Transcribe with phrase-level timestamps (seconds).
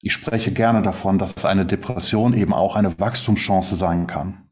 [0.00, 4.48] Ich spreche gerne davon, dass eine Depression eben auch eine Wachstumschance sein kann.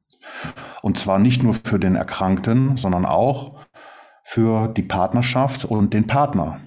[0.82, 3.60] Und zwar nicht nur für den Erkrankten, sondern auch
[4.24, 6.60] für die Partnerschaft und den Partner,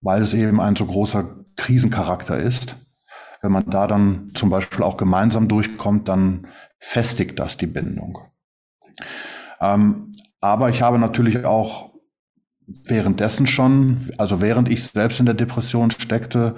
[0.00, 2.76] weil es eben ein so großer Krisencharakter ist.
[3.42, 6.46] Wenn man da dann zum Beispiel auch gemeinsam durchkommt, dann
[6.78, 8.18] festigt das die Bindung.
[9.60, 11.90] Ähm, aber ich habe natürlich auch
[12.66, 16.54] währenddessen schon, also während ich selbst in der Depression steckte,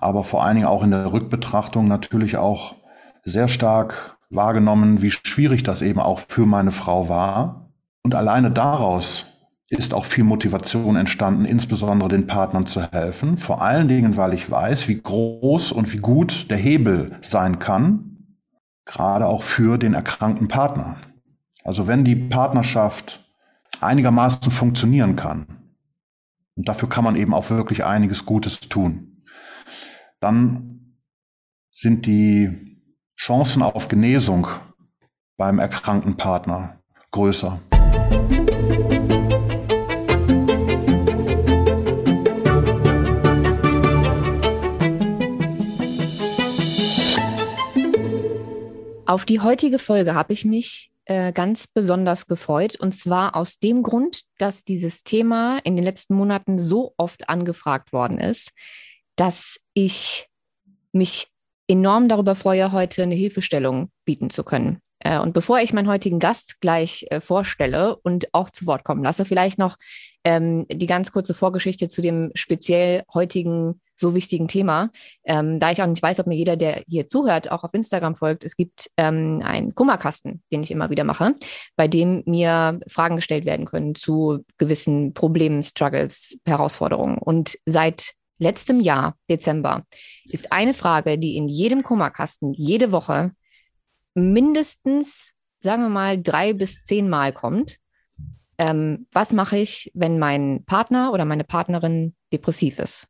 [0.00, 2.76] aber vor allen Dingen auch in der Rückbetrachtung natürlich auch
[3.24, 7.72] sehr stark wahrgenommen, wie schwierig das eben auch für meine Frau war.
[8.02, 9.26] Und alleine daraus
[9.68, 13.36] ist auch viel Motivation entstanden, insbesondere den Partnern zu helfen.
[13.36, 18.36] Vor allen Dingen, weil ich weiß, wie groß und wie gut der Hebel sein kann,
[18.84, 20.96] gerade auch für den erkrankten Partner.
[21.62, 23.24] Also wenn die Partnerschaft
[23.80, 25.46] einigermaßen funktionieren kann,
[26.56, 29.09] und dafür kann man eben auch wirklich einiges Gutes tun,
[30.20, 30.96] dann
[31.72, 32.78] sind die
[33.18, 34.46] Chancen auf Genesung
[35.36, 36.78] beim erkrankten Partner
[37.10, 37.60] größer.
[49.06, 52.76] Auf die heutige Folge habe ich mich äh, ganz besonders gefreut.
[52.78, 57.92] Und zwar aus dem Grund, dass dieses Thema in den letzten Monaten so oft angefragt
[57.92, 58.52] worden ist,
[59.20, 60.28] dass ich
[60.92, 61.28] mich
[61.68, 64.80] enorm darüber freue, heute eine Hilfestellung bieten zu können.
[64.98, 69.04] Äh, und bevor ich meinen heutigen Gast gleich äh, vorstelle und auch zu Wort kommen
[69.04, 69.76] lasse, vielleicht noch
[70.24, 74.90] ähm, die ganz kurze Vorgeschichte zu dem speziell heutigen so wichtigen Thema.
[75.24, 78.16] Ähm, da ich auch nicht weiß, ob mir jeder, der hier zuhört, auch auf Instagram
[78.16, 81.34] folgt, es gibt ähm, einen Kummerkasten, den ich immer wieder mache,
[81.76, 87.18] bei dem mir Fragen gestellt werden können zu gewissen Problemen, Struggles, Herausforderungen.
[87.18, 89.84] Und seit letztem Jahr, Dezember,
[90.24, 93.32] ist eine Frage, die in jedem Kummerkasten jede Woche
[94.14, 97.76] mindestens, sagen wir mal, drei bis zehn Mal kommt.
[98.58, 103.06] Ähm, was mache ich, wenn mein Partner oder meine Partnerin depressiv ist?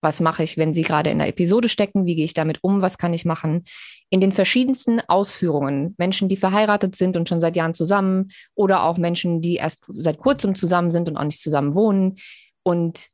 [0.00, 2.06] Was mache ich, wenn Sie gerade in der Episode stecken?
[2.06, 2.82] Wie gehe ich damit um?
[2.82, 3.64] Was kann ich machen?
[4.10, 5.94] In den verschiedensten Ausführungen.
[5.98, 10.18] Menschen, die verheiratet sind und schon seit Jahren zusammen oder auch Menschen, die erst seit
[10.18, 12.16] kurzem zusammen sind und auch nicht zusammen wohnen.
[12.62, 13.08] Und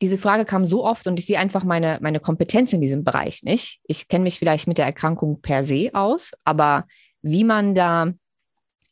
[0.00, 3.42] diese Frage kam so oft und ich sehe einfach meine, meine Kompetenz in diesem Bereich
[3.42, 3.80] nicht.
[3.84, 6.86] Ich kenne mich vielleicht mit der Erkrankung per se aus, aber
[7.22, 8.12] wie man da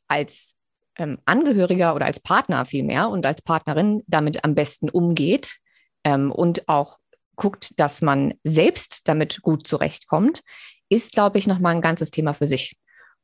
[0.09, 0.57] als
[0.99, 5.59] ähm, Angehöriger oder als Partner vielmehr und als Partnerin damit am besten umgeht
[6.05, 6.99] ähm, und auch
[7.37, 10.43] guckt, dass man selbst damit gut zurechtkommt,
[10.89, 12.77] ist, glaube ich, nochmal ein ganzes Thema für sich.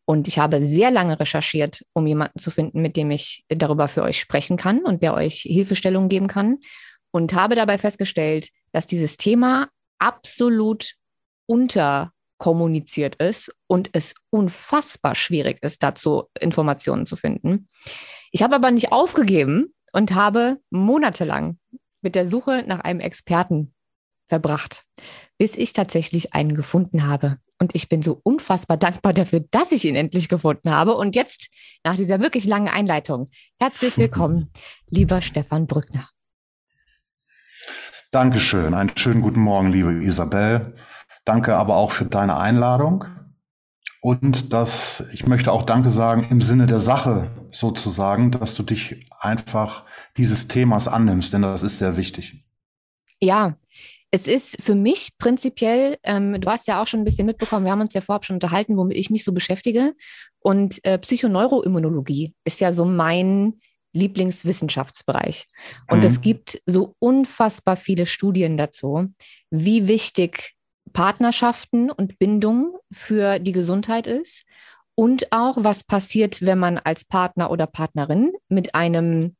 [0.04, 4.02] Und ich habe sehr lange recherchiert, um jemanden zu finden, mit dem ich darüber für
[4.02, 6.58] euch sprechen kann und der euch Hilfestellungen geben kann.
[7.12, 9.68] Und habe dabei festgestellt, dass dieses Thema
[9.98, 10.94] absolut
[11.46, 17.68] unterkommuniziert ist und es unfassbar schwierig ist, dazu Informationen zu finden.
[18.32, 21.58] Ich habe aber nicht aufgegeben und habe monatelang
[22.00, 23.74] mit der Suche nach einem Experten
[24.26, 24.84] verbracht,
[25.36, 27.36] bis ich tatsächlich einen gefunden habe.
[27.58, 30.96] Und ich bin so unfassbar dankbar dafür, dass ich ihn endlich gefunden habe.
[30.96, 31.50] Und jetzt,
[31.84, 33.26] nach dieser wirklich langen Einleitung,
[33.60, 34.48] herzlich willkommen,
[34.88, 36.08] lieber Stefan Brückner.
[38.12, 38.74] Dankeschön.
[38.74, 40.74] Einen schönen guten Morgen, liebe Isabel.
[41.24, 43.06] Danke aber auch für deine Einladung.
[44.02, 49.06] Und dass ich möchte auch Danke sagen im Sinne der Sache sozusagen, dass du dich
[49.18, 49.84] einfach
[50.18, 52.44] dieses Themas annimmst, denn das ist sehr wichtig.
[53.18, 53.56] Ja,
[54.10, 57.72] es ist für mich prinzipiell, ähm, du hast ja auch schon ein bisschen mitbekommen, wir
[57.72, 59.94] haben uns ja vorab schon unterhalten, womit ich mich so beschäftige.
[60.40, 63.54] Und äh, Psychoneuroimmunologie ist ja so mein
[63.92, 65.46] Lieblingswissenschaftsbereich.
[65.90, 66.04] Und mhm.
[66.04, 69.08] es gibt so unfassbar viele Studien dazu,
[69.50, 70.54] wie wichtig
[70.92, 74.44] Partnerschaften und Bindung für die Gesundheit ist
[74.94, 79.36] und auch was passiert, wenn man als Partner oder Partnerin mit einem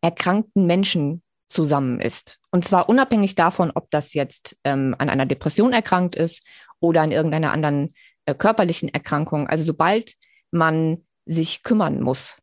[0.00, 2.38] erkrankten Menschen zusammen ist.
[2.50, 6.44] Und zwar unabhängig davon, ob das jetzt ähm, an einer Depression erkrankt ist
[6.80, 7.94] oder an irgendeiner anderen
[8.26, 9.46] äh, körperlichen Erkrankung.
[9.48, 10.14] Also sobald
[10.50, 12.38] man sich kümmern muss,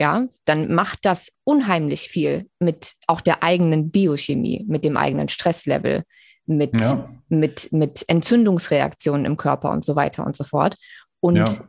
[0.00, 6.04] ja, dann macht das unheimlich viel mit auch der eigenen Biochemie, mit dem eigenen Stresslevel,
[6.46, 7.08] mit, ja.
[7.28, 10.76] mit, mit Entzündungsreaktionen im Körper und so weiter und so fort.
[11.20, 11.68] Und ja.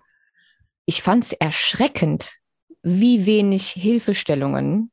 [0.85, 2.37] ich fand es erschreckend,
[2.81, 4.91] wie wenig Hilfestellungen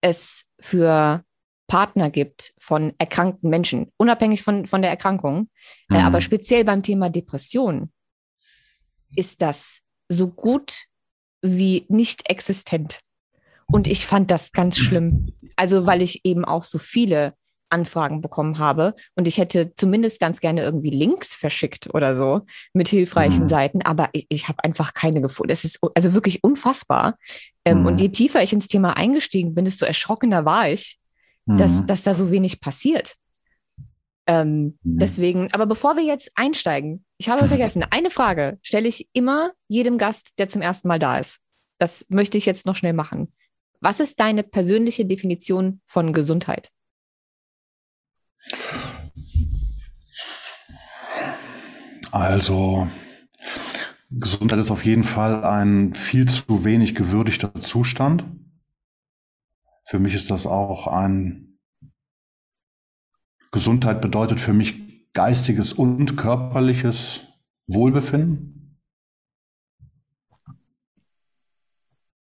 [0.00, 1.24] es für
[1.66, 5.48] Partner gibt von erkrankten Menschen, unabhängig von, von der Erkrankung,
[5.88, 6.04] äh, mhm.
[6.04, 7.92] aber speziell beim Thema Depression
[9.14, 10.84] ist das so gut
[11.42, 13.00] wie nicht existent.
[13.66, 15.32] Und ich fand das ganz schlimm.
[15.56, 17.34] Also, weil ich eben auch so viele
[17.70, 22.42] Anfragen bekommen habe und ich hätte zumindest ganz gerne irgendwie Links verschickt oder so
[22.72, 23.48] mit hilfreichen mhm.
[23.48, 25.50] Seiten, aber ich, ich habe einfach keine gefunden.
[25.50, 27.16] Das ist also wirklich unfassbar.
[27.64, 27.86] Ähm, mhm.
[27.86, 30.98] Und je tiefer ich ins Thema eingestiegen bin, desto erschrockener war ich,
[31.46, 31.56] mhm.
[31.56, 33.14] dass, dass da so wenig passiert.
[34.30, 34.98] Ähm, mhm.
[34.98, 39.98] Deswegen, aber bevor wir jetzt einsteigen, ich habe vergessen, eine Frage stelle ich immer jedem
[39.98, 41.40] Gast, der zum ersten Mal da ist.
[41.78, 43.32] Das möchte ich jetzt noch schnell machen.
[43.80, 46.70] Was ist deine persönliche Definition von Gesundheit?
[52.12, 52.88] Also,
[54.10, 58.24] Gesundheit ist auf jeden Fall ein viel zu wenig gewürdigter Zustand.
[59.84, 61.49] Für mich ist das auch ein
[63.50, 67.22] Gesundheit bedeutet für mich geistiges und körperliches
[67.66, 68.80] Wohlbefinden.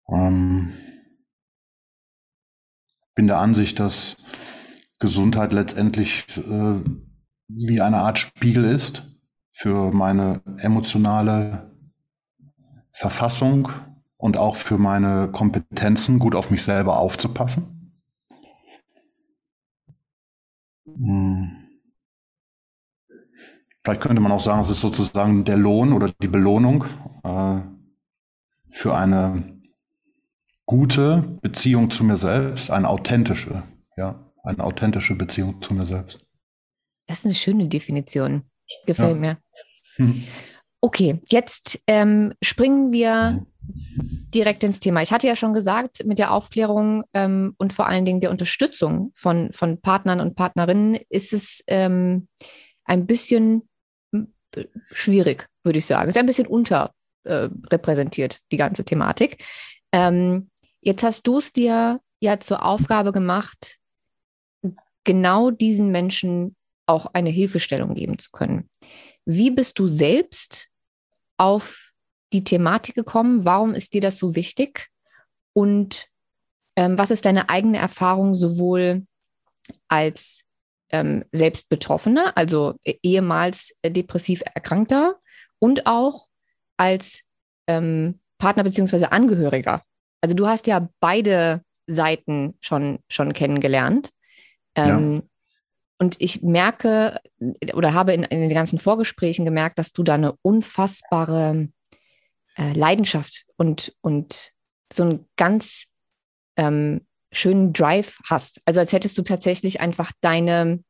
[0.09, 0.73] Ähm,
[3.13, 4.15] bin der Ansicht, dass
[4.99, 6.75] Gesundheit letztendlich äh,
[7.49, 9.03] wie eine Art Spiegel ist
[9.51, 11.71] für meine emotionale
[12.91, 13.69] Verfassung
[14.17, 17.93] und auch für meine Kompetenzen, gut auf mich selber aufzupassen.
[18.29, 18.37] Hm.
[23.83, 26.85] Vielleicht könnte man auch sagen, es ist sozusagen der Lohn oder die Belohnung
[27.23, 27.61] äh,
[28.69, 29.61] für eine
[30.65, 33.63] gute Beziehung zu mir selbst, eine authentische,
[33.95, 36.19] ja, eine authentische Beziehung zu mir selbst.
[37.07, 38.43] Das ist eine schöne Definition.
[38.85, 39.21] Gefällt ja.
[39.21, 39.37] mir.
[39.95, 40.23] Hm.
[40.81, 43.45] Okay, jetzt ähm, springen wir
[44.33, 45.01] direkt ins Thema.
[45.01, 49.11] Ich hatte ja schon gesagt, mit der Aufklärung ähm, und vor allen Dingen der Unterstützung
[49.15, 52.27] von, von Partnern und Partnerinnen ist es ähm,
[52.85, 53.67] ein bisschen
[54.91, 56.09] schwierig, würde ich sagen.
[56.09, 59.43] Es ist ein bisschen unterrepräsentiert, äh, die ganze Thematik.
[59.91, 60.49] Ähm,
[60.87, 63.77] Jetzt hast du es dir ja zur Aufgabe gemacht,
[65.03, 66.55] genau diesen Menschen
[66.85, 68.69] auch eine Hilfestellung geben zu können.
[69.25, 70.69] Wie bist du selbst
[71.35, 71.86] auf
[72.33, 73.45] die Thematik gekommen?
[73.45, 74.89] Warum ist dir das so wichtig?
[75.53, 76.07] Und
[76.75, 79.05] ähm, was ist deine eigene Erfahrung sowohl
[79.87, 80.43] als
[80.89, 85.19] ähm, selbst Betroffener, also ehemals depressiv Erkrankter
[85.59, 86.27] und auch
[86.77, 87.21] als
[87.67, 89.05] ähm, Partner bzw.
[89.05, 89.83] Angehöriger
[90.21, 94.11] also du hast ja beide Seiten schon, schon kennengelernt.
[94.75, 95.21] Ähm, ja.
[95.99, 97.19] Und ich merke
[97.73, 101.69] oder habe in, in, den ganzen Vorgesprächen gemerkt, dass du da eine unfassbare
[102.57, 104.51] äh, Leidenschaft und, und
[104.91, 105.85] so einen ganz
[106.55, 108.61] ähm, schönen Drive hast.
[108.65, 110.83] Also als hättest du tatsächlich einfach deine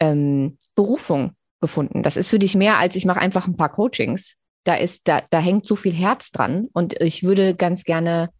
[0.00, 2.02] ähm, Berufung gefunden.
[2.02, 5.22] Das ist für dich mehr als ich mache einfach ein paar Coachings, da ist, da,
[5.30, 6.68] da hängt so viel Herz dran.
[6.72, 8.30] Und ich würde ganz gerne,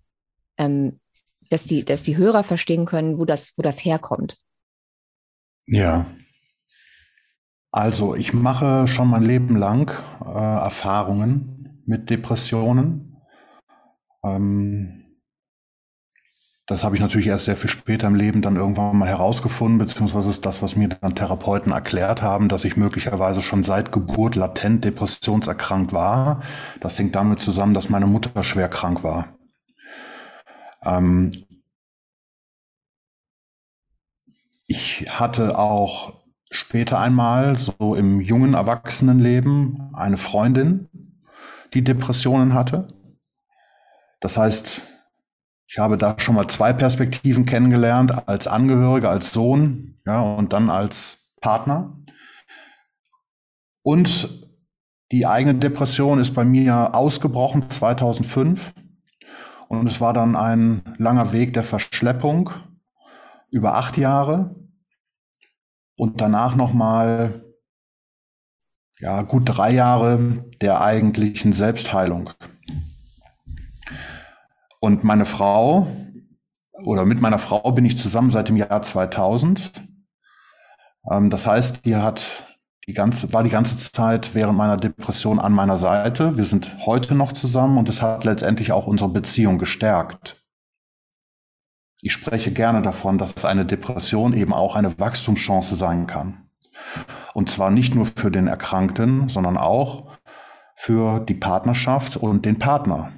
[0.58, 1.00] ähm,
[1.50, 4.38] dass die, dass die Hörer verstehen können, wo das, wo das herkommt.
[5.66, 6.06] Ja.
[7.70, 9.90] Also ich mache schon mein Leben lang
[10.24, 13.16] äh, Erfahrungen mit Depressionen.
[14.24, 15.02] Ähm,
[16.66, 20.30] das habe ich natürlich erst sehr viel später im Leben dann irgendwann mal herausgefunden, beziehungsweise
[20.30, 24.84] ist das, was mir dann Therapeuten erklärt haben, dass ich möglicherweise schon seit Geburt latent
[24.84, 26.40] depressionserkrankt war.
[26.80, 29.36] Das hängt damit zusammen, dass meine Mutter schwer krank war.
[30.84, 31.32] Ähm
[34.66, 40.88] ich hatte auch später einmal, so im jungen Erwachsenenleben, eine Freundin,
[41.74, 42.88] die Depressionen hatte.
[44.20, 44.82] Das heißt,
[45.66, 50.68] ich habe da schon mal zwei Perspektiven kennengelernt, als Angehöriger, als Sohn, ja, und dann
[50.68, 51.98] als Partner.
[53.82, 54.48] Und
[55.10, 58.74] die eigene Depression ist bei mir ausgebrochen 2005.
[59.68, 62.50] Und es war dann ein langer Weg der Verschleppung
[63.50, 64.54] über acht Jahre.
[65.96, 67.42] Und danach nochmal,
[69.02, 72.30] ja, gut drei Jahre der eigentlichen Selbstheilung.
[74.78, 75.88] Und meine Frau,
[76.84, 79.72] oder mit meiner Frau bin ich zusammen seit dem Jahr 2000.
[81.10, 82.46] Ähm, das heißt, die hat
[82.86, 86.36] die ganze, war die ganze Zeit während meiner Depression an meiner Seite.
[86.36, 90.44] Wir sind heute noch zusammen und es hat letztendlich auch unsere Beziehung gestärkt.
[92.00, 96.41] Ich spreche gerne davon, dass eine Depression eben auch eine Wachstumschance sein kann.
[97.34, 100.10] Und zwar nicht nur für den Erkrankten, sondern auch
[100.74, 103.12] für die Partnerschaft und den Partner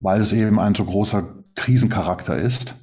[0.00, 2.74] weil es eben ein so großer Krisencharakter ist.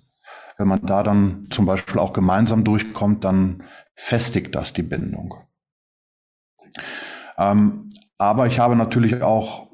[0.57, 3.63] Wenn man da dann zum Beispiel auch gemeinsam durchkommt, dann
[3.95, 5.35] festigt das die Bindung.
[7.37, 9.69] Ähm, aber ich habe natürlich auch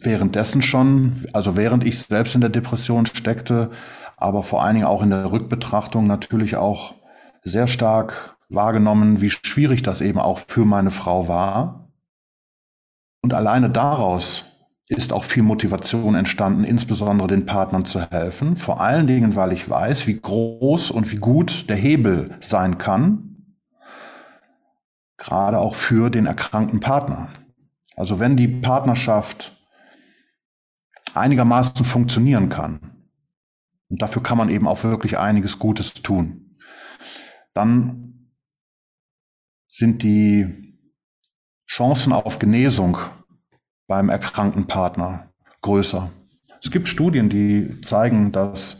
[0.00, 3.70] währenddessen schon, also während ich selbst in der Depression steckte,
[4.16, 6.94] aber vor allen Dingen auch in der Rückbetrachtung natürlich auch
[7.42, 11.88] sehr stark wahrgenommen, wie schwierig das eben auch für meine Frau war.
[13.22, 14.44] Und alleine daraus
[14.88, 18.56] ist auch viel Motivation entstanden, insbesondere den Partnern zu helfen.
[18.56, 23.56] Vor allen Dingen, weil ich weiß, wie groß und wie gut der Hebel sein kann,
[25.16, 27.28] gerade auch für den erkrankten Partner.
[27.96, 29.56] Also wenn die Partnerschaft
[31.14, 32.80] einigermaßen funktionieren kann,
[33.88, 36.41] und dafür kann man eben auch wirklich einiges Gutes tun,
[37.54, 38.30] dann
[39.68, 40.78] sind die
[41.66, 42.98] Chancen auf Genesung
[43.86, 45.32] beim erkrankten Partner
[45.62, 46.10] größer.
[46.62, 48.78] Es gibt Studien, die zeigen, dass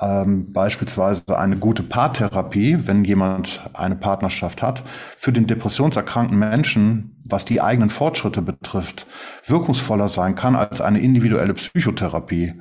[0.00, 4.82] ähm, beispielsweise eine gute Paartherapie, wenn jemand eine Partnerschaft hat,
[5.16, 9.06] für den depressionserkrankten Menschen, was die eigenen Fortschritte betrifft,
[9.46, 12.54] wirkungsvoller sein kann als eine individuelle Psychotherapie.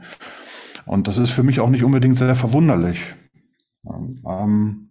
[0.86, 3.16] Und das ist für mich auch nicht unbedingt sehr verwunderlich.
[3.86, 4.85] Ähm,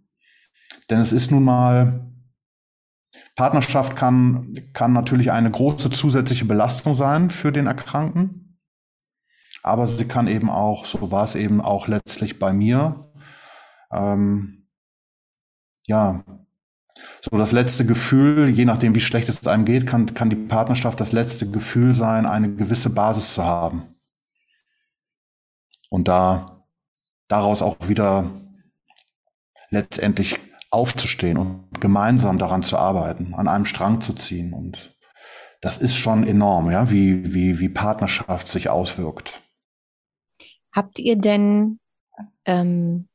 [0.89, 2.11] denn es ist nun mal,
[3.35, 8.59] Partnerschaft kann, kann natürlich eine große zusätzliche Belastung sein für den Erkrankten.
[9.61, 13.11] Aber sie kann eben auch, so war es eben auch letztlich bei mir,
[13.91, 14.67] ähm,
[15.87, 16.23] ja,
[17.21, 20.99] so das letzte Gefühl, je nachdem wie schlecht es einem geht, kann, kann die Partnerschaft
[20.99, 23.95] das letzte Gefühl sein, eine gewisse Basis zu haben.
[25.89, 26.63] Und da
[27.27, 28.29] daraus auch wieder
[29.69, 30.39] letztendlich
[30.75, 34.53] aufzustehen und gemeinsam daran zu arbeiten, an einem Strang zu ziehen.
[34.53, 34.95] Und
[35.61, 39.41] das ist schon enorm, ja, wie, wie, wie Partnerschaft sich auswirkt.
[40.71, 41.79] Habt ihr denn,
[42.45, 43.07] ähm,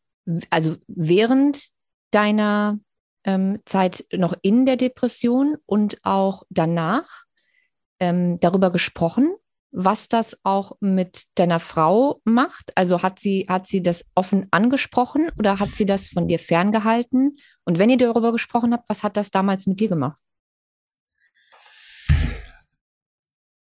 [0.49, 1.69] also während
[2.11, 2.81] deiner
[3.25, 7.25] ähm, Zeit noch in der Depression und auch danach
[8.01, 9.35] ähm, darüber gesprochen,
[9.73, 12.77] was das auch mit deiner Frau macht?
[12.77, 17.37] Also hat sie, hat sie das offen angesprochen oder hat sie das von dir ferngehalten?
[17.65, 20.21] Und wenn ihr darüber gesprochen habt, was hat das damals mit dir gemacht?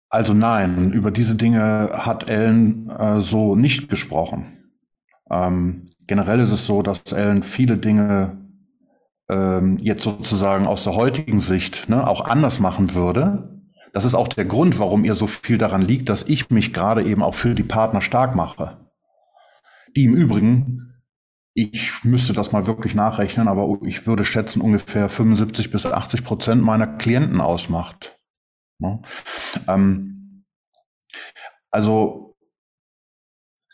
[0.08, 4.72] Also nein, über diese Dinge hat Ellen äh, so nicht gesprochen.
[5.30, 8.38] Ähm, generell ist es so, dass Ellen viele Dinge
[9.28, 13.55] ähm, jetzt sozusagen aus der heutigen Sicht ne, auch anders machen würde.
[13.96, 17.02] Das ist auch der Grund, warum ihr so viel daran liegt, dass ich mich gerade
[17.02, 18.76] eben auch für die Partner stark mache.
[19.96, 21.00] Die im Übrigen,
[21.54, 26.62] ich müsste das mal wirklich nachrechnen, aber ich würde schätzen, ungefähr 75 bis 80 Prozent
[26.62, 28.18] meiner Klienten ausmacht.
[28.80, 29.00] Ja.
[29.66, 30.44] Ähm,
[31.70, 32.36] also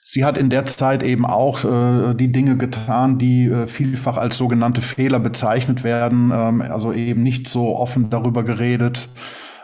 [0.04, 4.38] Sie hat in der Zeit eben auch äh, die Dinge getan, die äh, vielfach als
[4.38, 9.08] sogenannte Fehler bezeichnet werden, ähm, also eben nicht so offen darüber geredet,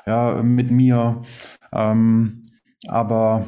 [0.08, 1.22] ja, mit mir.
[1.70, 2.42] Ähm,
[2.86, 3.46] aber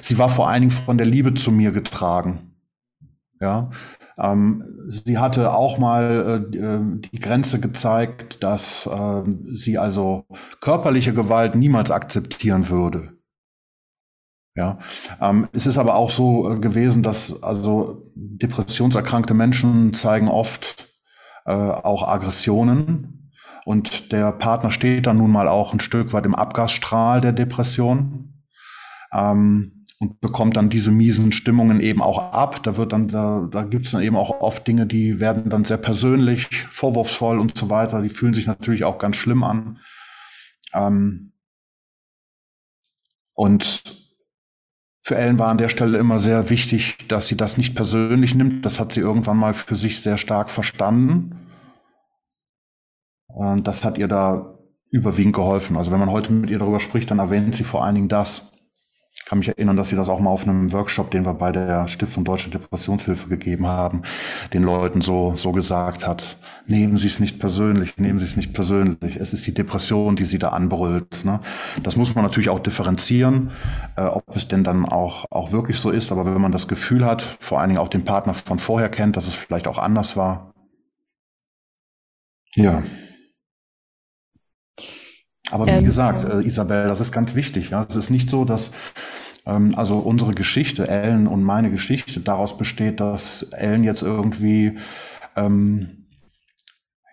[0.00, 2.56] sie war vor allen Dingen von der Liebe zu mir getragen.
[3.38, 3.70] Ja,
[4.18, 9.22] ähm, sie hatte auch mal äh, äh die Grenze gezeigt, dass äh,
[9.54, 10.24] sie also
[10.60, 13.18] körperliche Gewalt niemals akzeptieren würde.
[14.54, 14.78] Ja,
[15.20, 20.88] ähm, es ist aber auch so äh, gewesen, dass also depressionserkrankte Menschen zeigen oft
[21.44, 23.21] äh, auch Aggressionen
[23.64, 28.42] und der Partner steht dann nun mal auch ein Stück weit im Abgasstrahl der Depression
[29.12, 32.62] ähm, und bekommt dann diese miesen Stimmungen eben auch ab.
[32.64, 35.64] Da wird dann, da, da gibt es dann eben auch oft Dinge, die werden dann
[35.64, 38.02] sehr persönlich, vorwurfsvoll und so weiter.
[38.02, 39.78] Die fühlen sich natürlich auch ganz schlimm an.
[40.74, 41.32] Ähm,
[43.34, 43.82] und
[45.04, 48.66] für Ellen war an der Stelle immer sehr wichtig, dass sie das nicht persönlich nimmt.
[48.66, 51.41] Das hat sie irgendwann mal für sich sehr stark verstanden
[53.34, 54.58] und das hat ihr da
[54.90, 55.76] überwiegend geholfen.
[55.76, 58.52] Also wenn man heute mit ihr darüber spricht, dann erwähnt sie vor allen Dingen das.
[59.14, 61.52] Ich kann mich erinnern, dass sie das auch mal auf einem Workshop, den wir bei
[61.52, 64.02] der Stiftung Deutsche Depressionshilfe gegeben haben,
[64.52, 66.36] den Leuten so, so gesagt hat.
[66.66, 69.16] Nehmen Sie es nicht persönlich, nehmen Sie es nicht persönlich.
[69.16, 71.24] Es ist die Depression, die Sie da anbrüllt.
[71.24, 71.40] Ne?
[71.82, 73.52] Das muss man natürlich auch differenzieren,
[73.96, 76.12] äh, ob es denn dann auch, auch wirklich so ist.
[76.12, 79.16] Aber wenn man das Gefühl hat, vor allen Dingen auch den Partner von vorher kennt,
[79.16, 80.52] dass es vielleicht auch anders war.
[82.54, 82.82] Ja.
[85.52, 87.70] Aber wie ähm, gesagt, äh, Isabel, das ist ganz wichtig.
[87.70, 87.86] Ja?
[87.88, 88.72] Es ist nicht so, dass
[89.44, 94.78] ähm, also unsere Geschichte, Ellen und meine Geschichte, daraus besteht, dass Ellen jetzt irgendwie
[95.36, 96.06] ähm,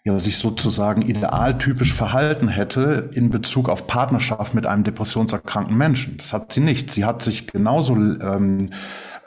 [0.06, 6.16] ja, sich sozusagen idealtypisch verhalten hätte in Bezug auf Partnerschaft mit einem depressionserkrankten Menschen.
[6.16, 6.92] Das hat sie nicht.
[6.92, 8.70] Sie hat sich genauso ähm,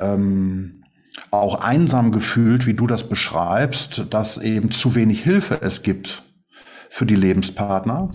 [0.01, 0.85] ähm,
[1.31, 6.25] auch einsam gefühlt, wie du das beschreibst, dass eben zu wenig Hilfe es gibt
[6.93, 8.11] für die Lebenspartner.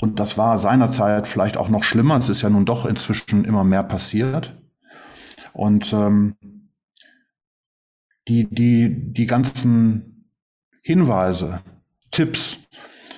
[0.00, 2.16] Und das war seinerzeit vielleicht auch noch schlimmer.
[2.16, 4.56] Es ist ja nun doch inzwischen immer mehr passiert.
[5.52, 6.36] Und ähm,
[8.28, 10.30] die, die, die ganzen
[10.80, 11.62] Hinweise,
[12.12, 12.58] Tipps,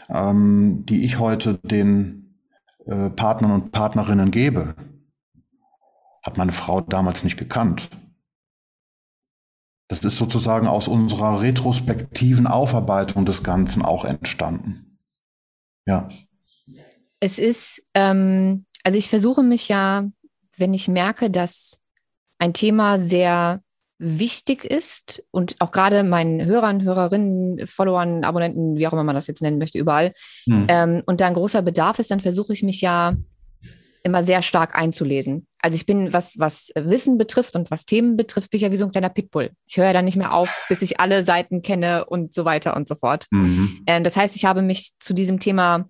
[0.09, 2.39] ähm, die ich heute den
[2.87, 4.75] äh, Partnern und Partnerinnen gebe,
[6.23, 7.91] hat meine Frau damals nicht gekannt.
[9.89, 14.89] Das ist sozusagen aus unserer retrospektiven Aufarbeitung des Ganzen auch entstanden.
[15.87, 16.09] Ja.
[17.21, 20.09] Es ist, ähm, also ich versuche mich ja,
[20.57, 21.81] wenn ich merke, dass
[22.39, 23.63] ein Thema sehr
[23.99, 29.29] wichtig ist und auch gerade meinen Hörern, Hörerinnen, Followern, Abonnenten, wie auch immer man das
[29.29, 30.13] jetzt nennen möchte, überall,
[30.45, 30.67] hm.
[30.69, 33.15] ähm, und da ein großer Bedarf ist, dann versuche ich mich ja
[34.05, 35.47] immer sehr stark einzulesen.
[35.61, 38.77] Also ich bin, was, was Wissen betrifft und was Themen betrifft, bin ich ja wie
[38.77, 39.51] so ein kleiner Pitbull.
[39.67, 42.77] Ich höre ja dann nicht mehr auf, bis ich alle Seiten kenne und so weiter
[42.77, 43.27] und so fort.
[43.31, 43.83] Mhm.
[43.87, 45.89] Ähm, das heißt, ich habe mich zu diesem Thema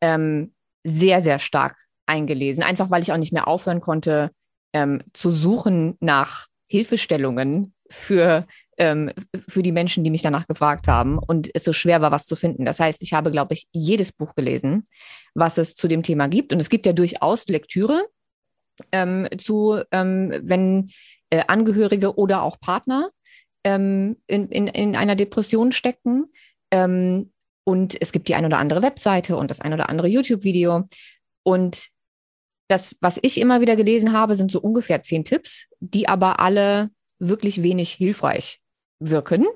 [0.00, 0.52] ähm,
[0.84, 4.30] sehr, sehr stark eingelesen, einfach weil ich auch nicht mehr aufhören konnte,
[4.72, 8.44] ähm, zu suchen nach Hilfestellungen für,
[8.80, 9.12] ähm,
[9.46, 12.34] für die Menschen, die mich danach gefragt haben und es so schwer war, was zu
[12.34, 12.64] finden.
[12.64, 14.84] Das heißt, ich habe, glaube ich, jedes Buch gelesen,
[15.34, 16.52] was es zu dem Thema gibt.
[16.52, 18.06] Und es gibt ja durchaus Lektüre
[18.90, 20.90] ähm, zu, ähm, wenn
[21.28, 23.10] äh, Angehörige oder auch Partner
[23.64, 26.30] ähm, in, in, in einer Depression stecken.
[26.70, 27.32] Ähm,
[27.64, 30.88] und es gibt die ein oder andere Webseite und das ein oder andere YouTube-Video.
[31.42, 31.88] Und
[32.68, 36.88] das, was ich immer wieder gelesen habe, sind so ungefähr zehn Tipps, die aber alle
[37.18, 38.59] wirklich wenig hilfreich
[39.00, 39.46] wirken.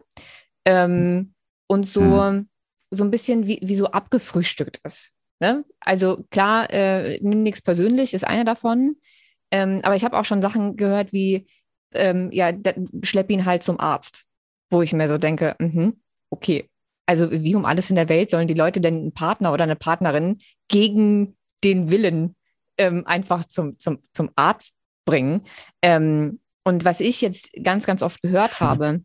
[0.64, 1.34] Ähm,
[1.66, 2.48] und so, mhm.
[2.90, 5.12] so ein bisschen wie, wie so abgefrühstückt ist.
[5.40, 5.64] Ne?
[5.80, 8.96] Also klar, äh, nimm nichts persönlich, ist eine davon.
[9.50, 11.46] Ähm, aber ich habe auch schon Sachen gehört wie,
[11.92, 12.52] ähm, ja,
[13.02, 14.24] schlepp ihn halt zum Arzt.
[14.70, 15.92] Wo ich mir so denke, mh,
[16.30, 16.68] okay,
[17.06, 19.76] also wie um alles in der Welt sollen die Leute denn einen Partner oder eine
[19.76, 22.34] Partnerin gegen den Willen
[22.78, 24.74] ähm, einfach zum, zum, zum Arzt
[25.04, 25.42] bringen.
[25.82, 29.02] Ähm, und was ich jetzt ganz, ganz oft gehört habe,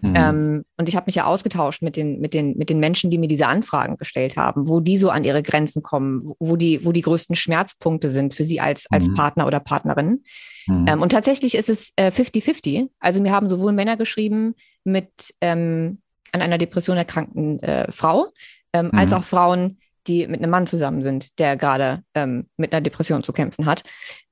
[0.00, 0.14] mhm.
[0.14, 3.18] ähm, und ich habe mich ja ausgetauscht mit den, mit, den, mit den Menschen, die
[3.18, 6.92] mir diese Anfragen gestellt haben, wo die so an ihre Grenzen kommen, wo die, wo
[6.92, 9.14] die größten Schmerzpunkte sind für sie als, als mhm.
[9.14, 10.22] Partner oder Partnerin.
[10.66, 10.86] Mhm.
[10.88, 12.66] Ähm, und tatsächlich ist es 50-50.
[12.66, 14.54] Äh, also mir haben sowohl Männer geschrieben
[14.84, 15.98] mit ähm,
[16.32, 18.32] an einer Depression erkrankten äh, Frau,
[18.72, 19.16] ähm, als mhm.
[19.18, 23.32] auch Frauen, die mit einem Mann zusammen sind, der gerade ähm, mit einer Depression zu
[23.32, 23.82] kämpfen hat.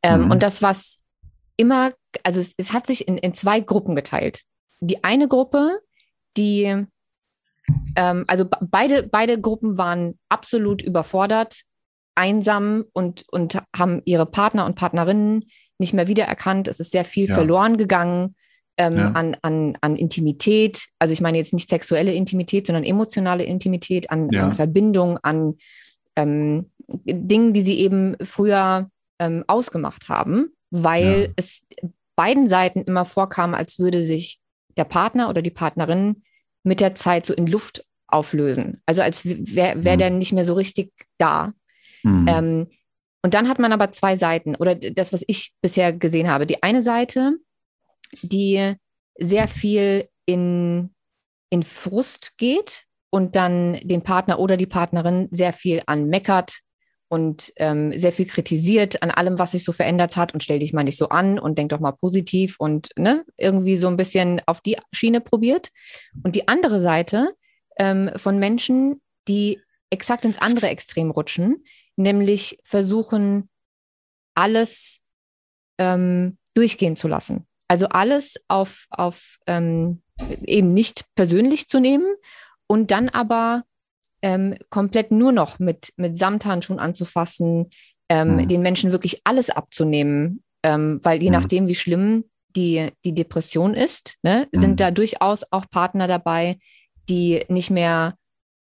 [0.03, 0.31] Ähm, mhm.
[0.33, 1.03] Und das, was
[1.57, 4.43] immer, also es, es hat sich in, in, zwei Gruppen geteilt.
[4.87, 5.81] Die eine Gruppe,
[6.37, 6.87] die,
[7.97, 11.63] ähm, also beide, beide Gruppen waren absolut überfordert,
[12.15, 15.45] einsam und, und haben ihre Partner und Partnerinnen
[15.79, 16.69] nicht mehr wiedererkannt.
[16.69, 17.35] Es ist sehr viel ja.
[17.35, 18.37] verloren gegangen
[18.77, 19.11] ähm, ja.
[19.13, 20.87] an, an, an Intimität.
[20.99, 24.45] Also ich meine jetzt nicht sexuelle Intimität, sondern emotionale Intimität, an, ja.
[24.45, 25.55] an Verbindung, an
[26.17, 31.33] ähm, Dingen, die sie eben früher ähm, ausgemacht haben, weil ja.
[31.37, 31.63] es
[32.17, 34.39] beiden Seiten immer vorkam, als würde sich
[34.77, 36.23] der Partner oder die Partnerin
[36.63, 38.83] mit der Zeit so in Luft auflösen.
[38.87, 39.99] Also als wäre wär mhm.
[39.99, 41.53] der nicht mehr so richtig da.
[42.03, 42.29] Mhm.
[42.29, 42.67] Ähm,
[43.23, 46.47] und dann hat man aber zwei Seiten oder das, was ich bisher gesehen habe.
[46.47, 47.37] Die eine Seite,
[48.23, 48.75] die
[49.19, 50.95] sehr viel in,
[51.51, 56.61] in Frust geht und dann den Partner oder die Partnerin sehr viel anmeckert
[57.09, 60.73] und ähm, sehr viel kritisiert an allem, was sich so verändert hat und stell dich
[60.73, 64.41] mal nicht so an und denk doch mal positiv und ne, irgendwie so ein bisschen
[64.47, 65.71] auf die Schiene probiert.
[66.23, 67.35] Und die andere Seite
[67.79, 71.65] ähm, von Menschen, die exakt ins andere Extrem rutschen,
[71.97, 73.49] nämlich versuchen,
[74.35, 75.01] alles
[75.79, 77.47] ähm, durchgehen zu lassen.
[77.69, 80.03] Also alles auf, auf ähm,
[80.47, 82.07] eben nicht persönlich zu nehmen
[82.67, 83.65] und dann aber
[84.23, 87.71] ähm, komplett nur noch mit, mit Samthandschuhen anzufassen,
[88.09, 88.49] ähm, mhm.
[88.49, 91.35] den Menschen wirklich alles abzunehmen, ähm, weil je mhm.
[91.35, 92.25] nachdem, wie schlimm
[92.57, 94.59] die, die Depression ist, ne, mhm.
[94.59, 96.59] sind da durchaus auch Partner dabei,
[97.09, 98.17] die nicht mehr,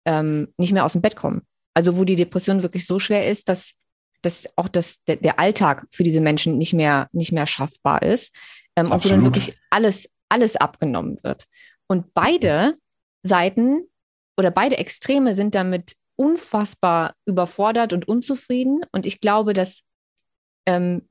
[0.05, 1.43] ähm, nicht mehr aus dem Bett kommen.
[1.73, 3.73] Also wo die Depression wirklich so schwer ist, dass,
[4.21, 8.35] dass auch das, der, der Alltag für diese Menschen nicht mehr, nicht mehr schaffbar ist
[8.75, 11.45] ähm, und wo dann wirklich alles, alles abgenommen wird.
[11.87, 12.77] Und beide
[13.23, 13.87] Seiten
[14.37, 18.81] oder beide Extreme sind damit unfassbar überfordert und unzufrieden.
[18.91, 19.83] Und ich glaube, dass,
[20.65, 21.07] ähm,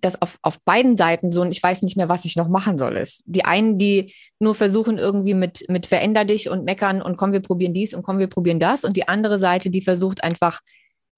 [0.00, 2.78] dass auf, auf beiden Seiten so ein Ich weiß nicht mehr, was ich noch machen
[2.78, 3.22] soll ist.
[3.26, 7.40] Die einen, die nur versuchen irgendwie mit, mit veränder dich und meckern und komm, wir
[7.40, 8.84] probieren dies und komm, wir probieren das.
[8.84, 10.60] Und die andere Seite, die versucht einfach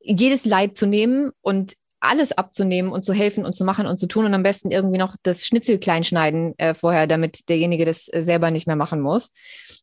[0.01, 4.07] jedes Leid zu nehmen und alles abzunehmen und zu helfen und zu machen und zu
[4.07, 8.23] tun und am besten irgendwie noch das Schnitzel kleinschneiden äh, vorher, damit derjenige das äh,
[8.23, 9.31] selber nicht mehr machen muss.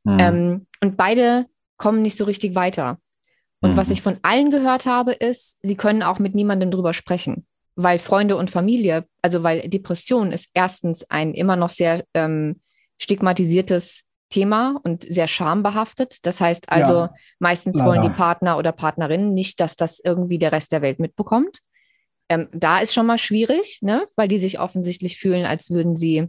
[0.04, 0.20] Mhm.
[0.20, 1.46] Ähm, und beide
[1.78, 3.00] kommen nicht so richtig weiter.
[3.62, 3.78] Und mhm.
[3.78, 8.00] was ich von allen gehört habe, ist, sie können auch mit niemandem drüber sprechen, weil
[8.00, 12.60] Freunde und Familie, also weil Depression ist erstens ein immer noch sehr ähm,
[12.98, 16.26] stigmatisiertes Thema und sehr schambehaftet.
[16.26, 17.90] Das heißt also, ja, meistens leider.
[17.90, 21.60] wollen die Partner oder Partnerinnen nicht, dass das irgendwie der Rest der Welt mitbekommt.
[22.30, 24.06] Ähm, da ist schon mal schwierig, ne?
[24.16, 26.28] weil die sich offensichtlich fühlen, als würden sie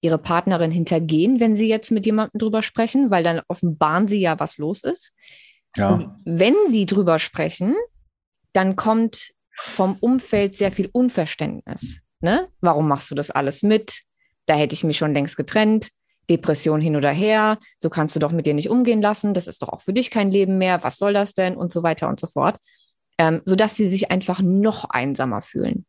[0.00, 4.38] ihre Partnerin hintergehen, wenn sie jetzt mit jemandem drüber sprechen, weil dann offenbaren sie ja,
[4.38, 5.12] was los ist.
[5.76, 6.16] Ja.
[6.24, 7.74] Wenn sie drüber sprechen,
[8.52, 9.32] dann kommt
[9.64, 11.98] vom Umfeld sehr viel Unverständnis.
[12.20, 12.48] Ne?
[12.60, 14.02] Warum machst du das alles mit?
[14.46, 15.90] Da hätte ich mich schon längst getrennt.
[16.30, 17.58] Depression hin oder her.
[17.78, 19.34] So kannst du doch mit dir nicht umgehen lassen.
[19.34, 20.82] Das ist doch auch für dich kein Leben mehr.
[20.82, 21.56] Was soll das denn?
[21.56, 22.56] Und so weiter und so fort.
[23.18, 25.86] Ähm, sodass sie sich einfach noch einsamer fühlen.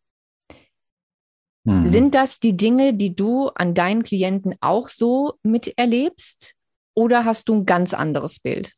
[1.65, 1.85] Mhm.
[1.85, 6.55] Sind das die Dinge, die du an deinen Klienten auch so miterlebst?
[6.95, 8.73] Oder hast du ein ganz anderes Bild?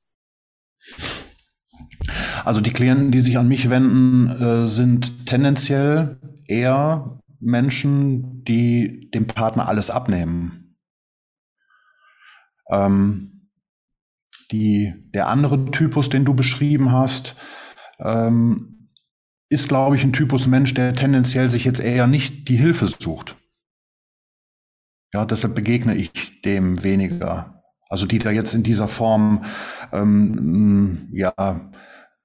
[2.44, 9.28] Also die Klienten, die sich an mich wenden, äh, sind tendenziell eher Menschen, die dem
[9.28, 10.76] Partner alles abnehmen.
[12.70, 13.50] Ähm,
[14.52, 17.36] die, der andere Typus, den du beschrieben hast,
[18.00, 18.88] ähm,
[19.50, 23.36] ist, glaube ich, ein Typus Mensch, der tendenziell sich jetzt eher nicht die Hilfe sucht.
[25.14, 27.64] Ja, deshalb begegne ich dem weniger.
[27.90, 29.44] Also die da jetzt in dieser Form
[29.92, 31.72] ähm, ja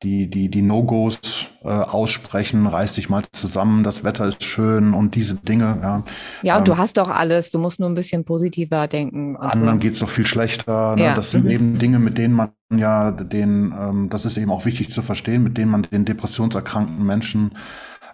[0.02, 5.14] die, die, die No-Gos äh, aussprechen, reiß dich mal zusammen, das Wetter ist schön und
[5.14, 5.78] diese Dinge.
[5.80, 6.04] Ja,
[6.42, 9.37] ja und ähm, du hast doch alles, du musst nur ein bisschen positiver denken.
[9.37, 9.80] Anderen so.
[9.80, 10.96] geht's doch viel schlechter.
[10.96, 11.04] Ne?
[11.04, 11.14] Ja.
[11.14, 11.50] Das sind mhm.
[11.50, 15.42] eben Dinge, mit denen man ja den, ähm, das ist eben auch wichtig zu verstehen,
[15.42, 17.52] mit denen man den depressionserkrankten Menschen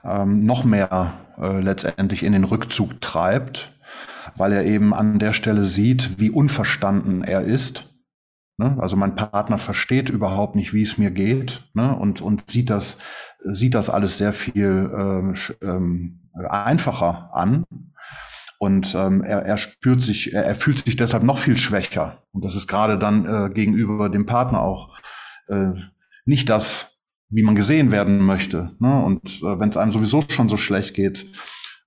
[0.04, 3.72] ähm, noch mehr äh, letztendlich in den Rückzug treibt,
[4.36, 7.89] weil er eben an der Stelle sieht, wie unverstanden er ist
[8.60, 8.76] Ne?
[8.78, 11.96] Also mein Partner versteht überhaupt nicht, wie es mir geht ne?
[11.96, 12.98] und, und sieht, das,
[13.42, 17.64] sieht das alles sehr viel ähm, ähm, einfacher an.
[18.58, 22.22] Und ähm, er, er spürt sich, er, er fühlt sich deshalb noch viel schwächer.
[22.32, 24.98] Und das ist gerade dann äh, gegenüber dem Partner auch
[25.48, 25.70] äh,
[26.26, 28.76] nicht das, wie man gesehen werden möchte.
[28.78, 29.02] Ne?
[29.02, 31.24] Und äh, wenn es einem sowieso schon so schlecht geht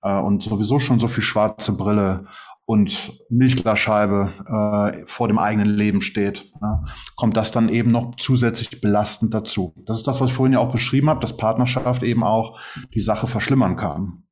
[0.02, 2.26] äh, und sowieso schon so viel schwarze Brille
[2.66, 6.84] und Milchglasscheibe äh, vor dem eigenen Leben steht, ja,
[7.16, 9.74] kommt das dann eben noch zusätzlich belastend dazu.
[9.86, 12.58] Das ist das, was ich vorhin ja auch beschrieben habe, dass Partnerschaft eben auch
[12.94, 14.24] die Sache verschlimmern kann.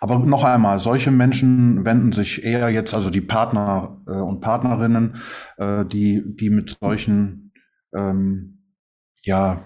[0.00, 5.16] Aber noch einmal, solche Menschen wenden sich eher jetzt, also die Partner äh, und Partnerinnen,
[5.58, 7.52] äh, die, die mit solchen
[7.94, 8.64] ähm,
[9.22, 9.64] ja,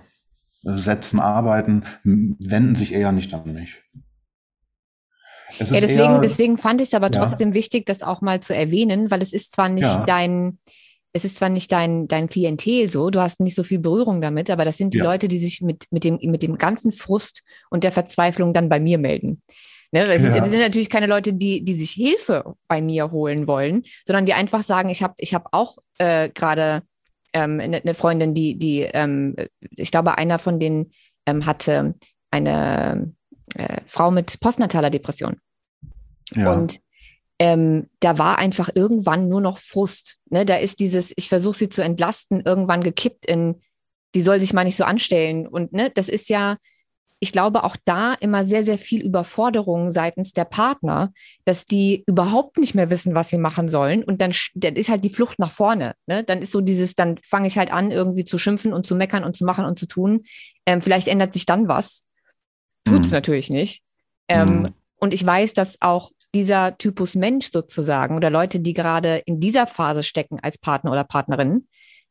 [0.63, 3.83] Sätzen arbeiten, wenden sich eher nicht an mich.
[5.59, 7.55] Ja, deswegen, eher, deswegen fand ich es aber trotzdem ja.
[7.55, 10.05] wichtig, das auch mal zu erwähnen, weil es ist zwar nicht ja.
[10.05, 10.59] dein,
[11.13, 14.51] es ist zwar nicht dein, dein Klientel so, du hast nicht so viel Berührung damit,
[14.51, 14.99] aber das sind die.
[14.99, 18.81] Leute, die sich mit, mit, dem, mit dem ganzen Frust und der Verzweiflung dann bei
[18.81, 19.43] mir melden.
[19.93, 20.05] Ne?
[20.05, 20.43] Es, ja.
[20.43, 24.63] sind natürlich keine Leute, die, die sich Hilfe bei mir holen wollen, sondern die einfach
[24.63, 26.83] sagen, ich habe ich hab auch äh, gerade
[27.33, 29.37] ähm, eine, eine Freundin, die, die ähm,
[29.71, 30.93] ich glaube, einer von denen
[31.27, 31.95] ähm, hatte
[32.31, 33.13] eine
[33.55, 35.37] äh, Frau mit postnataler Depression.
[36.35, 36.53] Ja.
[36.53, 36.81] Und
[37.39, 40.17] ähm, da war einfach irgendwann nur noch Frust.
[40.31, 40.47] Ne?
[40.47, 43.61] Da ist dieses, ich versuche sie zu entlasten, irgendwann gekippt in,
[44.15, 45.47] die soll sich mal nicht so anstellen.
[45.47, 46.57] Und ne, das ist ja,
[47.19, 51.13] ich glaube, auch da immer sehr, sehr viel Überforderung seitens der Partner,
[51.45, 54.03] dass die überhaupt nicht mehr wissen, was sie machen sollen.
[54.03, 55.95] Und dann, dann ist halt die Flucht nach vorne.
[56.07, 56.25] Ne?
[56.25, 59.25] Dann ist so dieses, dann fange ich halt an, irgendwie zu schimpfen und zu meckern
[59.25, 60.23] und zu machen und zu tun.
[60.65, 62.06] Ähm, vielleicht ändert sich dann was.
[62.87, 63.15] Tut's mhm.
[63.15, 63.83] natürlich nicht.
[64.29, 64.75] Ähm, mhm.
[64.97, 69.67] Und ich weiß, dass auch dieser Typus Mensch sozusagen oder Leute, die gerade in dieser
[69.67, 71.69] Phase stecken als Partner oder Partnerin,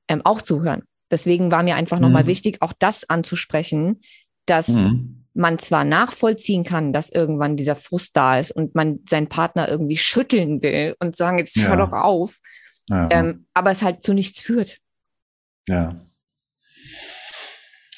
[0.07, 0.83] ähm, auch zuhören.
[1.11, 2.03] Deswegen war mir einfach mhm.
[2.03, 4.01] nochmal wichtig, auch das anzusprechen,
[4.45, 5.25] dass mhm.
[5.33, 9.97] man zwar nachvollziehen kann, dass irgendwann dieser Frust da ist und man seinen Partner irgendwie
[9.97, 11.85] schütteln will und sagen, jetzt hör ja.
[11.85, 12.39] doch auf,
[12.89, 14.79] ähm, aber es halt zu nichts führt.
[15.67, 15.89] Ja.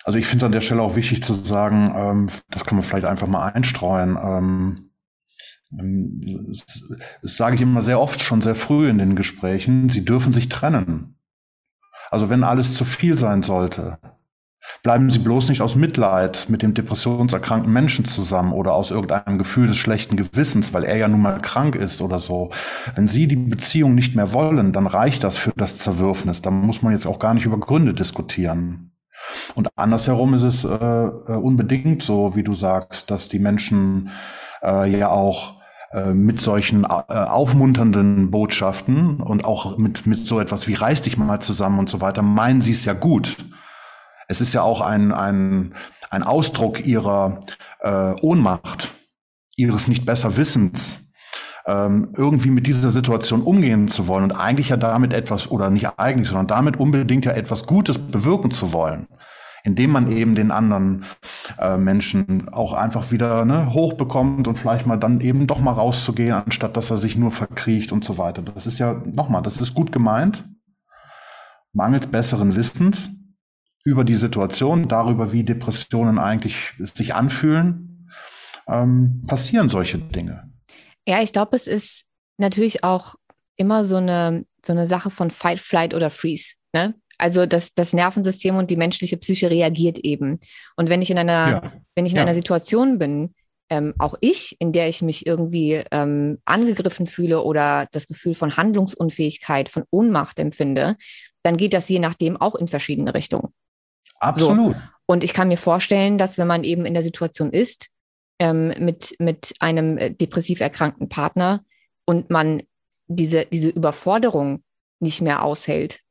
[0.08, 2.84] Also ich finde es an der Stelle auch wichtig zu sagen, ähm, das kann man
[2.84, 4.16] vielleicht einfach mal einstreuen.
[4.16, 4.92] Ähm,
[5.78, 6.66] ähm, das,
[7.22, 10.48] das sage ich immer sehr oft, schon sehr früh in den Gesprächen, sie dürfen sich
[10.48, 11.18] trennen.
[12.10, 13.98] Also wenn alles zu viel sein sollte,
[14.82, 19.68] bleiben Sie bloß nicht aus Mitleid mit dem depressionserkrankten Menschen zusammen oder aus irgendeinem Gefühl
[19.68, 22.52] des schlechten Gewissens, weil er ja nun mal krank ist oder so.
[22.96, 26.42] Wenn Sie die Beziehung nicht mehr wollen, dann reicht das für das Zerwürfnis.
[26.42, 28.94] Da muss man jetzt auch gar nicht über Gründe diskutieren.
[29.56, 34.10] Und andersherum ist es äh, äh, unbedingt so, wie du sagst, dass die Menschen
[34.64, 35.54] äh, ja auch
[35.92, 41.18] äh, mit solchen äh, aufmunternden Botschaften und auch mit, mit so etwas wie reiß dich
[41.18, 43.38] mal zusammen und so weiter, meinen sie es ja gut.
[44.28, 45.74] Es ist ja auch ein, ein,
[46.10, 47.40] ein Ausdruck ihrer
[48.22, 48.90] Ohnmacht,
[49.56, 51.08] ihres nicht besser Wissens
[51.68, 55.88] ähm, irgendwie mit dieser Situation umgehen zu wollen und eigentlich ja damit etwas, oder nicht
[55.98, 59.08] eigentlich, sondern damit unbedingt ja etwas Gutes bewirken zu wollen
[59.68, 61.04] indem man eben den anderen
[61.60, 66.32] äh, Menschen auch einfach wieder ne, hochbekommt und vielleicht mal dann eben doch mal rauszugehen,
[66.32, 68.42] anstatt dass er sich nur verkriecht und so weiter.
[68.42, 70.48] Das ist ja nochmal, das ist gut gemeint,
[71.74, 73.10] mangels besseren Wissens
[73.84, 78.10] über die Situation, darüber, wie Depressionen eigentlich sich anfühlen,
[78.70, 80.50] ähm, passieren solche Dinge.
[81.06, 82.06] Ja, ich glaube, es ist
[82.38, 83.16] natürlich auch
[83.58, 86.54] immer so eine, so eine Sache von Fight, Flight oder Freeze.
[86.74, 86.96] Ne?
[87.18, 90.40] Also das, das Nervensystem und die menschliche Psyche reagiert eben.
[90.76, 91.74] Und wenn ich in einer, ja.
[91.96, 92.24] wenn ich in ja.
[92.24, 93.34] einer Situation bin,
[93.70, 98.56] ähm, auch ich, in der ich mich irgendwie ähm, angegriffen fühle oder das Gefühl von
[98.56, 100.96] Handlungsunfähigkeit, von Ohnmacht empfinde,
[101.44, 103.54] dann geht das je nachdem auch in verschiedene Richtungen.
[104.20, 104.76] Absolut.
[104.76, 104.82] So.
[105.06, 107.90] Und ich kann mir vorstellen, dass wenn man eben in der Situation ist,
[108.40, 111.64] ähm, mit, mit einem äh, depressiv erkrankten Partner
[112.06, 112.64] und man
[113.08, 114.64] diese, diese Überforderung
[115.00, 116.02] nicht mehr aushält,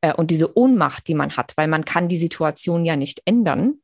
[0.00, 3.80] äh, und diese Ohnmacht, die man hat, weil man kann die Situation ja nicht ändern,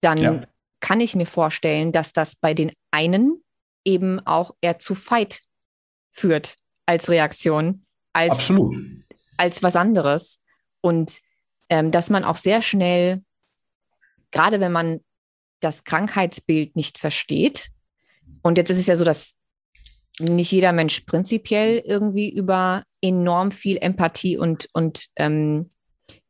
[0.00, 0.46] dann ja.
[0.80, 3.42] kann ich mir vorstellen, dass das bei den einen
[3.84, 5.40] eben auch eher zu Fight
[6.10, 8.76] führt als Reaktion, als, Absolut.
[9.36, 10.42] als was anderes.
[10.80, 11.20] Und
[11.70, 13.22] ähm, dass man auch sehr schnell,
[14.30, 15.00] gerade wenn man
[15.60, 17.70] das Krankheitsbild nicht versteht,
[18.42, 19.34] und jetzt ist es ja so, dass
[20.20, 25.70] nicht jeder Mensch prinzipiell irgendwie über enorm viel Empathie und, und ähm,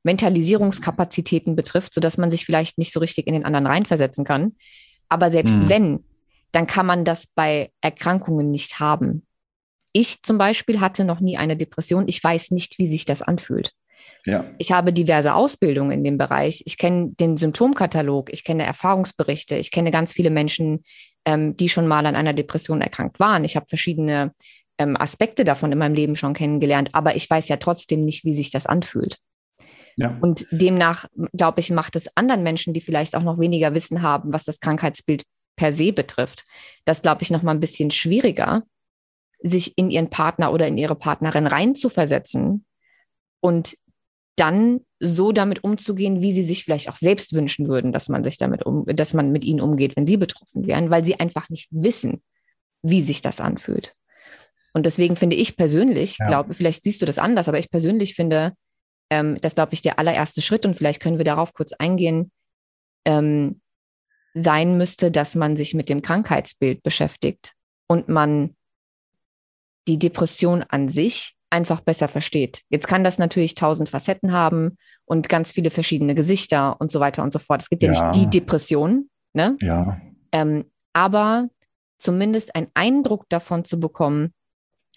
[0.03, 4.57] Mentalisierungskapazitäten betrifft, sodass man sich vielleicht nicht so richtig in den anderen reinversetzen kann.
[5.09, 5.69] Aber selbst mhm.
[5.69, 6.05] wenn,
[6.51, 9.25] dann kann man das bei Erkrankungen nicht haben.
[9.93, 12.09] Ich zum Beispiel hatte noch nie eine Depression.
[12.09, 13.73] Ich weiß nicht, wie sich das anfühlt.
[14.27, 14.45] Ja.
[14.59, 16.63] Ich habe diverse Ausbildungen in dem Bereich.
[16.67, 20.83] Ich kenne den Symptomkatalog, ich kenne Erfahrungsberichte, ich kenne ganz viele Menschen,
[21.25, 23.45] ähm, die schon mal an einer Depression erkrankt waren.
[23.45, 24.33] Ich habe verschiedene
[24.79, 28.35] ähm, Aspekte davon in meinem Leben schon kennengelernt, aber ich weiß ja trotzdem nicht, wie
[28.35, 29.19] sich das anfühlt.
[29.97, 30.19] Ja.
[30.21, 34.33] Und demnach, glaube ich, macht es anderen Menschen, die vielleicht auch noch weniger Wissen haben,
[34.33, 35.25] was das Krankheitsbild
[35.57, 36.45] per se betrifft,
[36.85, 38.65] das, glaube ich, noch mal ein bisschen schwieriger,
[39.41, 42.65] sich in ihren Partner oder in ihre Partnerin reinzuversetzen
[43.41, 43.77] und
[44.37, 48.37] dann so damit umzugehen, wie sie sich vielleicht auch selbst wünschen würden, dass man sich
[48.37, 51.69] damit um, dass man mit ihnen umgeht, wenn sie betroffen wären, weil sie einfach nicht
[51.71, 52.23] wissen,
[52.83, 53.95] wie sich das anfühlt.
[54.75, 56.27] Und deswegen finde ich persönlich, ja.
[56.27, 58.53] glaube, vielleicht siehst du das anders, aber ich persönlich finde,
[59.11, 62.33] ähm, das glaube ich der allererste Schritt und vielleicht können wir darauf kurz eingehen,
[63.07, 63.61] ähm,
[64.35, 67.53] sein müsste, dass man sich mit dem Krankheitsbild beschäftigt
[67.87, 68.57] und man
[69.87, 72.63] die Depression an sich einfach besser versteht.
[72.69, 77.23] Jetzt kann das natürlich tausend Facetten haben und ganz viele verschiedene Gesichter und so weiter
[77.23, 77.63] und so fort.
[77.63, 79.57] Es gibt ja, ja nicht die Depression, ne?
[79.61, 80.01] Ja.
[80.33, 81.49] Ähm, aber
[81.99, 84.35] zumindest einen Eindruck davon zu bekommen,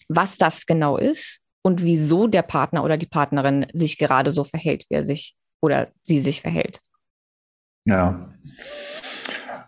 [0.10, 4.86] was das genau ist und wieso der Partner oder die Partnerin sich gerade so verhält,
[4.89, 6.80] wie er sich oder sie sich verhält.
[7.86, 8.34] Ja.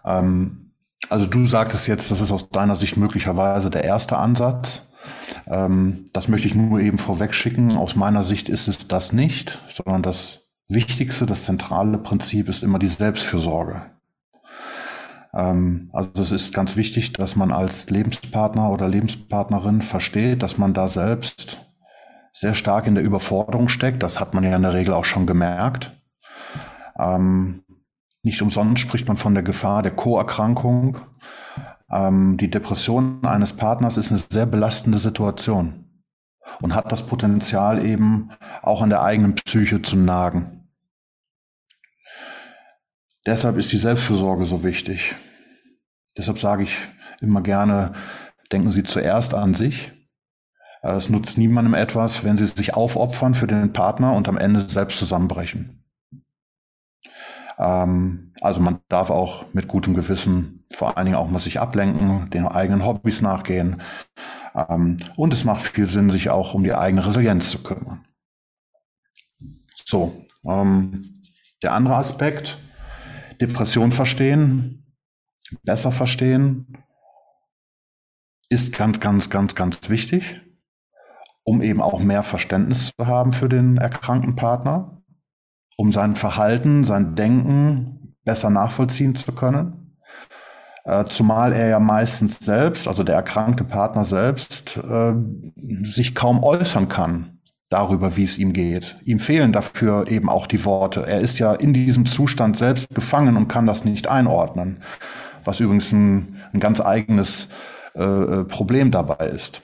[0.06, 0.74] Ähm,
[1.10, 4.90] also du sagtest jetzt, das ist aus deiner Sicht möglicherweise der erste Ansatz.
[5.48, 7.72] Ähm, das möchte ich nur eben vorweg schicken.
[7.72, 12.80] Aus meiner Sicht ist es das nicht, sondern das wichtigste, das zentrale Prinzip ist immer
[12.80, 13.99] die Selbstfürsorge.
[15.40, 20.74] Ähm, also es ist ganz wichtig, dass man als Lebenspartner oder Lebenspartnerin versteht, dass man
[20.74, 21.60] da selbst
[22.34, 24.04] sehr stark in der Überforderung steckt.
[24.04, 25.92] Das hat man ja in der Regel auch schon gemerkt.
[26.98, 27.64] Ähm,
[28.22, 30.98] nicht umsonst spricht man von der Gefahr der Co-Erkrankung.
[31.90, 35.86] Ähm, die Depression eines Partners ist eine sehr belastende Situation
[36.62, 40.68] und hat das Potenzial eben auch an der eigenen Psyche zu nagen.
[43.26, 45.16] Deshalb ist die Selbstfürsorge so wichtig.
[46.20, 46.78] Deshalb sage ich
[47.22, 47.94] immer gerne,
[48.52, 49.94] denken Sie zuerst an sich.
[50.84, 54.68] Äh, es nutzt niemandem etwas, wenn Sie sich aufopfern für den Partner und am Ende
[54.68, 55.82] selbst zusammenbrechen.
[57.58, 62.30] Ähm, also man darf auch mit gutem Gewissen vor allen Dingen auch mal sich ablenken,
[62.32, 63.82] den eigenen Hobbys nachgehen.
[64.54, 68.06] Ähm, und es macht viel Sinn, sich auch um die eigene Resilienz zu kümmern.
[69.86, 71.22] So, ähm,
[71.64, 72.58] der andere Aspekt,
[73.40, 74.79] Depression verstehen,
[75.64, 76.78] besser verstehen,
[78.50, 80.42] ist ganz, ganz, ganz, ganz wichtig,
[81.44, 85.00] um eben auch mehr Verständnis zu haben für den erkrankten Partner
[85.80, 89.96] um sein Verhalten, sein Denken besser nachvollziehen zu können.
[90.84, 95.14] Äh, zumal er ja meistens selbst, also der erkrankte Partner selbst, äh,
[95.84, 98.98] sich kaum äußern kann darüber, wie es ihm geht.
[99.06, 101.06] Ihm fehlen dafür eben auch die Worte.
[101.08, 104.80] Er ist ja in diesem Zustand selbst gefangen und kann das nicht einordnen.
[105.50, 107.50] Was übrigens ein, ein ganz eigenes
[107.96, 109.64] äh, äh, Problem dabei ist.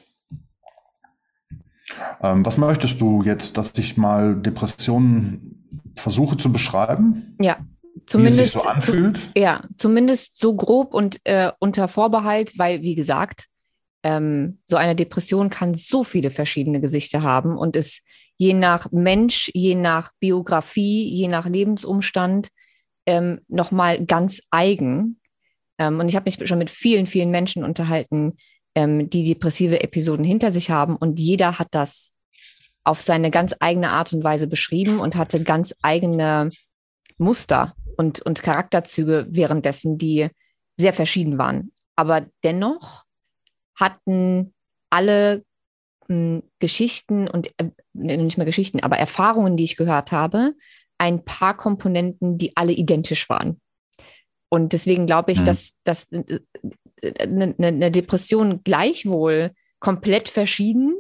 [2.24, 5.62] Ähm, was möchtest du jetzt, dass ich mal Depressionen
[5.94, 7.36] versuche zu beschreiben?
[7.40, 7.58] Ja,
[8.08, 8.54] zumindest.
[8.54, 9.18] So anfühlt?
[9.18, 13.46] Zu, ja, zumindest so grob und äh, unter Vorbehalt, weil, wie gesagt,
[14.02, 18.02] ähm, so eine Depression kann so viele verschiedene Gesichter haben und ist
[18.38, 22.50] je nach Mensch, je nach Biografie, je nach Lebensumstand
[23.06, 25.20] ähm, nochmal ganz eigen.
[25.78, 28.34] Ähm, und ich habe mich schon mit vielen, vielen Menschen unterhalten,
[28.76, 30.96] ähm, die depressive Episoden hinter sich haben.
[30.96, 32.14] Und jeder hat das
[32.84, 36.50] auf seine ganz eigene Art und Weise beschrieben und hatte ganz eigene
[37.18, 40.28] Muster und, und Charakterzüge währenddessen, die
[40.78, 41.72] sehr verschieden waren.
[41.96, 43.04] Aber dennoch
[43.76, 44.54] hatten
[44.90, 45.44] alle
[46.08, 50.54] mh, hm, Geschichten und äh, nicht mehr Geschichten, aber Erfahrungen, die ich gehört habe,
[50.98, 53.60] ein paar Komponenten, die alle identisch waren.
[54.56, 55.46] Und deswegen glaube ich, mhm.
[55.46, 56.40] dass, dass äh,
[57.20, 60.96] eine, eine Depression gleichwohl komplett verschieden,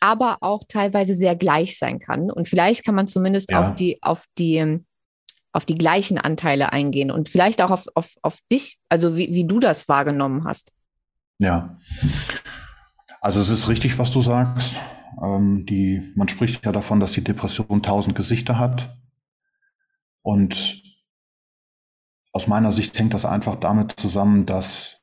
[0.00, 2.30] aber auch teilweise sehr gleich sein kann.
[2.30, 3.60] Und vielleicht kann man zumindest ja.
[3.60, 4.78] auf die, auf die,
[5.52, 9.46] auf die gleichen Anteile eingehen und vielleicht auch auf, auf, auf dich, also wie, wie
[9.46, 10.72] du das wahrgenommen hast.
[11.38, 11.78] Ja.
[13.20, 14.74] Also es ist richtig, was du sagst.
[15.22, 18.96] Ähm, die, man spricht ja davon, dass die Depression tausend Gesichter hat.
[20.22, 20.82] Und
[22.32, 25.00] aus meiner Sicht hängt das einfach damit zusammen, dass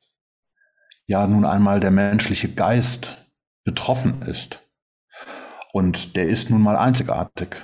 [1.06, 3.26] ja nun einmal der menschliche Geist
[3.64, 4.60] betroffen ist.
[5.72, 7.56] Und der ist nun mal einzigartig.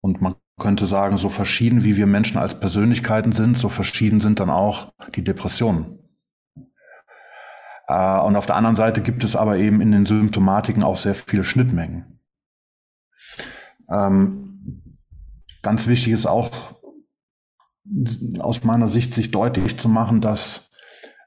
[0.00, 4.38] Und man könnte sagen, so verschieden wie wir Menschen als Persönlichkeiten sind, so verschieden sind
[4.38, 5.98] dann auch die Depressionen.
[7.88, 11.14] Äh, und auf der anderen Seite gibt es aber eben in den Symptomatiken auch sehr
[11.14, 12.20] viele Schnittmengen.
[13.90, 14.98] Ähm,
[15.62, 16.50] ganz wichtig ist auch
[18.38, 20.70] aus meiner Sicht sich deutlich zu machen, dass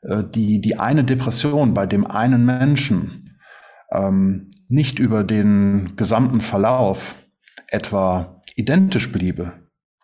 [0.04, 3.38] äh, die, die eine Depression bei dem einen Menschen
[3.92, 7.16] ähm, nicht über den gesamten Verlauf
[7.68, 9.54] etwa identisch bliebe.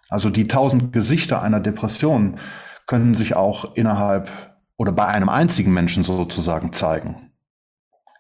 [0.10, 2.38] Also die tausend Gesichter einer Depression
[2.86, 4.30] können sich auch innerhalb
[4.78, 7.32] oder bei einem einzigen Menschen sozusagen zeigen.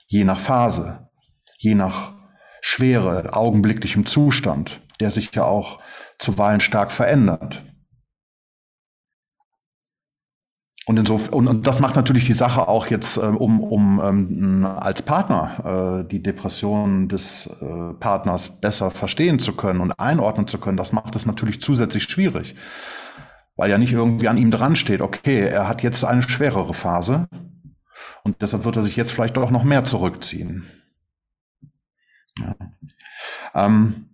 [0.07, 1.09] Je nach Phase,
[1.57, 2.13] je nach
[2.61, 5.79] Schwere, augenblicklichem Zustand, der sich ja auch
[6.19, 7.63] zuweilen stark verändert.
[10.91, 14.65] Und, insofern, und, und das macht natürlich die Sache auch jetzt, äh, um, um ähm,
[14.65, 20.57] als Partner äh, die Depression des äh, Partners besser verstehen zu können und einordnen zu
[20.57, 22.57] können, das macht es natürlich zusätzlich schwierig.
[23.55, 27.29] Weil ja nicht irgendwie an ihm dran steht, okay, er hat jetzt eine schwerere Phase
[28.25, 30.65] und deshalb wird er sich jetzt vielleicht doch noch mehr zurückziehen.
[32.37, 32.55] Ja.
[33.53, 34.09] Ähm,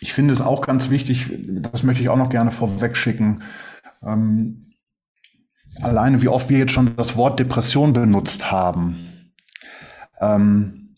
[0.00, 3.42] ich finde es auch ganz wichtig, das möchte ich auch noch gerne vorweg schicken,
[4.06, 4.72] ähm,
[5.82, 9.32] alleine wie oft wir jetzt schon das Wort Depression benutzt haben.
[10.20, 10.96] Ähm,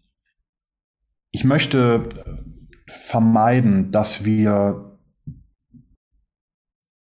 [1.31, 2.09] ich möchte
[2.87, 4.99] vermeiden, dass wir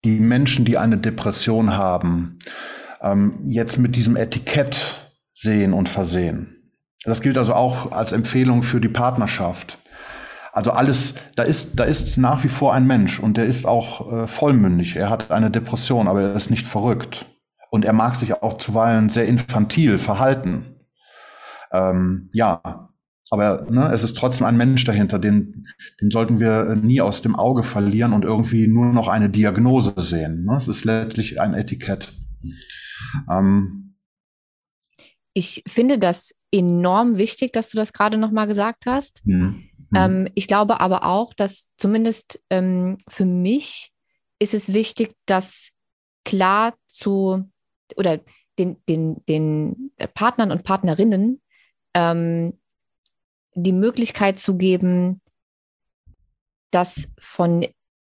[0.03, 2.39] die Menschen, die eine Depression haben,
[3.01, 6.73] ähm, jetzt mit diesem Etikett sehen und versehen.
[7.03, 9.79] Das gilt also auch als Empfehlung für die Partnerschaft.
[10.57, 14.11] Also alles, da ist, da ist nach wie vor ein Mensch und der ist auch
[14.11, 14.95] äh, vollmündig.
[14.95, 17.27] Er hat eine Depression, aber er ist nicht verrückt.
[17.69, 20.77] Und er mag sich auch zuweilen sehr infantil verhalten.
[21.71, 22.89] Ähm, ja,
[23.29, 25.67] aber ne, es ist trotzdem ein Mensch dahinter, den,
[26.01, 29.93] den sollten wir äh, nie aus dem Auge verlieren und irgendwie nur noch eine Diagnose
[29.97, 30.43] sehen.
[30.45, 30.55] Ne?
[30.55, 32.13] Es ist letztlich ein Etikett.
[33.29, 33.93] Ähm,
[35.33, 39.21] ich finde das enorm wichtig, dass du das gerade noch mal gesagt hast.
[39.23, 39.66] Mhm.
[39.89, 39.97] Mhm.
[39.97, 43.91] Ähm, ich glaube aber auch, dass zumindest ähm, für mich
[44.39, 45.69] ist es wichtig, dass
[46.23, 47.49] klar zu
[47.95, 48.19] oder
[48.59, 51.41] den, den, den Partnern und Partnerinnen
[51.93, 52.59] ähm,
[53.55, 55.21] die Möglichkeit zu geben,
[56.71, 57.65] das von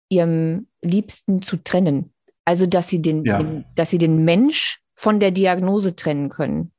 [0.08, 2.12] ihrem Liebsten zu trennen.
[2.44, 3.38] Also, dass sie den, ja.
[3.38, 6.72] den, dass sie den Mensch von der Diagnose trennen können.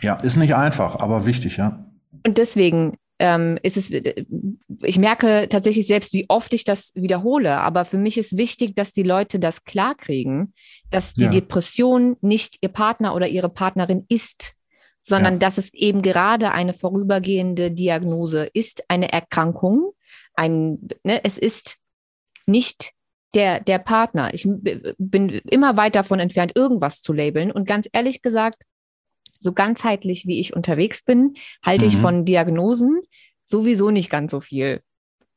[0.00, 1.84] Ja, ist nicht einfach, aber wichtig, ja.
[2.24, 4.24] Und deswegen ähm, ist es, äh,
[4.82, 8.92] ich merke tatsächlich selbst, wie oft ich das wiederhole, aber für mich ist wichtig, dass
[8.92, 10.54] die Leute das klarkriegen,
[10.90, 11.28] dass die ja.
[11.28, 14.54] Depression nicht ihr Partner oder ihre Partnerin ist,
[15.02, 15.38] sondern ja.
[15.40, 19.92] dass es eben gerade eine vorübergehende Diagnose ist, eine Erkrankung.
[20.34, 21.76] Ein, ne, es ist
[22.46, 22.92] nicht
[23.34, 24.32] der, der Partner.
[24.32, 24.48] Ich
[24.98, 27.52] bin immer weit davon entfernt, irgendwas zu labeln.
[27.52, 28.64] Und ganz ehrlich gesagt,
[29.40, 31.34] so ganzheitlich wie ich unterwegs bin,
[31.64, 31.90] halte mhm.
[31.90, 33.00] ich von Diagnosen
[33.44, 34.82] sowieso nicht ganz so viel.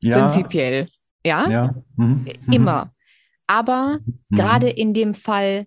[0.02, 0.18] Ja.
[0.18, 0.86] Prinzipiell.
[1.24, 1.48] Ja.
[1.48, 1.74] ja.
[1.96, 2.26] Mhm.
[2.46, 2.52] mhm.
[2.52, 2.92] Immer.
[3.46, 4.36] Aber mhm.
[4.36, 5.66] gerade in dem Fall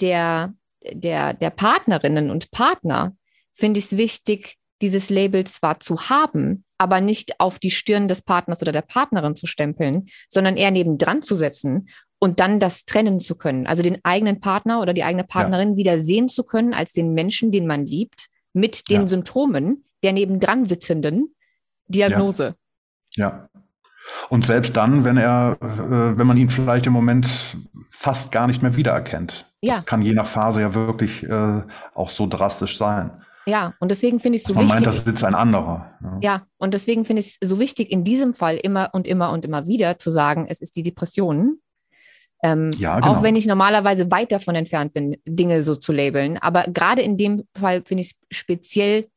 [0.00, 0.54] der
[0.92, 3.16] der, der Partnerinnen und Partner
[3.52, 8.22] finde ich es wichtig, dieses Label zwar zu haben, aber nicht auf die Stirn des
[8.22, 13.20] Partners oder der Partnerin zu stempeln, sondern eher nebendran zu setzen und dann das trennen
[13.20, 13.66] zu können.
[13.66, 15.76] Also den eigenen Partner oder die eigene Partnerin ja.
[15.76, 19.08] wieder sehen zu können als den Menschen, den man liebt, mit den ja.
[19.08, 21.34] Symptomen der nebendran sitzenden
[21.88, 22.54] Diagnose.
[23.16, 23.28] Ja.
[23.28, 23.48] ja.
[24.30, 27.28] Und selbst dann, wenn er, äh, wenn man ihn vielleicht im Moment
[27.90, 29.46] fast gar nicht mehr wiedererkennt.
[29.60, 29.74] Ja.
[29.74, 31.62] Das kann je nach Phase ja wirklich äh,
[31.94, 33.10] auch so drastisch sein.
[33.46, 34.74] Ja, und deswegen finde ich es so man wichtig.
[34.74, 35.92] Man meint, das sitzt ein anderer.
[36.02, 36.18] Ja.
[36.20, 39.44] ja, und deswegen finde ich es so wichtig, in diesem Fall immer und immer und
[39.44, 41.58] immer wieder zu sagen, es ist die Depression.
[42.42, 43.14] Ähm, ja, genau.
[43.14, 46.38] Auch wenn ich normalerweise weit davon entfernt bin, Dinge so zu labeln.
[46.38, 49.08] Aber gerade in dem Fall finde ich es speziell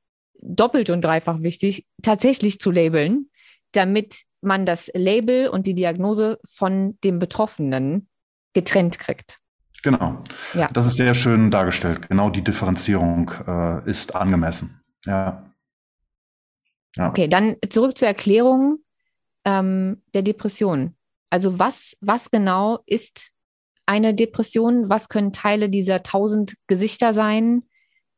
[0.42, 3.30] doppelt und dreifach wichtig, tatsächlich zu labeln,
[3.74, 8.10] damit man das Label und die Diagnose von dem Betroffenen
[8.54, 9.40] getrennt kriegt.
[9.84, 10.24] Genau.
[10.54, 10.70] Ja.
[10.74, 12.10] Das ist sehr schön dargestellt.
[12.10, 14.82] Genau die Differenzierung äh, ist angemessen.
[15.06, 15.52] Ja.
[16.96, 17.10] ja.
[17.10, 18.80] Okay, dann zurück zur Erklärung
[19.46, 20.96] ähm, der Depression.
[21.32, 23.32] Also was, was genau ist
[23.86, 24.90] eine Depression?
[24.90, 27.64] Was können Teile dieser tausend Gesichter sein?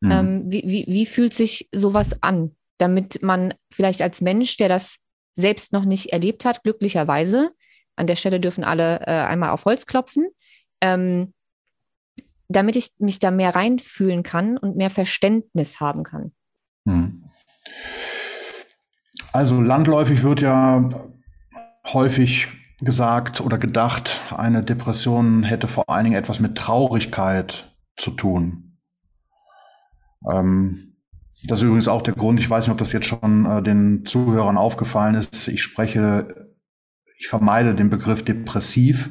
[0.02, 0.12] Mhm.
[0.12, 2.56] Ähm, wie, wie, wie fühlt sich sowas an?
[2.80, 4.98] Damit man vielleicht als Mensch, der das
[5.36, 7.52] selbst noch nicht erlebt hat, glücklicherweise,
[7.96, 10.28] an der Stelle dürfen alle äh, einmal auf Holz klopfen,
[10.82, 11.34] ähm,
[12.48, 16.34] damit ich mich da mehr reinfühlen kann und mehr Verständnis haben kann.
[16.86, 17.26] Mhm.
[19.32, 20.90] Also landläufig wird ja
[21.86, 22.48] häufig
[22.86, 28.78] gesagt oder gedacht, eine Depression hätte vor allen Dingen etwas mit Traurigkeit zu tun.
[30.30, 30.96] Ähm,
[31.46, 34.06] das ist übrigens auch der Grund, ich weiß nicht, ob das jetzt schon äh, den
[34.06, 36.54] Zuhörern aufgefallen ist, ich spreche,
[37.18, 39.10] ich vermeide den Begriff depressiv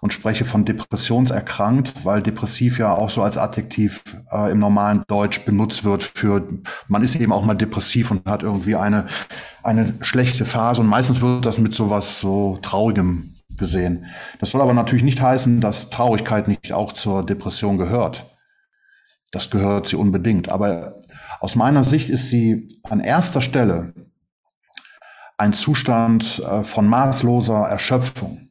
[0.00, 5.44] und spreche von depressionserkrankt, weil depressiv ja auch so als Adjektiv äh, im normalen Deutsch
[5.44, 6.46] benutzt wird für,
[6.86, 9.06] man ist eben auch mal depressiv und hat irgendwie eine,
[9.62, 14.06] eine schlechte Phase und meistens wird das mit sowas so Traurigem gesehen.
[14.38, 18.30] Das soll aber natürlich nicht heißen, dass Traurigkeit nicht auch zur Depression gehört.
[19.32, 20.48] Das gehört sie unbedingt.
[20.48, 21.02] Aber
[21.40, 23.92] aus meiner Sicht ist sie an erster Stelle
[25.36, 28.47] ein Zustand äh, von maßloser Erschöpfung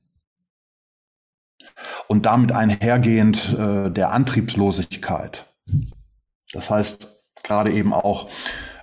[2.08, 5.45] und damit einhergehend äh, der Antriebslosigkeit.
[6.53, 7.08] Das heißt,
[7.43, 8.30] gerade eben auch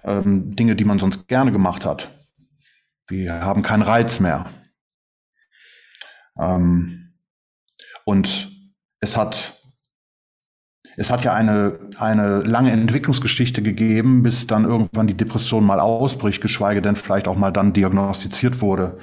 [0.04, 2.10] ähm, Dinge, die man sonst gerne gemacht hat.
[3.08, 4.46] Wir haben keinen Reiz mehr.
[6.38, 7.14] Ähm,
[8.04, 8.50] und
[9.00, 9.60] es hat,
[10.96, 16.42] es hat ja eine, eine lange Entwicklungsgeschichte gegeben, bis dann irgendwann die Depression mal ausbricht,
[16.42, 18.98] geschweige denn vielleicht auch mal dann diagnostiziert wurde.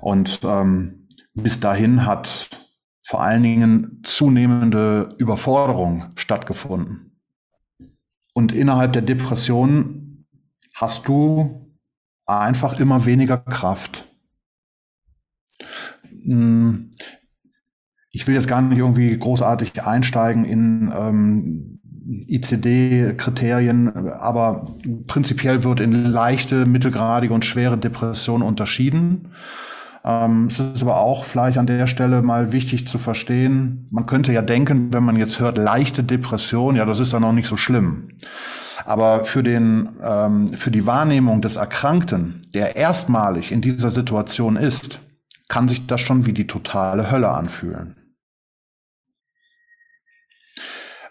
[0.00, 2.65] Und ähm, bis dahin hat
[3.06, 7.12] vor allen Dingen zunehmende Überforderung stattgefunden.
[8.34, 10.26] Und innerhalb der Depression
[10.74, 11.72] hast du
[12.26, 14.08] einfach immer weniger Kraft.
[16.24, 16.90] Hm,
[18.10, 21.78] ich will jetzt gar nicht irgendwie großartig einsteigen in ähm,
[22.26, 24.68] ICD-Kriterien, aber
[25.06, 29.28] prinzipiell wird in leichte, mittelgradige und schwere Depression unterschieden.
[30.06, 34.32] Ähm, es ist aber auch vielleicht an der Stelle mal wichtig zu verstehen, man könnte
[34.32, 37.56] ja denken, wenn man jetzt hört, leichte Depression, ja, das ist dann noch nicht so
[37.56, 38.10] schlimm.
[38.84, 45.00] Aber für, den, ähm, für die Wahrnehmung des Erkrankten, der erstmalig in dieser Situation ist,
[45.48, 47.96] kann sich das schon wie die totale Hölle anfühlen.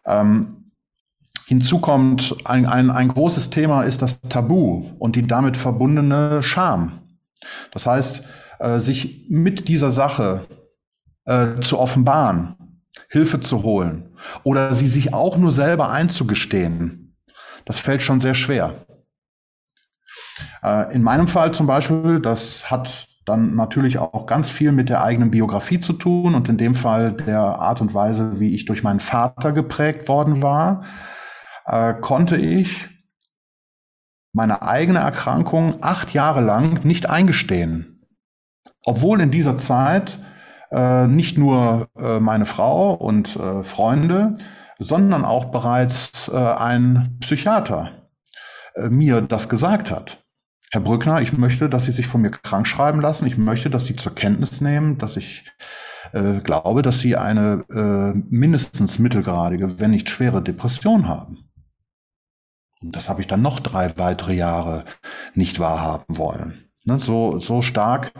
[0.05, 0.71] Ähm,
[1.47, 7.01] hinzu kommt, ein, ein, ein großes Thema ist das Tabu und die damit verbundene Scham.
[7.71, 8.23] Das heißt,
[8.59, 10.45] äh, sich mit dieser Sache
[11.25, 12.55] äh, zu offenbaren,
[13.09, 17.17] Hilfe zu holen oder sie sich auch nur selber einzugestehen,
[17.65, 18.85] das fällt schon sehr schwer.
[20.63, 25.03] Äh, in meinem Fall zum Beispiel, das hat dann natürlich auch ganz viel mit der
[25.03, 28.83] eigenen Biografie zu tun und in dem Fall der Art und Weise, wie ich durch
[28.83, 30.83] meinen Vater geprägt worden war,
[31.65, 32.87] äh, konnte ich
[34.31, 37.94] meine eigene Erkrankung acht Jahre lang nicht eingestehen.
[38.85, 40.19] Obwohl in dieser Zeit
[40.71, 44.35] äh, nicht nur äh, meine Frau und äh, Freunde,
[44.79, 47.91] sondern auch bereits äh, ein Psychiater
[48.75, 50.23] äh, mir das gesagt hat.
[50.71, 53.25] Herr Brückner, ich möchte, dass Sie sich von mir krank schreiben lassen.
[53.25, 55.45] Ich möchte, dass Sie zur Kenntnis nehmen, dass ich
[56.11, 57.63] äh, glaube, dass Sie eine
[58.29, 61.49] mindestens mittelgradige, wenn nicht schwere Depression haben.
[62.81, 64.83] Und das habe ich dann noch drei weitere Jahre
[65.33, 66.64] nicht wahrhaben wollen.
[66.85, 68.11] Ne, so, so stark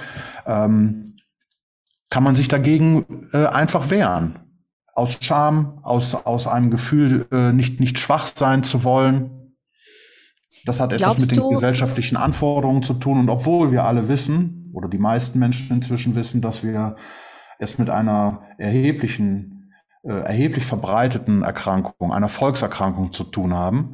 [0.48, 1.16] ähm,
[2.10, 4.40] kann man sich dagegen äh, einfach wehren.
[4.94, 9.56] aus Scham, aus, aus einem Gefühl, äh, nicht, nicht schwach sein zu wollen.
[10.66, 13.20] Das hat etwas Glaubst mit den gesellschaftlichen Anforderungen zu tun.
[13.20, 16.96] Und obwohl wir alle wissen, oder die meisten Menschen inzwischen wissen, dass wir
[17.60, 23.94] es mit einer erheblichen, äh, erheblich verbreiteten Erkrankung, einer Volkserkrankung zu tun haben,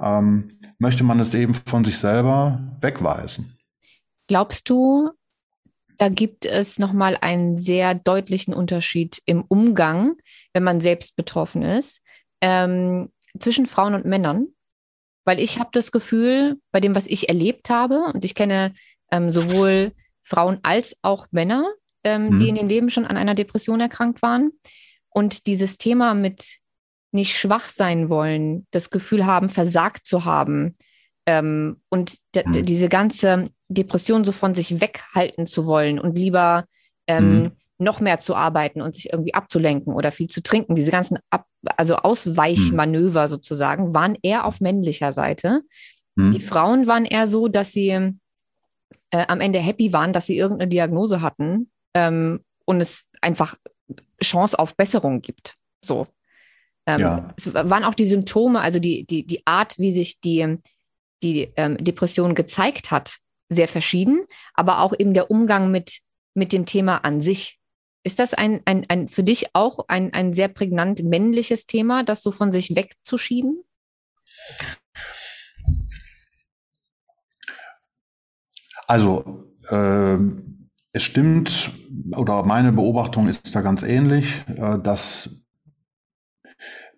[0.00, 0.48] ähm,
[0.78, 3.51] möchte man es eben von sich selber wegweisen.
[4.32, 5.10] Glaubst du,
[5.98, 10.16] da gibt es nochmal einen sehr deutlichen Unterschied im Umgang,
[10.54, 12.02] wenn man selbst betroffen ist,
[12.40, 14.46] ähm, zwischen Frauen und Männern?
[15.26, 18.72] Weil ich habe das Gefühl, bei dem, was ich erlebt habe, und ich kenne
[19.10, 21.70] ähm, sowohl Frauen als auch Männer,
[22.02, 22.38] ähm, mhm.
[22.38, 24.52] die in ihrem Leben schon an einer Depression erkrankt waren.
[25.10, 26.56] Und dieses Thema mit
[27.10, 30.74] nicht schwach sein wollen, das Gefühl haben, versagt zu haben
[31.26, 32.64] ähm, und mhm.
[32.64, 36.64] diese ganze Depression so von sich weghalten zu wollen und lieber
[37.06, 37.52] ähm, mhm.
[37.78, 41.46] noch mehr zu arbeiten und sich irgendwie abzulenken oder viel zu trinken, diese ganzen Ab
[41.76, 43.28] also Ausweichmanöver mhm.
[43.28, 45.62] sozusagen, waren eher auf männlicher Seite.
[46.16, 46.32] Mhm.
[46.32, 47.90] Die Frauen waren eher so, dass sie
[49.10, 53.54] äh, am Ende happy waren, dass sie irgendeine Diagnose hatten ähm, und es einfach
[54.22, 55.54] Chance auf Besserung gibt.
[55.84, 56.06] So.
[56.86, 57.34] Ähm, ja.
[57.36, 60.58] Es waren auch die Symptome, also die, die, die Art, wie sich die,
[61.22, 63.18] die ähm, Depression gezeigt hat,
[63.48, 66.00] sehr verschieden, aber auch eben der Umgang mit,
[66.34, 67.58] mit dem Thema an sich.
[68.04, 72.22] Ist das ein, ein, ein für dich auch ein, ein sehr prägnant männliches Thema, das
[72.22, 73.62] so von sich wegzuschieben?
[78.88, 80.18] Also, äh,
[80.92, 81.70] es stimmt,
[82.16, 85.30] oder meine Beobachtung ist da ganz ähnlich, äh, dass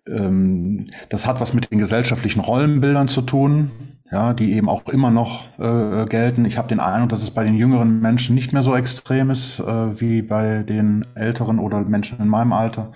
[0.07, 3.71] ähm, das hat was mit den gesellschaftlichen Rollenbildern zu tun,
[4.11, 6.45] ja, die eben auch immer noch äh, gelten.
[6.45, 9.59] Ich habe den Eindruck, dass es bei den jüngeren Menschen nicht mehr so extrem ist
[9.59, 12.91] äh, wie bei den älteren oder Menschen in meinem Alter.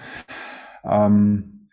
[0.84, 1.70] Ähm,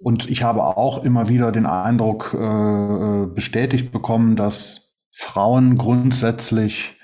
[0.00, 6.98] und ich habe auch immer wieder den Eindruck äh, bestätigt bekommen, dass Frauen grundsätzlich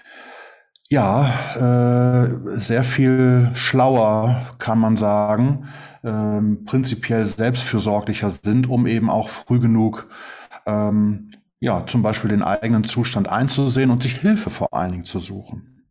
[0.90, 5.68] ja äh, sehr viel schlauer, kann man sagen,
[6.04, 10.08] ähm, prinzipiell selbstfürsorglicher sind, um eben auch früh genug
[10.70, 15.18] ähm, ja, zum Beispiel den eigenen Zustand einzusehen und sich Hilfe vor allen Dingen zu
[15.18, 15.88] suchen.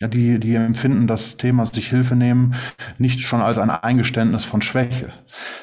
[0.00, 2.54] Ja, die, die empfinden das Thema sich Hilfe nehmen
[2.98, 5.12] nicht schon als ein Eingeständnis von Schwäche.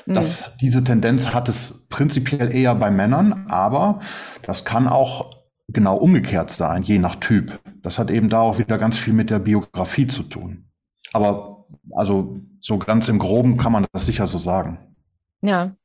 [0.06, 0.46] Das, mhm.
[0.62, 4.00] Diese Tendenz hat es prinzipiell eher bei Männern, aber
[4.44, 5.32] das kann auch
[5.68, 7.60] genau umgekehrt sein, je nach Typ.
[7.82, 10.70] Das hat eben da auch wieder ganz viel mit der Biografie zu tun.
[11.12, 14.80] Aber also so ganz im Groben kann man das sicher so sagen.
[15.42, 15.76] Ja,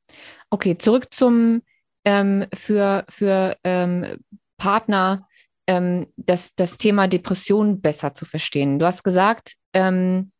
[0.49, 1.61] okay, zurück zum
[2.05, 4.19] ähm, für, für ähm,
[4.57, 5.27] Partner
[5.67, 8.79] ähm, das, das Thema Depression besser zu verstehen.
[8.79, 10.31] Du hast gesagt, ähm,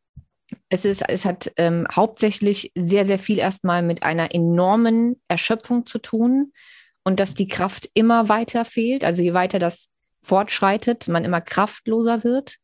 [0.68, 5.98] es, ist, es hat ähm, hauptsächlich sehr, sehr viel erstmal mit einer enormen Erschöpfung zu
[5.98, 6.52] tun
[7.04, 9.04] und dass die Kraft immer weiter fehlt.
[9.04, 9.88] Also je weiter das
[10.22, 12.56] fortschreitet, man immer kraftloser wird.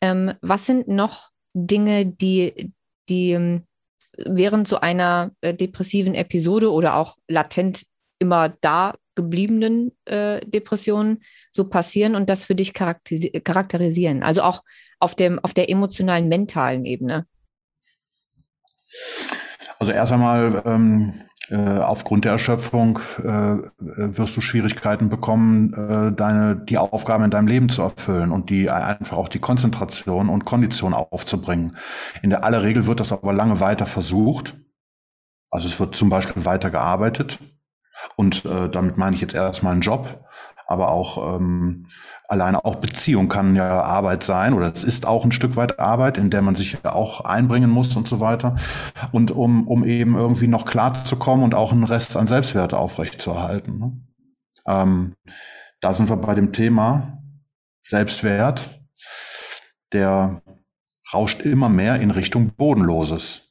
[0.00, 2.72] Ähm, was sind noch Dinge, die,
[3.08, 3.60] die
[4.16, 7.86] während so einer äh, depressiven Episode oder auch latent
[8.18, 14.22] immer da gebliebenen äh, Depressionen so passieren und das für dich charakterisieren?
[14.22, 14.62] Also auch
[15.00, 17.26] auf, dem, auf der emotionalen, mentalen Ebene.
[19.78, 21.14] Also erst einmal ähm,
[21.48, 27.46] äh, aufgrund der Erschöpfung äh, wirst du Schwierigkeiten bekommen, äh, deine die Aufgaben in deinem
[27.46, 31.76] Leben zu erfüllen und die einfach auch die Konzentration und Kondition aufzubringen.
[32.22, 34.56] In der aller Regel wird das aber lange weiter versucht.
[35.50, 37.38] Also es wird zum Beispiel weiter gearbeitet
[38.14, 40.26] und äh, damit meine ich jetzt erstmal einen Job
[40.66, 41.86] aber auch ähm,
[42.28, 46.18] alleine auch Beziehung kann ja Arbeit sein oder es ist auch ein Stück weit Arbeit,
[46.18, 48.56] in der man sich ja auch einbringen muss und so weiter.
[49.12, 52.74] Und um, um eben irgendwie noch klar zu kommen und auch einen Rest an Selbstwert
[52.74, 53.78] aufrechtzuerhalten.
[53.78, 53.92] Ne?
[54.66, 55.14] Ähm,
[55.80, 57.22] da sind wir bei dem Thema
[57.82, 58.68] Selbstwert,
[59.92, 60.42] der
[61.14, 63.45] rauscht immer mehr in Richtung Bodenloses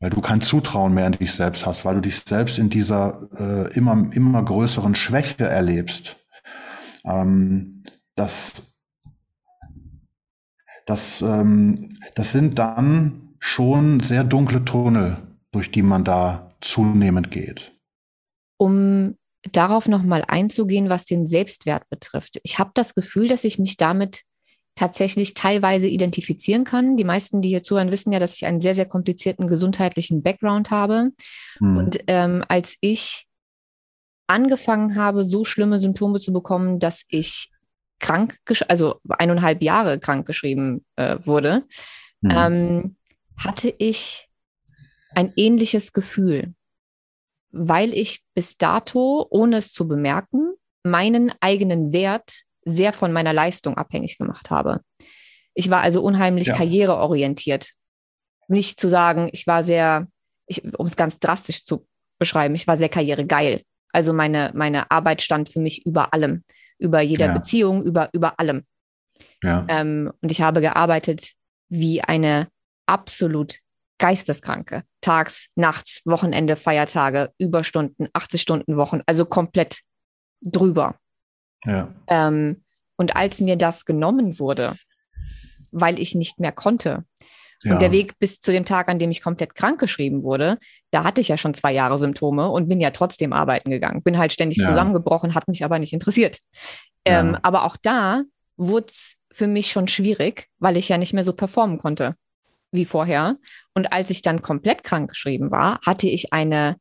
[0.00, 3.28] weil du kein Zutrauen mehr in dich selbst hast, weil du dich selbst in dieser
[3.38, 6.16] äh, immer, immer größeren Schwäche erlebst.
[7.04, 7.84] Ähm,
[8.14, 8.78] das,
[10.86, 15.18] das, ähm, das sind dann schon sehr dunkle Tunnel,
[15.52, 17.72] durch die man da zunehmend geht.
[18.58, 19.16] Um
[19.52, 22.40] darauf nochmal einzugehen, was den Selbstwert betrifft.
[22.42, 24.22] Ich habe das Gefühl, dass ich mich damit
[24.74, 26.96] tatsächlich teilweise identifizieren kann.
[26.96, 30.70] Die meisten, die hier zuhören, wissen ja, dass ich einen sehr, sehr komplizierten gesundheitlichen Background
[30.70, 31.10] habe.
[31.60, 31.76] Mhm.
[31.76, 33.26] Und ähm, als ich
[34.26, 37.50] angefangen habe, so schlimme Symptome zu bekommen, dass ich
[37.98, 41.64] krank, also eineinhalb Jahre krank geschrieben äh, wurde,
[42.20, 42.30] mhm.
[42.30, 42.96] ähm,
[43.36, 44.28] hatte ich
[45.14, 46.54] ein ähnliches Gefühl,
[47.50, 50.54] weil ich bis dato, ohne es zu bemerken,
[50.84, 54.80] meinen eigenen Wert sehr von meiner Leistung abhängig gemacht habe.
[55.54, 56.56] Ich war also unheimlich ja.
[56.56, 57.70] karriereorientiert.
[58.48, 60.06] Nicht zu sagen, ich war sehr,
[60.76, 61.86] um es ganz drastisch zu
[62.18, 63.62] beschreiben, ich war sehr karrieregeil.
[63.92, 66.44] Also meine, meine Arbeit stand für mich über allem,
[66.78, 67.32] über jeder ja.
[67.34, 68.62] Beziehung, über, über allem.
[69.42, 69.64] Ja.
[69.68, 71.32] Ähm, und ich habe gearbeitet
[71.68, 72.48] wie eine
[72.86, 73.58] absolut
[73.98, 74.82] geisteskranke.
[75.00, 79.80] Tags, nachts, Wochenende, Feiertage, Überstunden, 80 Stunden Wochen, also komplett
[80.40, 80.96] drüber.
[81.64, 81.94] Ja.
[82.06, 82.62] Ähm,
[82.96, 84.76] und als mir das genommen wurde,
[85.70, 87.04] weil ich nicht mehr konnte,
[87.62, 87.74] ja.
[87.74, 90.58] Und der Weg bis zu dem Tag, an dem ich komplett krank geschrieben wurde,
[90.90, 94.02] da hatte ich ja schon zwei Jahre Symptome und bin ja trotzdem arbeiten gegangen.
[94.02, 94.68] Bin halt ständig ja.
[94.68, 96.38] zusammengebrochen, hat mich aber nicht interessiert.
[97.04, 98.22] Ähm, aber auch da
[98.56, 102.14] wurde es für mich schon schwierig, weil ich ja nicht mehr so performen konnte
[102.72, 103.36] wie vorher.
[103.74, 106.76] Und als ich dann komplett krank geschrieben war, hatte ich eine,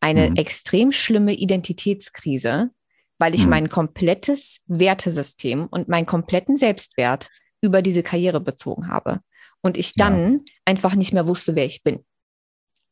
[0.00, 0.36] eine mhm.
[0.36, 2.70] extrem schlimme Identitätskrise,
[3.18, 3.50] weil ich mhm.
[3.50, 9.20] mein komplettes Wertesystem und meinen kompletten Selbstwert über diese Karriere bezogen habe.
[9.62, 10.44] Und ich dann ja.
[10.64, 12.04] einfach nicht mehr wusste, wer ich bin.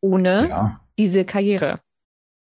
[0.00, 0.80] Ohne ja.
[0.98, 1.80] diese Karriere.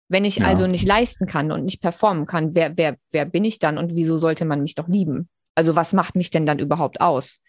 [0.10, 0.48] Wenn ich ja.
[0.48, 3.96] also nicht leisten kann und nicht performen kann, wer, wer, wer bin ich dann und
[3.96, 5.30] wieso sollte man mich doch lieben?
[5.56, 7.40] Also was macht mich denn dann überhaupt aus?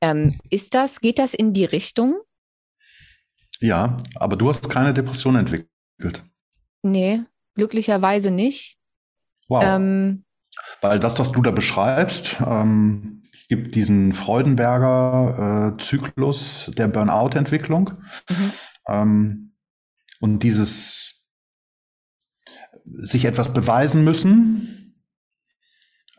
[0.00, 2.18] Ähm, ist das, geht das in die Richtung?
[3.60, 6.24] Ja, aber du hast keine Depression entwickelt.
[6.82, 7.22] Nee,
[7.54, 8.79] glücklicherweise nicht.
[9.50, 9.64] Wow.
[9.66, 10.24] Ähm,
[10.80, 17.90] Weil das, was du da beschreibst, ähm, es gibt diesen Freudenberger äh, Zyklus der Burnout-Entwicklung.
[18.28, 18.52] Mhm.
[18.88, 19.52] Ähm,
[20.20, 21.26] und dieses
[22.84, 24.94] sich etwas beweisen müssen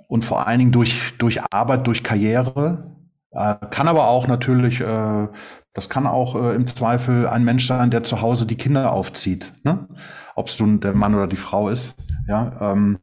[0.08, 2.98] und vor allen Dingen durch, durch Arbeit, durch Karriere,
[3.32, 5.28] äh, kann aber auch natürlich, äh,
[5.74, 9.54] das kann auch äh, im Zweifel ein Mensch sein, der zu Hause die Kinder aufzieht,
[9.64, 9.88] ne?
[10.36, 11.96] ob es nun der Mann oder die Frau ist.
[12.32, 12.98] Ja, ähm,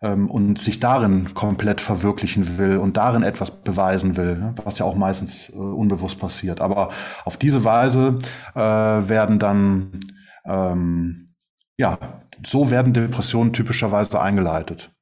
[0.00, 4.54] ähm, und sich darin komplett verwirklichen will und darin etwas beweisen will, ne?
[4.64, 6.60] was ja auch meistens äh, unbewusst passiert.
[6.60, 6.90] Aber
[7.24, 8.20] auf diese Weise
[8.54, 9.98] äh, werden dann,
[10.44, 11.26] ähm,
[11.76, 11.98] ja,
[12.46, 14.92] so werden Depressionen typischerweise eingeleitet.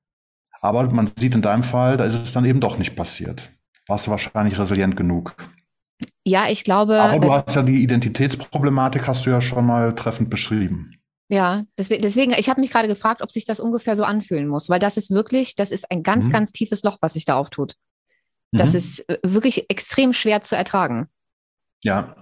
[0.62, 3.50] Aber man sieht in deinem Fall, da ist es dann eben doch nicht passiert.
[3.86, 5.36] Warst du wahrscheinlich resilient genug.
[6.24, 6.98] Ja, ich glaube.
[7.00, 10.97] Aber du hast ja die Identitätsproblematik, hast du ja schon mal treffend beschrieben.
[11.30, 14.70] Ja, deswegen, deswegen ich habe mich gerade gefragt, ob sich das ungefähr so anfühlen muss,
[14.70, 16.32] weil das ist wirklich, das ist ein ganz, mhm.
[16.32, 17.74] ganz tiefes Loch, was sich da auftut.
[18.50, 18.76] Das mhm.
[18.76, 21.08] ist äh, wirklich extrem schwer zu ertragen.
[21.82, 22.16] Ja.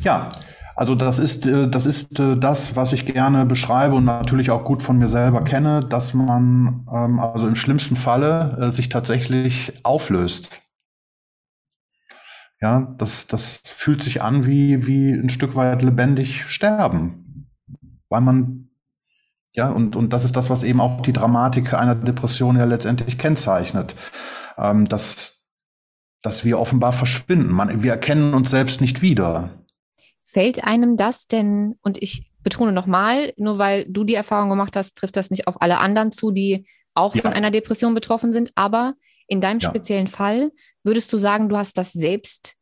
[0.00, 0.30] Ja,
[0.74, 4.64] also das ist, äh, das ist äh, das, was ich gerne beschreibe und natürlich auch
[4.64, 10.62] gut von mir selber kenne, dass man ähm, also im schlimmsten Falle sich tatsächlich auflöst.
[12.62, 17.17] Ja, das, das fühlt sich an wie, wie ein Stück weit lebendig sterben
[18.08, 18.70] weil man,
[19.52, 23.18] ja, und, und das ist das, was eben auch die Dramatik einer Depression ja letztendlich
[23.18, 23.94] kennzeichnet,
[24.56, 25.48] ähm, dass,
[26.22, 27.52] dass wir offenbar verschwinden.
[27.52, 29.50] Man, wir erkennen uns selbst nicht wieder.
[30.24, 34.96] Fällt einem das denn, und ich betone nochmal, nur weil du die Erfahrung gemacht hast,
[34.96, 37.22] trifft das nicht auf alle anderen zu, die auch ja.
[37.22, 38.94] von einer Depression betroffen sind, aber
[39.26, 39.68] in deinem ja.
[39.68, 40.50] speziellen Fall
[40.82, 42.57] würdest du sagen, du hast das selbst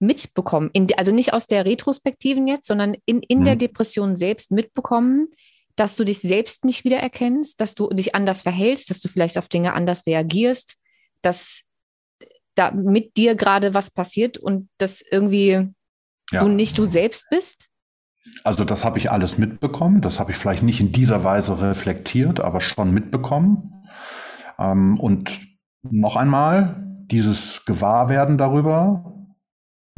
[0.00, 3.44] mitbekommen, in, also nicht aus der Retrospektiven jetzt, sondern in, in mhm.
[3.44, 5.28] der Depression selbst mitbekommen,
[5.76, 9.48] dass du dich selbst nicht wiedererkennst, dass du dich anders verhältst, dass du vielleicht auf
[9.48, 10.76] Dinge anders reagierst,
[11.22, 11.62] dass
[12.54, 15.68] da mit dir gerade was passiert und dass irgendwie
[16.32, 16.42] ja.
[16.42, 17.68] du nicht du selbst bist?
[18.44, 20.00] Also das habe ich alles mitbekommen.
[20.00, 23.84] Das habe ich vielleicht nicht in dieser Weise reflektiert, aber schon mitbekommen.
[24.58, 25.40] Ähm, und
[25.82, 29.17] noch einmal, dieses Gewahrwerden darüber,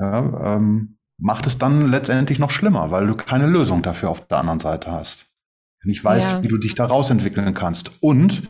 [0.00, 4.38] ja, ähm, macht es dann letztendlich noch schlimmer, weil du keine Lösung dafür auf der
[4.38, 5.26] anderen Seite hast.
[5.84, 6.42] Nicht weißt, ja.
[6.42, 7.90] wie du dich da rausentwickeln kannst.
[8.00, 8.42] Und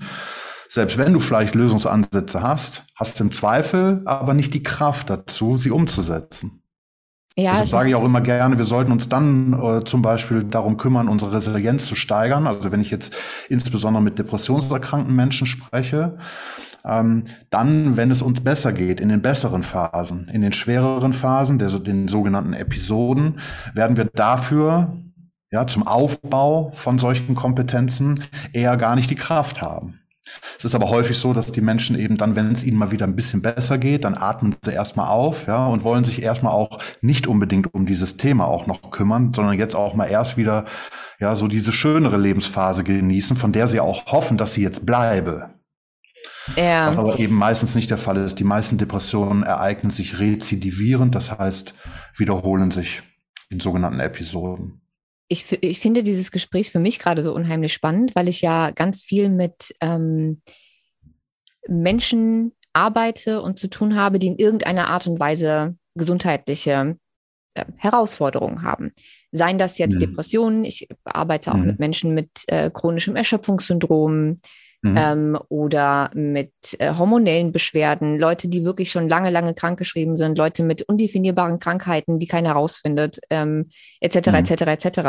[0.69, 5.57] selbst wenn du vielleicht Lösungsansätze hast, hast du im Zweifel aber nicht die Kraft dazu,
[5.57, 6.60] sie umzusetzen.
[7.41, 10.77] Ja, Deshalb sage ich auch immer gerne, wir sollten uns dann äh, zum Beispiel darum
[10.77, 12.47] kümmern, unsere Resilienz zu steigern.
[12.47, 13.15] Also wenn ich jetzt
[13.49, 16.19] insbesondere mit depressionserkrankten Menschen spreche,
[16.85, 21.59] ähm, dann, wenn es uns besser geht, in den besseren Phasen, in den schwereren Phasen,
[21.59, 23.41] der, den sogenannten Episoden,
[23.75, 24.97] werden wir dafür
[25.51, 28.23] ja, zum Aufbau von solchen Kompetenzen
[28.53, 30.00] eher gar nicht die Kraft haben.
[30.59, 33.07] Es ist aber häufig so, dass die Menschen eben dann, wenn es ihnen mal wieder
[33.07, 36.79] ein bisschen besser geht, dann atmen sie erstmal auf, ja, und wollen sich erstmal auch
[37.01, 40.67] nicht unbedingt um dieses Thema auch noch kümmern, sondern jetzt auch mal erst wieder,
[41.19, 45.51] ja, so diese schönere Lebensphase genießen, von der sie auch hoffen, dass sie jetzt bleibe.
[46.57, 46.87] Ja.
[46.87, 48.39] Was aber eben meistens nicht der Fall ist.
[48.39, 51.75] Die meisten Depressionen ereignen sich rezidivierend, das heißt,
[52.17, 53.03] wiederholen sich
[53.51, 54.80] in sogenannten Episoden.
[55.33, 59.05] Ich, ich finde dieses Gespräch für mich gerade so unheimlich spannend, weil ich ja ganz
[59.05, 60.43] viel mit ähm,
[61.69, 66.97] Menschen arbeite und zu tun habe, die in irgendeiner Art und Weise gesundheitliche
[67.55, 68.91] äh, Herausforderungen haben.
[69.31, 70.01] Seien das jetzt mhm.
[70.01, 71.67] Depressionen, ich arbeite auch mhm.
[71.67, 74.37] mit Menschen mit äh, chronischem Erschöpfungssyndrom,
[74.83, 74.97] Mhm.
[74.97, 80.63] Ähm, oder mit äh, hormonellen Beschwerden, Leute, die wirklich schon lange, lange krankgeschrieben sind, Leute
[80.63, 83.69] mit undefinierbaren Krankheiten, die keiner herausfindet, ähm,
[84.01, 84.35] etc., mhm.
[84.37, 85.01] etc., etc.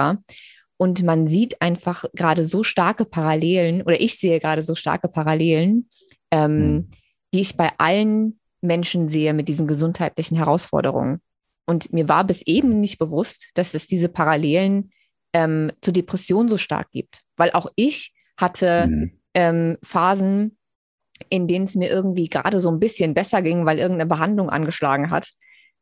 [0.75, 5.87] Und man sieht einfach gerade so starke Parallelen, oder ich sehe gerade so starke Parallelen,
[6.31, 6.89] ähm, mhm.
[7.33, 11.21] die ich bei allen Menschen sehe mit diesen gesundheitlichen Herausforderungen.
[11.65, 14.91] Und mir war bis eben nicht bewusst, dass es diese Parallelen
[15.31, 17.21] ähm, zur Depression so stark gibt.
[17.37, 20.57] Weil auch ich hatte mhm ähm, Phasen,
[21.29, 25.11] in denen es mir irgendwie gerade so ein bisschen besser ging, weil irgendeine Behandlung angeschlagen
[25.11, 25.29] hat.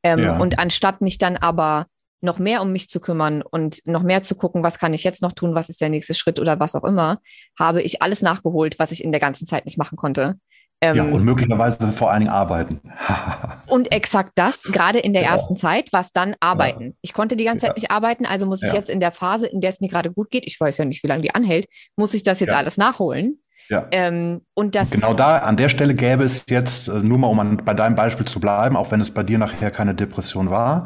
[0.04, 0.38] Ähm, ja.
[0.38, 1.88] Und anstatt mich dann aber
[2.22, 5.22] noch mehr um mich zu kümmern und noch mehr zu gucken, was kann ich jetzt
[5.22, 7.20] noch tun, was ist der nächste Schritt oder was auch immer,
[7.58, 10.38] habe ich alles nachgeholt, was ich in der ganzen Zeit nicht machen konnte.
[10.82, 12.80] Ähm, ja, und möglicherweise vor allen Dingen arbeiten.
[13.68, 15.32] und exakt das, gerade in der ja.
[15.32, 16.84] ersten Zeit, was dann arbeiten.
[16.84, 16.92] Ja.
[17.02, 19.60] Ich konnte die ganze Zeit nicht arbeiten, also muss ich jetzt in der Phase, in
[19.60, 21.68] der es mir gerade gut geht, ich weiß ja nicht, wie lange die anhält,
[21.98, 23.42] muss ich das jetzt alles nachholen.
[23.70, 23.86] Ja.
[23.92, 27.40] Ähm, und das genau da, an der Stelle gäbe es jetzt, äh, nur mal um
[27.40, 30.86] an, bei deinem Beispiel zu bleiben, auch wenn es bei dir nachher keine Depression war,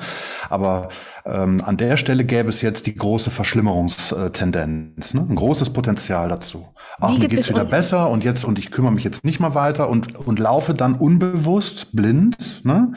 [0.50, 0.90] aber
[1.26, 5.26] ähm, an der Stelle gäbe es jetzt die große Verschlimmerungstendenz, ne?
[5.30, 6.68] ein großes Potenzial dazu.
[7.00, 9.56] Ach, die mir geht's wieder besser und jetzt, und ich kümmere mich jetzt nicht mal
[9.56, 12.92] weiter und, und laufe dann unbewusst, blind, ne?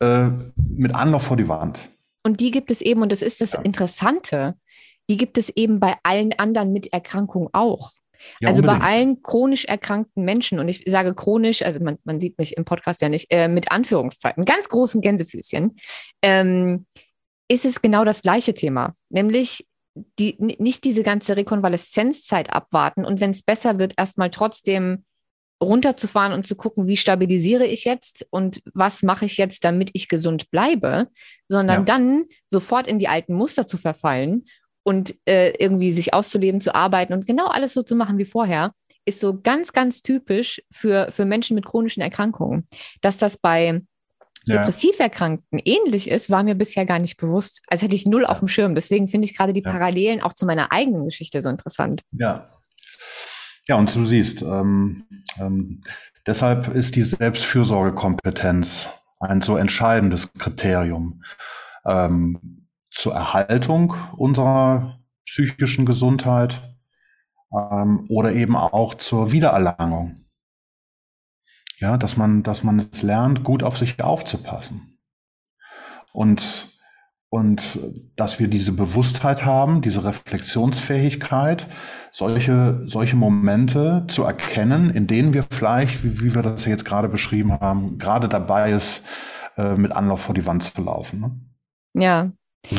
[0.00, 1.88] äh, mit Anlauf vor die Wand.
[2.24, 3.60] Und die gibt es eben, und das ist das ja.
[3.60, 4.54] Interessante,
[5.08, 7.92] die gibt es eben bei allen anderen mit Erkrankung auch.
[8.40, 8.80] Ja, also unbedingt.
[8.80, 12.64] bei allen chronisch erkrankten Menschen, und ich sage chronisch, also man, man sieht mich im
[12.64, 15.76] Podcast ja nicht, äh, mit Anführungszeiten, ganz großen Gänsefüßchen,
[16.22, 16.86] ähm,
[17.48, 19.66] ist es genau das gleiche Thema, nämlich
[20.18, 25.04] die, nicht diese ganze Rekonvaleszenzzeit abwarten und wenn es besser wird, erstmal trotzdem
[25.62, 30.08] runterzufahren und zu gucken, wie stabilisiere ich jetzt und was mache ich jetzt, damit ich
[30.08, 31.08] gesund bleibe,
[31.48, 31.84] sondern ja.
[31.84, 34.44] dann sofort in die alten Muster zu verfallen
[34.84, 38.72] und äh, irgendwie sich auszuleben, zu arbeiten und genau alles so zu machen wie vorher,
[39.04, 42.66] ist so ganz, ganz typisch für, für Menschen mit chronischen Erkrankungen.
[43.00, 43.82] Dass das bei
[44.44, 44.58] ja.
[44.58, 47.62] depressiv Erkrankten ähnlich ist, war mir bisher gar nicht bewusst.
[47.68, 48.74] Als hätte ich null auf dem Schirm.
[48.74, 52.02] Deswegen finde ich gerade die Parallelen auch zu meiner eigenen Geschichte so interessant.
[52.12, 52.48] Ja.
[53.68, 55.04] Ja, und du siehst, ähm,
[55.38, 55.82] ähm,
[56.26, 58.88] deshalb ist die Selbstfürsorgekompetenz
[59.20, 61.22] ein so entscheidendes Kriterium.
[61.86, 62.61] Ähm,
[62.92, 66.76] zur Erhaltung unserer psychischen Gesundheit
[67.52, 70.20] ähm, oder eben auch zur Wiedererlangung.
[71.78, 74.98] Ja, dass man, dass man es lernt, gut auf sich aufzupassen.
[76.12, 76.68] Und,
[77.28, 77.80] und
[78.14, 81.66] dass wir diese Bewusstheit haben, diese Reflexionsfähigkeit,
[82.12, 87.08] solche, solche Momente zu erkennen, in denen wir vielleicht, wie, wie wir das jetzt gerade
[87.08, 89.02] beschrieben haben, gerade dabei ist,
[89.56, 91.20] äh, mit Anlauf vor die Wand zu laufen.
[91.20, 91.40] Ne?
[91.94, 92.32] Ja,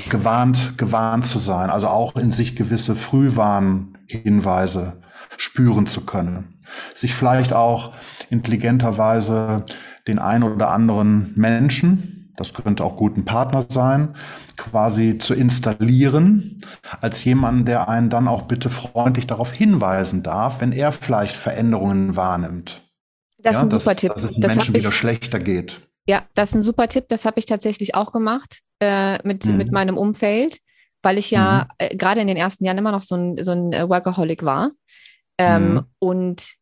[0.10, 5.02] gewarnt, gewarnt zu sein, also auch in sich gewisse Frühwarnhinweise
[5.38, 6.60] spüren zu können.
[6.94, 7.92] Sich vielleicht auch
[8.30, 9.66] intelligenterweise
[10.08, 14.16] den ein oder anderen Menschen, das könnte auch guten Partner sein,
[14.58, 16.62] quasi zu installieren,
[17.02, 22.16] als jemand, der einen dann auch bitte freundlich darauf hinweisen darf, wenn er vielleicht Veränderungen
[22.16, 22.82] wahrnimmt.
[23.38, 24.14] Das ist ja, ein super dass, Tipp.
[24.14, 25.82] Dass es den Menschen wieder schlechter geht.
[26.08, 27.06] Ja, das ist ein super Tipp.
[27.08, 29.58] Das habe ich tatsächlich auch gemacht äh, mit, mhm.
[29.58, 30.60] mit meinem Umfeld,
[31.02, 31.76] weil ich ja mhm.
[31.78, 34.72] äh, gerade in den ersten Jahren immer noch so ein, so ein äh, Workaholic war.
[35.38, 35.86] Ähm, mhm.
[36.00, 36.54] Und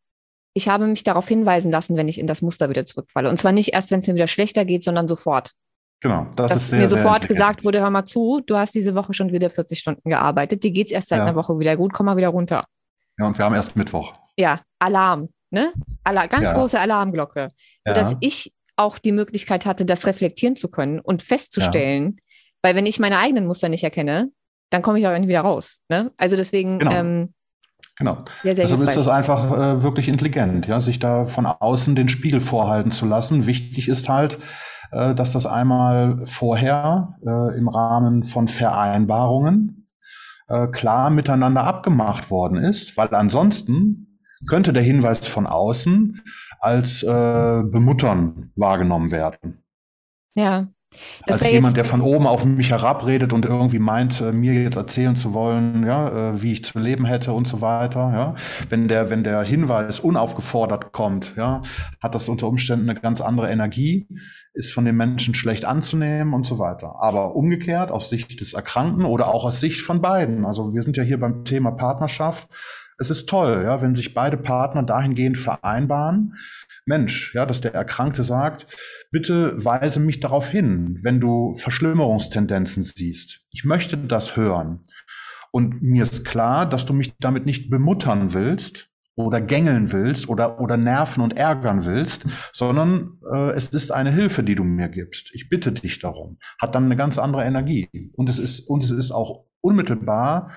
[0.54, 3.30] ich habe mich darauf hinweisen lassen, wenn ich in das Muster wieder zurückfalle.
[3.30, 5.54] Und zwar nicht erst, wenn es mir wieder schlechter geht, sondern sofort.
[6.02, 8.96] Genau, das Dass ist sehr, mir sofort gesagt wurde, hör mal zu, du hast diese
[8.96, 11.26] Woche schon wieder 40 Stunden gearbeitet, dir geht es erst seit ja.
[11.26, 12.66] einer Woche wieder gut, komm mal wieder runter.
[13.20, 14.12] Ja, und wir haben erst Mittwoch.
[14.36, 15.72] Ja, Alarm, ne?
[16.04, 16.54] Alar ganz ja.
[16.54, 17.50] große Alarmglocke,
[17.86, 18.18] sodass ja.
[18.22, 18.52] ich
[18.82, 22.24] auch die Möglichkeit hatte, das reflektieren zu können und festzustellen, ja.
[22.62, 24.32] weil wenn ich meine eigenen Muster nicht erkenne,
[24.70, 25.80] dann komme ich auch nicht wieder raus.
[25.90, 26.12] Ne?
[26.18, 26.80] Also deswegen.
[26.80, 26.92] Genau.
[26.92, 27.34] Ähm,
[27.98, 28.24] Genau.
[28.42, 32.10] Sehr, sehr Deshalb ist das einfach äh, wirklich intelligent, ja, sich da von außen den
[32.10, 33.46] Spiegel vorhalten zu lassen.
[33.48, 34.40] Wichtig ist halt,
[34.92, 39.88] äh, dass das einmal vorher äh, im Rahmen von Vereinbarungen
[40.48, 46.22] äh, klar miteinander abgemacht worden ist, weil ansonsten könnte der Hinweis von außen
[46.62, 47.08] als äh,
[47.66, 49.64] Bemuttern wahrgenommen werden.
[50.36, 50.68] Ja,
[51.26, 54.76] Das Als jemand, der von oben auf mich herabredet und irgendwie meint, äh, mir jetzt
[54.76, 58.36] erzählen zu wollen, ja, äh, wie ich zu leben hätte und so weiter, ja.
[58.70, 61.62] Wenn der, wenn der Hinweis unaufgefordert kommt, ja,
[62.02, 64.08] hat das unter Umständen eine ganz andere Energie,
[64.54, 66.96] ist von den Menschen schlecht anzunehmen und so weiter.
[67.00, 70.46] Aber umgekehrt, aus Sicht des Erkrankten oder auch aus Sicht von beiden.
[70.46, 72.50] Also wir sind ja hier beim Thema Partnerschaft.
[73.02, 76.36] Es ist toll, ja, wenn sich beide Partner dahingehend vereinbaren,
[76.86, 78.68] Mensch, ja, dass der Erkrankte sagt,
[79.10, 83.48] bitte weise mich darauf hin, wenn du Verschlimmerungstendenzen siehst.
[83.50, 84.84] Ich möchte das hören.
[85.52, 90.62] Und mir ist klar, dass du mich damit nicht bemuttern willst oder gängeln willst oder,
[90.62, 95.32] oder nerven und ärgern willst, sondern äh, es ist eine Hilfe, die du mir gibst.
[95.34, 96.38] Ich bitte dich darum.
[96.60, 97.90] Hat dann eine ganz andere Energie.
[98.14, 100.52] Und es ist, und es ist auch unmittelbar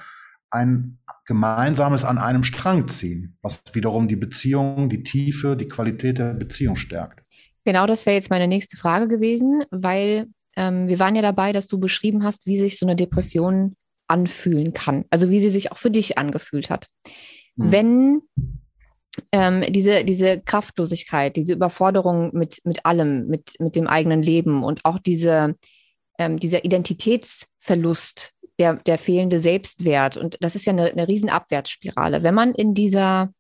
[0.55, 6.34] ein gemeinsames an einem Strang ziehen, was wiederum die Beziehung, die Tiefe, die Qualität der
[6.34, 7.22] Beziehung stärkt.
[7.64, 10.26] Genau, das wäre jetzt meine nächste Frage gewesen, weil
[10.57, 13.76] ähm, wir waren ja dabei, dass du beschrieben hast, wie sich so eine Depression
[14.07, 16.88] anfühlen kann, also wie sie sich auch für dich angefühlt hat.
[17.59, 17.72] Hm.
[17.72, 18.22] Wenn
[19.32, 24.84] ähm, diese, diese Kraftlosigkeit, diese Überforderung mit, mit allem, mit, mit dem eigenen Leben und
[24.84, 25.55] auch diese,
[26.18, 30.16] ähm, dieser Identitätsverlust, der, der fehlende Selbstwert.
[30.16, 32.22] Und das ist ja eine, eine riesen Abwärtsspirale.
[32.22, 33.32] Wenn man in dieser,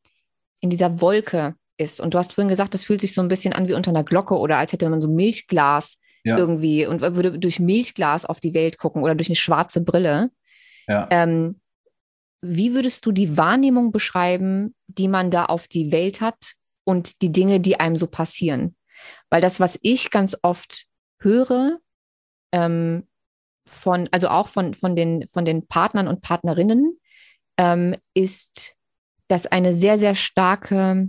[0.60, 3.52] in dieser Wolke ist, und du hast vorhin gesagt, das fühlt sich so ein bisschen
[3.52, 6.38] an wie unter einer Glocke oder als hätte man so ein Milchglas ja.
[6.38, 10.30] irgendwie und würde durch Milchglas auf die Welt gucken oder durch eine schwarze Brille.
[10.88, 11.06] Ja.
[11.10, 11.60] Ähm,
[12.42, 16.54] wie würdest du die Wahrnehmung beschreiben, die man da auf die Welt hat
[16.84, 18.76] und die Dinge, die einem so passieren?
[19.30, 20.86] Weil das, was ich ganz oft
[21.20, 21.78] höre,
[22.52, 23.06] ähm,
[23.66, 26.98] von, also auch von, von, den, von den Partnern und Partnerinnen,
[27.56, 28.74] ähm, ist,
[29.28, 31.08] dass eine sehr, sehr starke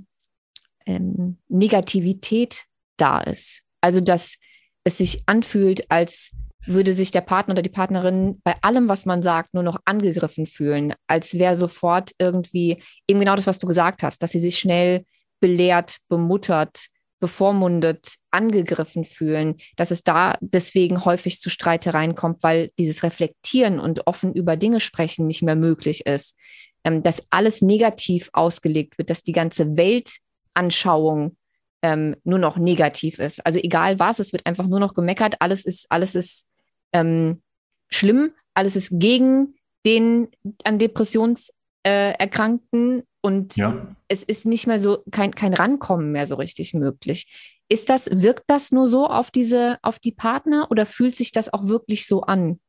[0.85, 2.65] ähm, Negativität
[2.97, 3.61] da ist.
[3.81, 4.37] Also, dass
[4.83, 6.31] es sich anfühlt, als
[6.65, 10.47] würde sich der Partner oder die Partnerin bei allem, was man sagt, nur noch angegriffen
[10.47, 14.57] fühlen, als wäre sofort irgendwie eben genau das, was du gesagt hast, dass sie sich
[14.57, 15.05] schnell
[15.39, 16.87] belehrt, bemuttert,
[17.25, 24.05] bevormundet, angegriffen fühlen, dass es da deswegen häufig zu Streitereien kommt, weil dieses Reflektieren und
[24.05, 26.37] offen über Dinge sprechen nicht mehr möglich ist,
[26.83, 31.35] ähm, dass alles negativ ausgelegt wird, dass die ganze Weltanschauung
[31.81, 33.43] ähm, nur noch negativ ist.
[33.43, 36.45] Also egal was, es wird einfach nur noch gemeckert, alles ist, alles ist
[36.93, 37.41] ähm,
[37.89, 40.27] schlimm, alles ist gegen den
[40.63, 43.87] an Depressionserkrankten äh, und ja.
[44.07, 47.57] es ist nicht mehr so, kein, kein Rankommen mehr so richtig möglich.
[47.67, 51.51] Ist das, wirkt das nur so auf diese, auf die Partner oder fühlt sich das
[51.51, 52.59] auch wirklich so an?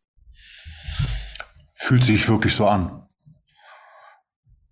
[1.74, 3.06] Fühlt sich wirklich so an.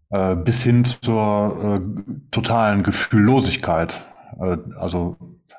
[0.08, 3.92] Äh, bis hin zur äh, totalen Gefühllosigkeit.
[4.40, 5.18] Äh, also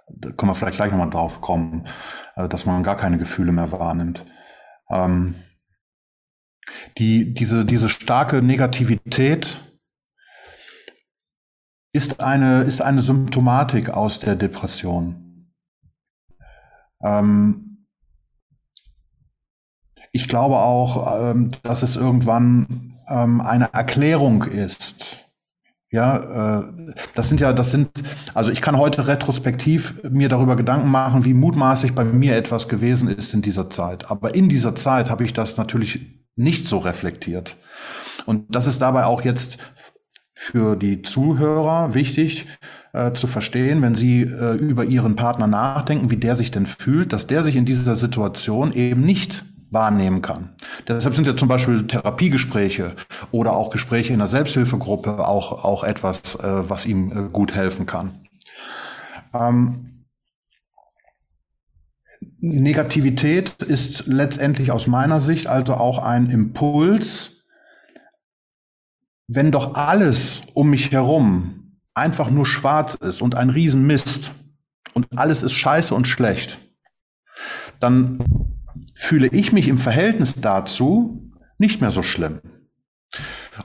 [0.09, 1.87] da können wir vielleicht gleich nochmal drauf kommen,
[2.35, 4.25] äh, dass man gar keine Gefühle mehr wahrnimmt.
[4.89, 5.35] Ähm,
[6.97, 9.59] die, diese, diese starke Negativität
[11.95, 15.49] ist eine, ist eine Symptomatik aus der Depression.
[17.01, 17.87] Ähm,
[20.11, 25.25] ich glaube auch, ähm, dass es irgendwann ähm, eine Erklärung ist.
[25.89, 26.73] Ja, äh,
[27.13, 27.89] das sind ja, das sind,
[28.33, 33.07] also ich kann heute retrospektiv mir darüber Gedanken machen, wie mutmaßlich bei mir etwas gewesen
[33.07, 34.11] ist in dieser Zeit.
[34.11, 37.55] Aber in dieser Zeit habe ich das natürlich nicht so reflektiert.
[38.25, 39.59] Und das ist dabei auch jetzt
[40.35, 42.45] für die Zuhörer wichtig
[42.93, 47.13] äh, zu verstehen, wenn sie äh, über ihren Partner nachdenken, wie der sich denn fühlt,
[47.13, 50.49] dass der sich in dieser Situation eben nicht wahrnehmen kann.
[50.87, 52.95] Deshalb sind ja zum Beispiel Therapiegespräche
[53.31, 57.85] oder auch Gespräche in der Selbsthilfegruppe auch, auch etwas, äh, was ihm äh, gut helfen
[57.85, 58.11] kann.
[59.33, 60.05] Ähm,
[62.39, 67.34] Negativität ist letztendlich aus meiner Sicht also auch ein Impuls,
[69.27, 74.31] wenn doch alles um mich herum einfach nur schwarz ist und ein Riesenmist
[74.93, 76.59] und alles ist scheiße und schlecht,
[77.79, 78.19] dann
[78.93, 82.41] fühle ich mich im Verhältnis dazu nicht mehr so schlimm.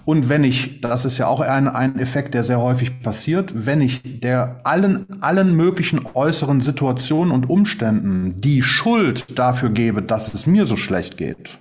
[0.05, 3.81] Und wenn ich, das ist ja auch ein, ein Effekt, der sehr häufig passiert, wenn
[3.81, 10.47] ich der allen, allen möglichen äußeren Situationen und Umständen die Schuld dafür gebe, dass es
[10.47, 11.59] mir so schlecht geht,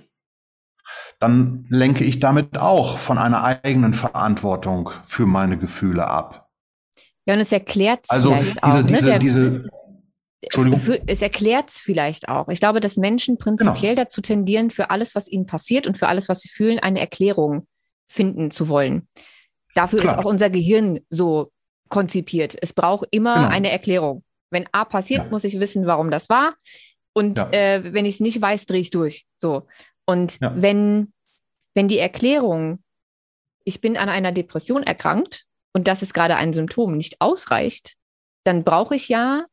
[1.20, 6.48] dann lenke ich damit auch von einer eigenen Verantwortung für meine Gefühle ab.
[7.26, 8.76] Ja, und es erklärt also vielleicht diese, auch.
[8.76, 8.82] Ne?
[8.82, 9.68] Diese, diese,
[10.40, 10.80] Entschuldigung.
[10.80, 12.48] Für, es erklärt es vielleicht auch.
[12.48, 14.04] Ich glaube, dass Menschen prinzipiell genau.
[14.04, 17.66] dazu tendieren, für alles, was ihnen passiert und für alles, was sie fühlen, eine Erklärung
[18.08, 19.06] finden zu wollen.
[19.74, 20.14] Dafür Klar.
[20.14, 21.52] ist auch unser Gehirn so
[21.90, 22.56] konzipiert.
[22.60, 23.48] Es braucht immer genau.
[23.48, 24.24] eine Erklärung.
[24.50, 25.30] Wenn A passiert, ja.
[25.30, 26.54] muss ich wissen, warum das war.
[27.12, 27.50] Und ja.
[27.50, 29.26] äh, wenn ich es nicht weiß, drehe ich durch.
[29.36, 29.66] So.
[30.10, 30.52] Und ja.
[30.60, 31.12] wenn,
[31.74, 32.82] wenn die Erklärung,
[33.64, 37.94] ich bin an einer Depression erkrankt und das ist gerade ein Symptom, nicht ausreicht,
[38.42, 39.44] dann brauche ich ja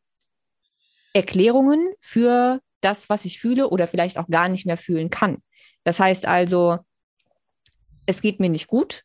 [1.14, 5.44] Erklärungen für das, was ich fühle oder vielleicht auch gar nicht mehr fühlen kann.
[5.84, 6.80] Das heißt also,
[8.08, 9.04] es geht mir nicht gut.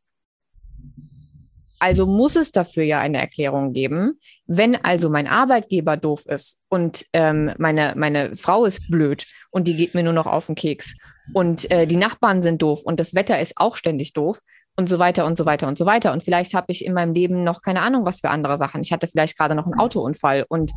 [1.80, 4.18] Also muss es dafür ja eine Erklärung geben.
[4.46, 9.76] Wenn also mein Arbeitgeber doof ist und ähm, meine, meine Frau ist blöd und die
[9.76, 10.96] geht mir nur noch auf den Keks
[11.32, 14.40] und äh, die Nachbarn sind doof und das Wetter ist auch ständig doof
[14.76, 16.12] und so weiter und so weiter und so weiter.
[16.12, 18.80] Und vielleicht habe ich in meinem Leben noch keine Ahnung, was für andere Sachen.
[18.80, 20.72] Ich hatte vielleicht gerade noch einen Autounfall und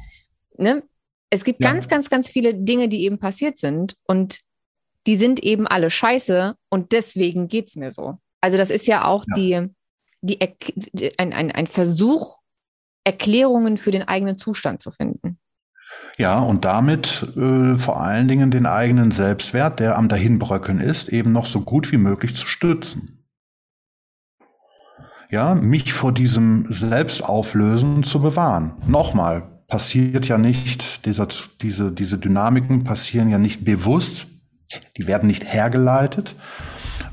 [0.58, 0.84] ne,
[1.30, 1.72] es gibt ja.
[1.72, 4.40] ganz, ganz, ganz viele Dinge, die eben passiert sind und
[5.08, 8.18] die sind eben alle scheiße und deswegen geht es mir so.
[8.42, 9.68] Also das ist ja auch ja.
[10.22, 10.40] Die,
[10.94, 12.40] die, ein, ein, ein Versuch,
[13.04, 15.40] Erklärungen für den eigenen Zustand zu finden.
[16.18, 21.34] Ja, und damit äh, vor allen Dingen den eigenen Selbstwert, der am Dahinbröckeln ist, eben
[21.34, 23.26] noch so gut wie möglich zu stützen.
[25.30, 28.74] Ja, mich vor diesem Selbstauflösen zu bewahren.
[28.88, 31.28] Nochmal, passiert ja nicht, dieser,
[31.62, 34.28] diese, diese Dynamiken passieren ja nicht bewusst,
[34.98, 36.36] die werden nicht hergeleitet.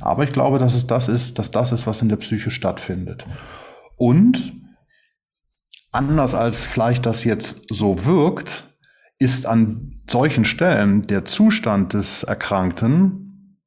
[0.00, 3.24] Aber ich glaube, dass es das ist, dass das ist, was in der Psyche stattfindet.
[3.96, 4.52] Und
[5.92, 8.68] anders als vielleicht das jetzt so wirkt,
[9.22, 13.58] ist an solchen Stellen der Zustand des Erkrankten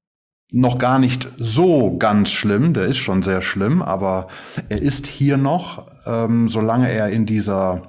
[0.51, 2.73] noch gar nicht so ganz schlimm.
[2.73, 4.27] Der ist schon sehr schlimm, aber
[4.69, 7.83] er ist hier noch, ähm, solange er in dieser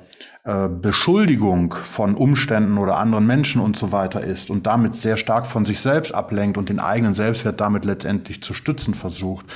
[0.45, 5.47] äh, Beschuldigung von Umständen oder anderen Menschen und so weiter ist und damit sehr stark
[5.47, 9.47] von sich selbst ablenkt und den eigenen Selbstwert damit letztendlich zu stützen versucht,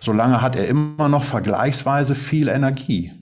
[0.00, 3.17] solange hat er immer noch vergleichsweise viel Energie.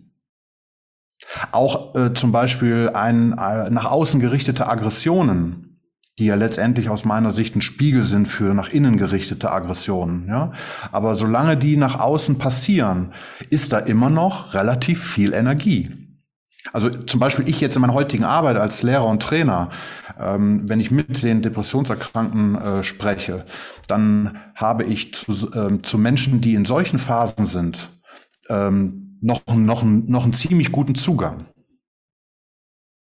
[1.53, 5.81] Auch äh, zum Beispiel ein äh, nach außen gerichtete Aggressionen,
[6.19, 10.27] die ja letztendlich aus meiner Sicht ein Spiegel sind für nach innen gerichtete Aggressionen.
[10.29, 10.53] Ja?
[10.93, 13.13] Aber solange die nach außen passieren,
[13.51, 16.07] ist da immer noch relativ viel Energie.
[16.73, 19.69] Also zum Beispiel ich jetzt in meiner heutigen Arbeit als Lehrer und Trainer,
[20.19, 23.45] ähm, wenn ich mit den Depressionserkrankten äh, spreche,
[23.87, 27.91] dann habe ich zu, ähm, zu Menschen, die in solchen Phasen sind,
[28.49, 31.47] ähm, noch, noch, noch einen ziemlich guten Zugang.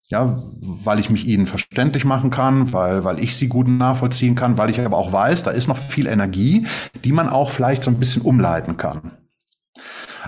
[0.10, 0.44] Ja,
[0.84, 4.70] weil ich mich ihnen verständlich machen kann, weil, weil ich sie gut nachvollziehen kann, weil
[4.70, 6.68] ich aber auch weiß, da ist noch viel Energie,
[7.04, 9.14] die man auch vielleicht so ein bisschen umleiten kann.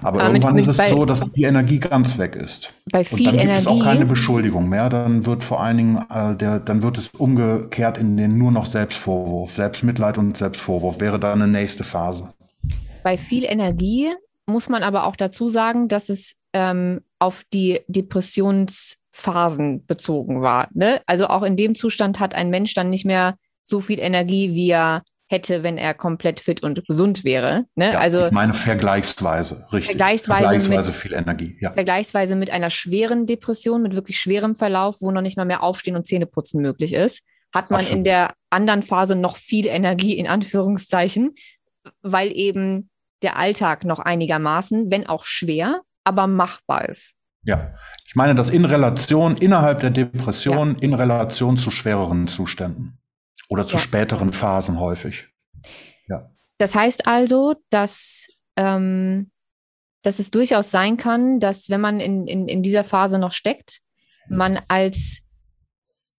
[0.01, 2.73] Aber ah, irgendwann mit, ist es so, dass die Energie ganz weg ist.
[2.91, 3.53] Bei viel Und dann Energie.
[3.53, 4.89] gibt es auch keine Beschuldigung mehr.
[4.89, 8.65] Dann wird vor allen Dingen äh, der, dann wird es umgekehrt in den nur noch
[8.65, 9.51] Selbstvorwurf.
[9.51, 12.27] Selbstmitleid und Selbstvorwurf wäre dann eine nächste Phase.
[13.03, 14.11] Bei viel Energie
[14.47, 20.69] muss man aber auch dazu sagen, dass es ähm, auf die Depressionsphasen bezogen war.
[20.73, 21.01] Ne?
[21.05, 24.69] Also auch in dem Zustand hat ein Mensch dann nicht mehr so viel Energie, wie
[24.69, 27.65] er hätte, wenn er komplett fit und gesund wäre.
[27.75, 27.91] Ne?
[27.91, 29.87] Ja, also ich meine vergleichsweise, richtig.
[29.87, 31.57] Vergleichsweise, vergleichsweise mit, viel Energie.
[31.59, 31.71] Ja.
[31.71, 35.97] Vergleichsweise mit einer schweren Depression, mit wirklich schwerem Verlauf, wo noch nicht mal mehr Aufstehen
[35.97, 37.97] und Zähneputzen möglich ist, hat man Absolut.
[37.97, 41.35] in der anderen Phase noch viel Energie in Anführungszeichen,
[42.01, 42.89] weil eben
[43.21, 47.15] der Alltag noch einigermaßen, wenn auch schwer, aber machbar ist.
[47.43, 47.73] Ja,
[48.05, 50.81] ich meine das in Relation innerhalb der Depression, ja.
[50.81, 52.99] in Relation zu schwereren Zuständen.
[53.49, 53.81] Oder zu ja.
[53.81, 55.29] späteren Phasen häufig.
[56.07, 56.29] Ja.
[56.57, 59.31] Das heißt also, dass, ähm,
[60.01, 63.79] dass es durchaus sein kann, dass wenn man in, in, in dieser Phase noch steckt,
[64.29, 65.21] man als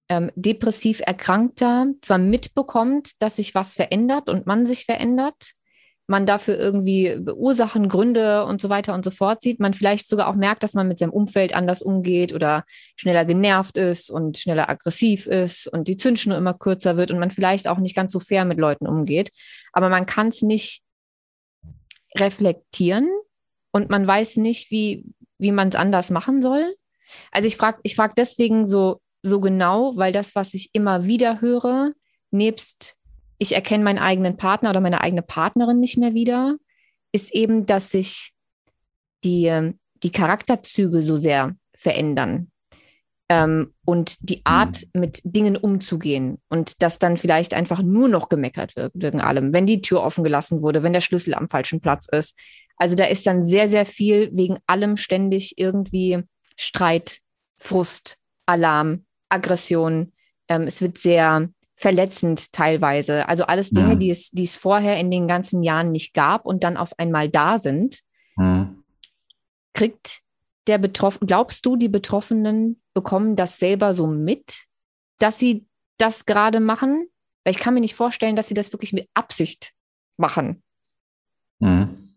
[0.08, 5.52] ähm, depressiv Erkrankter zwar mitbekommt, dass sich was verändert und man sich verändert,
[6.08, 10.28] man dafür irgendwie Ursachen, Gründe und so weiter und so fort sieht, man vielleicht sogar
[10.28, 12.64] auch merkt, dass man mit seinem Umfeld anders umgeht oder
[12.96, 17.30] schneller genervt ist und schneller aggressiv ist und die Zündschnur immer kürzer wird und man
[17.30, 19.30] vielleicht auch nicht ganz so fair mit Leuten umgeht.
[19.72, 20.82] Aber man kann es nicht
[22.16, 23.10] reflektieren
[23.70, 25.04] und man weiß nicht, wie,
[25.36, 26.74] wie man es anders machen soll.
[27.32, 31.42] Also ich frage ich frag deswegen so, so genau, weil das, was ich immer wieder
[31.42, 31.92] höre,
[32.30, 32.97] nebst
[33.38, 36.56] ich erkenne meinen eigenen Partner oder meine eigene Partnerin nicht mehr wieder,
[37.12, 38.32] ist eben, dass sich
[39.24, 42.50] die, ähm, die Charakterzüge so sehr verändern
[43.28, 45.00] ähm, und die Art, mhm.
[45.00, 49.66] mit Dingen umzugehen und dass dann vielleicht einfach nur noch gemeckert wird wegen allem, wenn
[49.66, 52.38] die Tür offen gelassen wurde, wenn der Schlüssel am falschen Platz ist.
[52.76, 56.22] Also da ist dann sehr, sehr viel wegen allem ständig irgendwie
[56.56, 57.18] Streit,
[57.56, 60.12] Frust, Alarm, Aggression.
[60.48, 63.28] Ähm, es wird sehr verletzend teilweise.
[63.28, 63.98] Also alles Dinge, mhm.
[64.00, 67.28] die, es, die es vorher in den ganzen Jahren nicht gab und dann auf einmal
[67.28, 68.00] da sind.
[68.36, 68.82] Mhm.
[69.74, 70.20] Kriegt
[70.66, 74.64] der Betroffene, glaubst du, die Betroffenen bekommen das selber so mit,
[75.20, 75.66] dass sie
[75.98, 77.06] das gerade machen?
[77.44, 79.72] Weil ich kann mir nicht vorstellen, dass sie das wirklich mit Absicht
[80.16, 80.62] machen.
[81.60, 82.16] Mhm.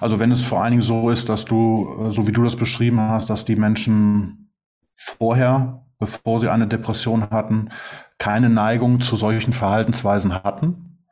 [0.00, 2.56] Also wenn es vor allen Dingen so ist, dass du, äh, so wie du das
[2.56, 4.52] beschrieben hast, dass die Menschen
[4.96, 7.70] vorher, bevor sie eine Depression hatten,
[8.18, 11.06] keine Neigung zu solchen Verhaltensweisen hatten,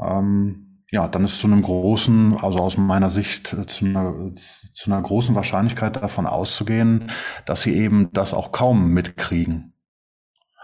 [0.00, 4.14] ähm, ja, dann ist zu einem großen, also aus meiner Sicht, äh, zu einer,
[4.74, 7.10] zu einer großen Wahrscheinlichkeit davon auszugehen,
[7.46, 9.72] dass sie eben das auch kaum mitkriegen.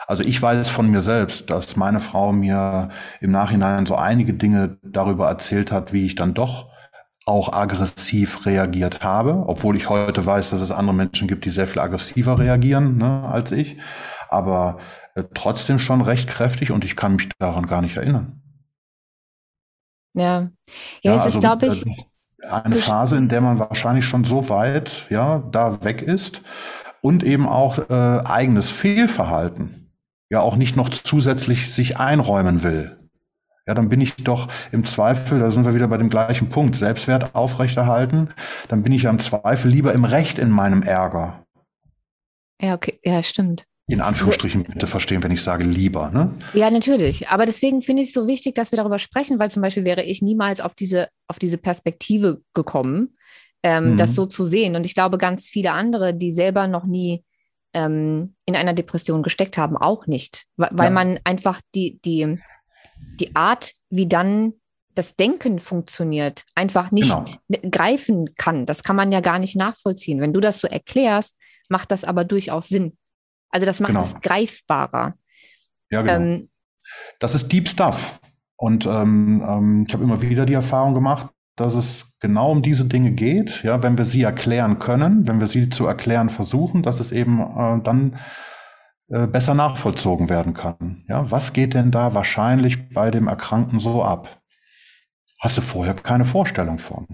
[0.07, 4.79] Also ich weiß von mir selbst, dass meine Frau mir im Nachhinein so einige Dinge
[4.83, 6.71] darüber erzählt hat, wie ich dann doch
[7.27, 11.67] auch aggressiv reagiert habe, obwohl ich heute weiß, dass es andere Menschen gibt, die sehr
[11.67, 13.77] viel aggressiver reagieren ne, als ich,
[14.31, 14.79] aber
[15.23, 18.43] trotzdem schon recht kräftig und ich kann mich daran gar nicht erinnern.
[20.15, 20.51] Ja,
[21.03, 21.85] ja, es also, ist, glaube ich,
[22.43, 26.43] eine so Phase, in der man wahrscheinlich schon so weit, ja, da weg ist
[27.01, 29.93] und eben auch äh, eigenes Fehlverhalten
[30.31, 32.99] ja auch nicht noch zusätzlich sich einräumen will
[33.69, 36.75] ja, dann bin ich doch im Zweifel, da sind wir wieder bei dem gleichen Punkt,
[36.75, 38.31] Selbstwert aufrechterhalten,
[38.69, 41.45] dann bin ich ja im Zweifel lieber im Recht in meinem Ärger.
[42.61, 43.67] Ja, okay, ja, stimmt.
[43.89, 46.35] In Anführungsstrichen bitte verstehen, wenn ich sage lieber, ne?
[46.53, 47.29] Ja, natürlich.
[47.29, 50.03] Aber deswegen finde ich es so wichtig, dass wir darüber sprechen, weil zum Beispiel wäre
[50.03, 53.17] ich niemals auf diese, auf diese Perspektive gekommen,
[53.63, 53.97] ähm, mhm.
[53.97, 54.77] das so zu sehen.
[54.77, 57.25] Und ich glaube, ganz viele andere, die selber noch nie
[57.73, 60.45] ähm, in einer Depression gesteckt haben, auch nicht.
[60.59, 60.91] Weil, ja.
[60.91, 62.39] man einfach die, die,
[63.19, 64.53] die Art, wie dann
[64.95, 67.15] das Denken funktioniert, einfach nicht
[67.49, 67.71] genau.
[67.71, 68.67] greifen kann.
[68.67, 70.21] Das kann man ja gar nicht nachvollziehen.
[70.21, 71.39] Wenn du das so erklärst,
[71.71, 72.98] macht das aber durchaus Sinn.
[73.51, 74.05] Also das macht genau.
[74.05, 75.15] es greifbarer.
[75.91, 76.15] Ja, genau.
[76.15, 76.49] Ähm,
[77.19, 78.21] das ist Deep Stuff.
[78.57, 82.87] Und ähm, ähm, ich habe immer wieder die Erfahrung gemacht, dass es genau um diese
[82.87, 83.63] Dinge geht.
[83.63, 87.41] Ja, wenn wir sie erklären können, wenn wir sie zu erklären versuchen, dass es eben
[87.41, 88.17] äh, dann
[89.09, 91.05] äh, besser nachvollzogen werden kann.
[91.09, 94.41] Ja, was geht denn da wahrscheinlich bei dem Erkrankten so ab?
[95.41, 97.07] Hast du vorher keine Vorstellung von?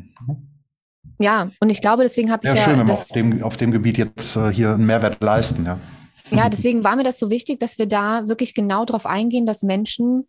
[1.18, 3.56] Ja, und ich glaube, deswegen habe ich ja, ja schön, wenn wir auf dem, auf
[3.56, 5.66] dem Gebiet jetzt äh, hier einen Mehrwert leisten.
[5.66, 5.78] Ja.
[6.30, 9.62] Ja, deswegen war mir das so wichtig, dass wir da wirklich genau darauf eingehen, dass
[9.62, 10.28] Menschen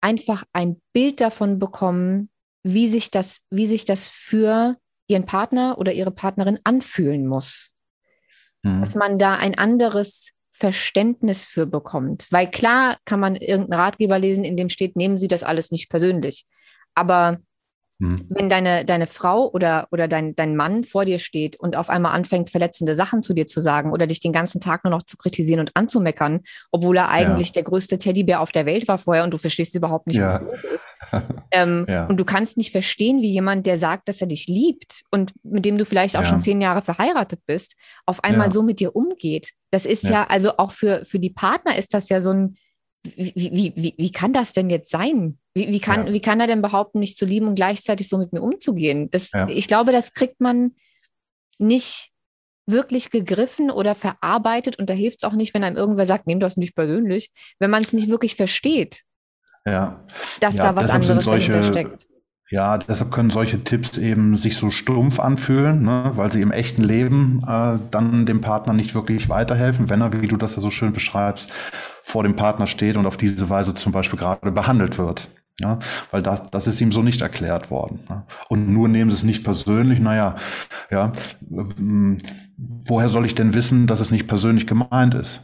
[0.00, 2.30] einfach ein Bild davon bekommen,
[2.62, 7.72] wie sich das, wie sich das für ihren Partner oder ihre Partnerin anfühlen muss
[8.62, 8.80] mhm.
[8.80, 12.28] dass man da ein anderes Verständnis für bekommt.
[12.30, 15.88] Weil klar kann man irgendeinen Ratgeber lesen, in dem steht, nehmen Sie das alles nicht
[15.88, 16.46] persönlich.
[16.94, 17.38] Aber
[18.02, 18.26] Mhm.
[18.30, 22.14] Wenn deine, deine Frau oder, oder dein, dein Mann vor dir steht und auf einmal
[22.14, 25.16] anfängt, verletzende Sachen zu dir zu sagen oder dich den ganzen Tag nur noch zu
[25.16, 26.40] kritisieren und anzumeckern,
[26.72, 27.52] obwohl er eigentlich ja.
[27.54, 30.26] der größte Teddybär auf der Welt war vorher und du verstehst überhaupt nicht, ja.
[30.26, 30.88] was los ist.
[31.52, 32.06] ähm, ja.
[32.06, 35.64] Und du kannst nicht verstehen, wie jemand, der sagt, dass er dich liebt und mit
[35.64, 39.52] dem du vielleicht auch schon zehn Jahre verheiratet bist, auf einmal so mit dir umgeht.
[39.70, 42.56] Das ist ja, also auch für, für die Partner ist das ja so ein,
[43.04, 45.38] wie, wie, wie, wie kann das denn jetzt sein?
[45.54, 46.12] Wie, wie, kann, ja.
[46.12, 49.10] wie kann er denn behaupten, mich zu lieben und gleichzeitig so mit mir umzugehen?
[49.10, 49.48] Das, ja.
[49.48, 50.76] Ich glaube, das kriegt man
[51.58, 52.10] nicht
[52.66, 56.38] wirklich gegriffen oder verarbeitet und da hilft es auch nicht, wenn einem irgendwer sagt, nehm
[56.38, 59.02] das nicht persönlich, wenn man es nicht wirklich versteht.
[59.66, 60.04] Ja.
[60.40, 62.06] Dass da was anderes solche, dahinter steckt.
[62.52, 66.82] Ja, deshalb können solche Tipps eben sich so stumpf anfühlen, ne, weil sie im echten
[66.82, 70.68] Leben äh, dann dem Partner nicht wirklich weiterhelfen, wenn er, wie du das ja so
[70.68, 71.50] schön beschreibst,
[72.02, 75.30] vor dem Partner steht und auf diese Weise zum Beispiel gerade behandelt wird.
[75.60, 75.78] Ja,
[76.10, 78.00] weil das, das ist ihm so nicht erklärt worden.
[78.10, 78.26] Ja.
[78.50, 80.36] Und nur nehmen sie es nicht persönlich, naja,
[80.90, 81.10] ja,
[81.50, 82.18] ähm,
[82.86, 85.40] woher soll ich denn wissen, dass es nicht persönlich gemeint ist?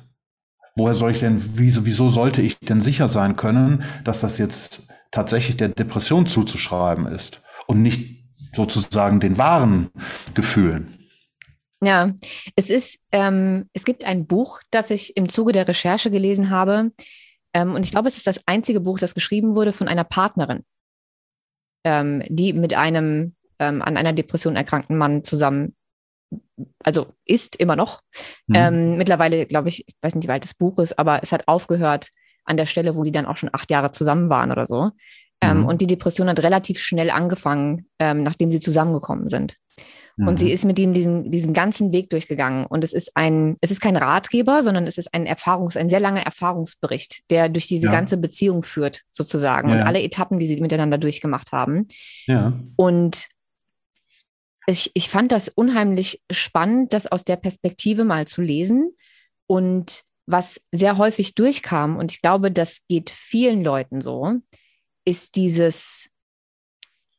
[0.76, 4.89] Woher soll ich denn, wieso, wieso sollte ich denn sicher sein können, dass das jetzt
[5.10, 9.90] tatsächlich der Depression zuzuschreiben ist und nicht sozusagen den wahren
[10.35, 10.98] Gefühlen?
[11.82, 12.12] Ja,
[12.56, 16.93] es ist, ähm, es gibt ein Buch, das ich im Zuge der Recherche gelesen habe.
[17.55, 20.64] Ähm, und ich glaube, es ist das einzige Buch, das geschrieben wurde von einer Partnerin,
[21.85, 25.74] ähm, die mit einem ähm, an einer Depression erkrankten Mann zusammen,
[26.85, 28.01] also ist immer noch.
[28.47, 28.55] Mhm.
[28.55, 31.47] Ähm, mittlerweile, glaube ich, ich weiß nicht, wie alt das Buch ist, aber es hat
[31.47, 32.10] aufgehört
[32.49, 34.91] an der Stelle, wo die dann auch schon acht Jahre zusammen waren oder so.
[35.41, 35.66] Ähm, mhm.
[35.66, 39.57] Und die Depression hat relativ schnell angefangen, nachdem sie zusammengekommen sind.
[40.27, 40.53] Und sie mhm.
[40.53, 42.66] ist mit ihm diesen, diesen ganzen Weg durchgegangen.
[42.66, 46.01] Und es ist ein, es ist kein Ratgeber, sondern es ist ein Erfahrungs, ein sehr
[46.01, 47.93] langer Erfahrungsbericht, der durch diese ja.
[47.93, 49.69] ganze Beziehung führt, sozusagen.
[49.69, 49.77] Ja.
[49.77, 51.87] Und alle Etappen, die sie miteinander durchgemacht haben.
[52.27, 52.53] Ja.
[52.75, 53.29] Und
[54.66, 58.91] ich, ich fand das unheimlich spannend, das aus der Perspektive mal zu lesen.
[59.47, 64.34] Und was sehr häufig durchkam, und ich glaube, das geht vielen Leuten so,
[65.05, 66.10] ist dieses,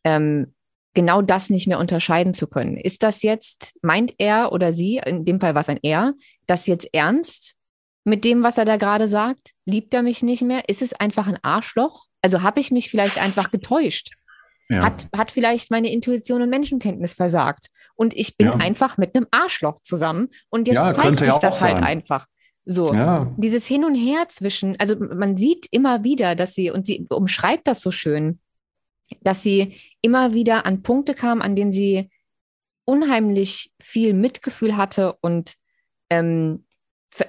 [0.03, 0.53] ähm,
[0.93, 2.77] genau das nicht mehr unterscheiden zu können.
[2.77, 6.13] Ist das jetzt, meint er oder sie, in dem Fall war es ein Er,
[6.45, 7.55] das jetzt ernst
[8.03, 9.51] mit dem, was er da gerade sagt?
[9.65, 10.69] Liebt er mich nicht mehr?
[10.69, 12.05] Ist es einfach ein Arschloch?
[12.21, 14.11] Also habe ich mich vielleicht einfach getäuscht?
[14.69, 14.83] Ja.
[14.83, 17.67] Hat, hat vielleicht meine Intuition und Menschenkenntnis versagt?
[17.95, 18.55] Und ich bin ja.
[18.55, 22.27] einfach mit einem Arschloch zusammen und jetzt ja, zeigt sich das halt einfach.
[22.71, 22.93] So,
[23.37, 27.67] dieses Hin und Her zwischen, also man sieht immer wieder, dass sie, und sie umschreibt
[27.67, 28.37] das so schön,
[29.21, 29.73] dass sie
[30.03, 32.11] immer wieder an Punkte kam, an denen sie
[32.85, 35.55] unheimlich viel Mitgefühl hatte und
[36.11, 36.65] ähm,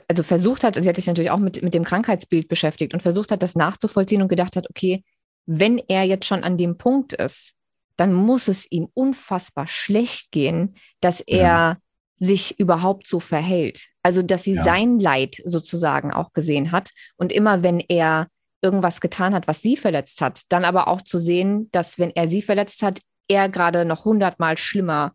[0.08, 3.30] also versucht hat, sie hat sich natürlich auch mit, mit dem Krankheitsbild beschäftigt und versucht
[3.30, 5.04] hat, das nachzuvollziehen und gedacht hat, okay,
[5.46, 7.54] wenn er jetzt schon an dem Punkt ist,
[7.96, 11.76] dann muss es ihm unfassbar schlecht gehen, dass er ja.
[12.20, 13.88] Sich überhaupt so verhält.
[14.02, 14.62] Also, dass sie ja.
[14.62, 16.90] sein Leid sozusagen auch gesehen hat.
[17.16, 18.28] Und immer wenn er
[18.62, 22.28] irgendwas getan hat, was sie verletzt hat, dann aber auch zu sehen, dass wenn er
[22.28, 25.14] sie verletzt hat, er gerade noch hundertmal schlimmer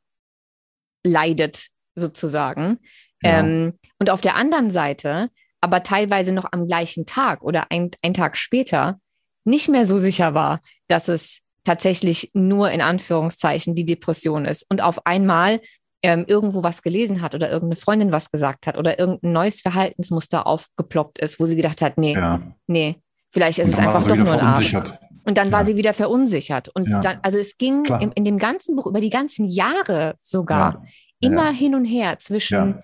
[1.05, 2.79] leidet, sozusagen.
[3.21, 3.39] Ja.
[3.39, 5.29] Ähm, und auf der anderen Seite,
[5.61, 8.99] aber teilweise noch am gleichen Tag oder ein, ein Tag später,
[9.43, 14.81] nicht mehr so sicher war, dass es tatsächlich nur in Anführungszeichen die Depression ist und
[14.81, 15.61] auf einmal
[16.05, 20.47] ähm, irgendwo was gelesen hat oder irgendeine Freundin was gesagt hat oder irgendein neues Verhaltensmuster
[20.47, 22.41] aufgeploppt ist, wo sie gedacht hat, nee, ja.
[22.67, 22.97] nee,
[23.29, 24.73] vielleicht ist es einfach doch nur ein Arsch.
[24.73, 25.53] Und dann ja.
[25.53, 26.69] war sie wieder verunsichert.
[26.69, 26.99] Und ja.
[26.99, 30.85] dann, also es ging in, in, dem ganzen Buch über die ganzen Jahre sogar
[31.19, 32.83] immer hin und her zwischen,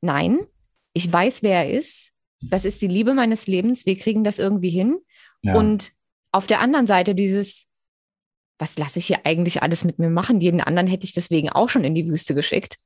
[0.00, 0.40] nein,
[0.94, 2.10] ich weiß, wer er ist,
[2.40, 4.98] das ist die Liebe meines Lebens, wir kriegen das irgendwie hin.
[5.54, 5.92] Und
[6.32, 7.65] auf der anderen Seite dieses,
[8.58, 10.40] was lasse ich hier eigentlich alles mit mir machen?
[10.40, 12.76] Jeden anderen hätte ich deswegen auch schon in die Wüste geschickt.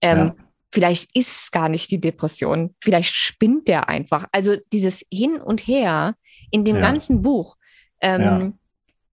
[0.00, 0.34] Ähm, ja.
[0.72, 2.74] Vielleicht ist es gar nicht die Depression.
[2.80, 4.26] Vielleicht spinnt der einfach.
[4.32, 6.14] Also dieses Hin und Her
[6.50, 6.82] in dem ja.
[6.82, 7.56] ganzen Buch
[8.00, 8.52] ähm, ja.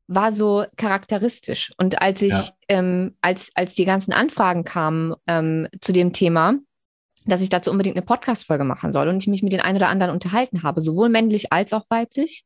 [0.08, 1.72] war so charakteristisch.
[1.78, 2.34] Und als ich,
[2.68, 6.56] ähm, als, als die ganzen Anfragen kamen ähm, zu dem Thema,
[7.26, 9.90] dass ich dazu unbedingt eine Podcast-Folge machen soll und ich mich mit den einen oder
[9.90, 12.46] anderen unterhalten habe, sowohl männlich als auch weiblich,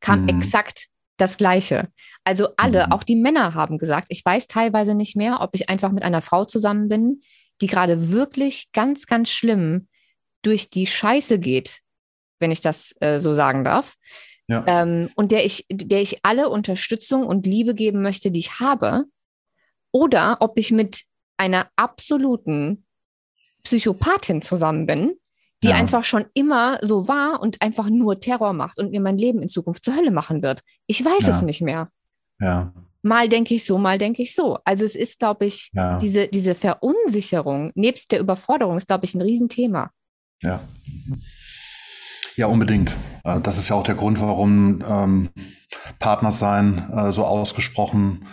[0.00, 0.28] kam mhm.
[0.28, 1.88] exakt das Gleiche.
[2.24, 2.92] Also alle, mhm.
[2.92, 6.22] auch die Männer haben gesagt, ich weiß teilweise nicht mehr, ob ich einfach mit einer
[6.22, 7.20] Frau zusammen bin,
[7.60, 9.88] die gerade wirklich ganz, ganz schlimm
[10.42, 11.80] durch die Scheiße geht,
[12.40, 13.94] wenn ich das äh, so sagen darf.
[14.48, 14.64] Ja.
[14.66, 19.04] Ähm, und der ich, der ich alle Unterstützung und Liebe geben möchte, die ich habe.
[19.90, 21.04] Oder ob ich mit
[21.36, 22.84] einer absoluten
[23.62, 25.14] Psychopathin zusammen bin,
[25.64, 25.76] die ja.
[25.76, 29.48] einfach schon immer so war und einfach nur Terror macht und mir mein Leben in
[29.48, 30.62] Zukunft zur Hölle machen wird.
[30.86, 31.30] Ich weiß ja.
[31.30, 31.88] es nicht mehr.
[32.38, 32.72] Ja.
[33.02, 34.58] Mal denke ich so, mal denke ich so.
[34.64, 35.98] Also es ist, glaube ich, ja.
[35.98, 39.90] diese, diese Verunsicherung nebst der Überforderung ist, glaube ich, ein Riesenthema.
[40.42, 40.60] Ja.
[42.36, 42.92] Ja, unbedingt.
[43.24, 45.30] Äh, das ist ja auch der Grund, warum ähm,
[45.98, 48.26] Partnersein äh, so ausgesprochen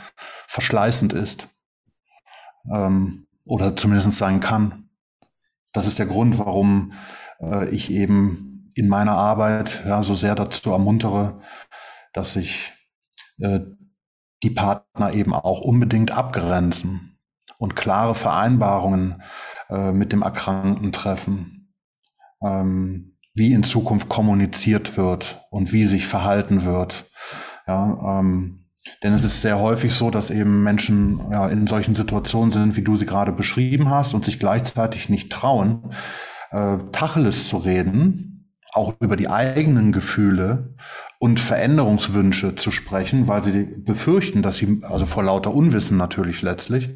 [0.47, 1.47] verschleißend ist.
[2.71, 4.80] Ähm, oder zumindest sein kann.
[5.72, 6.93] Das ist der Grund, warum
[7.39, 11.41] äh, ich eben in meiner Arbeit ja, so sehr dazu ermuntere,
[12.14, 12.72] dass sich
[13.39, 13.61] äh,
[14.43, 17.19] die Partner eben auch unbedingt abgrenzen
[17.57, 19.22] und klare Vereinbarungen
[19.69, 21.73] äh, mit dem Erkrankten treffen,
[22.41, 27.10] ähm, wie in Zukunft kommuniziert wird und wie sich verhalten wird.
[27.68, 28.60] Ja, ähm,
[29.03, 32.81] denn es ist sehr häufig so, dass eben Menschen ja, in solchen Situationen sind, wie
[32.81, 35.91] du sie gerade beschrieben hast, und sich gleichzeitig nicht trauen,
[36.51, 40.75] äh, Tacheles zu reden, auch über die eigenen Gefühle
[41.19, 46.89] und Veränderungswünsche zu sprechen, weil sie befürchten, dass sie, also vor lauter Unwissen natürlich letztlich,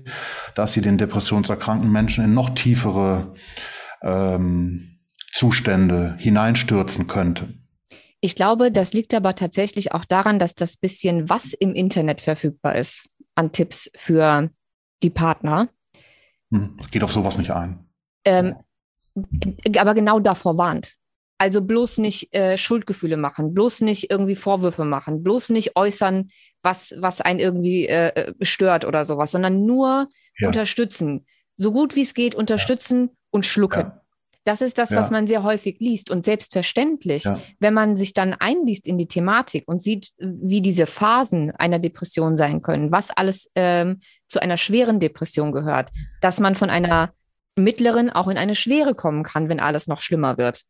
[0.56, 3.34] dass sie den depressionserkrankten Menschen in noch tiefere
[4.02, 4.96] ähm,
[5.32, 7.54] Zustände hineinstürzen könnte.
[8.26, 12.76] Ich glaube, das liegt aber tatsächlich auch daran, dass das bisschen, was im Internet verfügbar
[12.76, 14.50] ist, an Tipps für
[15.04, 15.70] die Partner.
[16.52, 17.86] Hm, geht auf sowas nicht ein.
[18.24, 18.56] Ähm,
[19.78, 20.96] aber genau davor warnt.
[21.38, 26.30] Also bloß nicht äh, Schuldgefühle machen, bloß nicht irgendwie Vorwürfe machen, bloß nicht äußern,
[26.64, 30.48] was, was einen irgendwie äh, äh stört oder sowas, sondern nur ja.
[30.48, 31.28] unterstützen.
[31.58, 33.16] So gut wie es geht, unterstützen ja.
[33.30, 33.82] und schlucken.
[33.82, 34.02] Ja.
[34.46, 36.12] Das ist das, was man sehr häufig liest.
[36.12, 37.26] Und selbstverständlich,
[37.60, 42.38] wenn man sich dann einliest in die Thematik und sieht, wie diese Phasen einer Depression
[42.38, 45.90] sein können, was alles ähm, zu einer schweren Depression gehört,
[46.22, 47.12] dass man von einer
[47.56, 50.62] mittleren auch in eine schwere kommen kann, wenn alles noch schlimmer wird.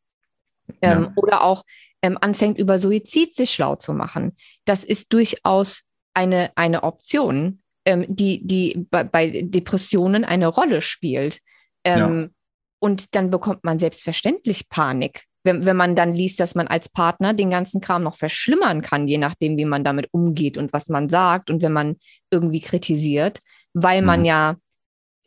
[0.82, 1.14] Ähm, ja.
[1.18, 1.64] Oder auch
[2.02, 4.38] ähm, anfängt über Suizid sich schlau zu machen.
[4.64, 5.84] Das ist durchaus
[6.14, 11.40] eine, eine Option, ähm, die, die bei, bei, Depressionen eine Rolle spielt.
[11.84, 12.30] Ähm, ja.
[12.80, 17.34] Und dann bekommt man selbstverständlich Panik, wenn, wenn man dann liest, dass man als Partner
[17.34, 21.10] den ganzen Kram noch verschlimmern kann, je nachdem, wie man damit umgeht und was man
[21.10, 21.98] sagt und wenn man
[22.32, 23.40] irgendwie kritisiert,
[23.74, 24.26] weil man mhm.
[24.26, 24.56] ja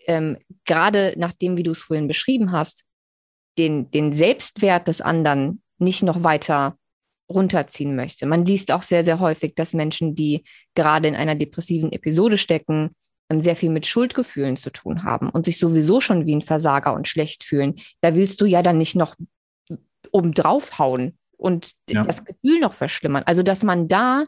[0.06, 2.84] ähm, gerade nachdem, wie du es vorhin beschrieben hast,
[3.58, 6.76] den, den Selbstwert des anderen nicht noch weiter
[7.30, 8.26] runterziehen möchte.
[8.26, 10.44] Man liest auch sehr, sehr häufig, dass Menschen, die
[10.74, 12.94] gerade in einer depressiven Episode stecken,
[13.40, 17.06] sehr viel mit Schuldgefühlen zu tun haben und sich sowieso schon wie ein Versager und
[17.06, 17.74] schlecht fühlen.
[18.00, 19.14] Da willst du ja dann nicht noch
[20.10, 22.02] obendrauf hauen und ja.
[22.02, 23.22] das Gefühl noch verschlimmern.
[23.26, 24.24] Also, dass man da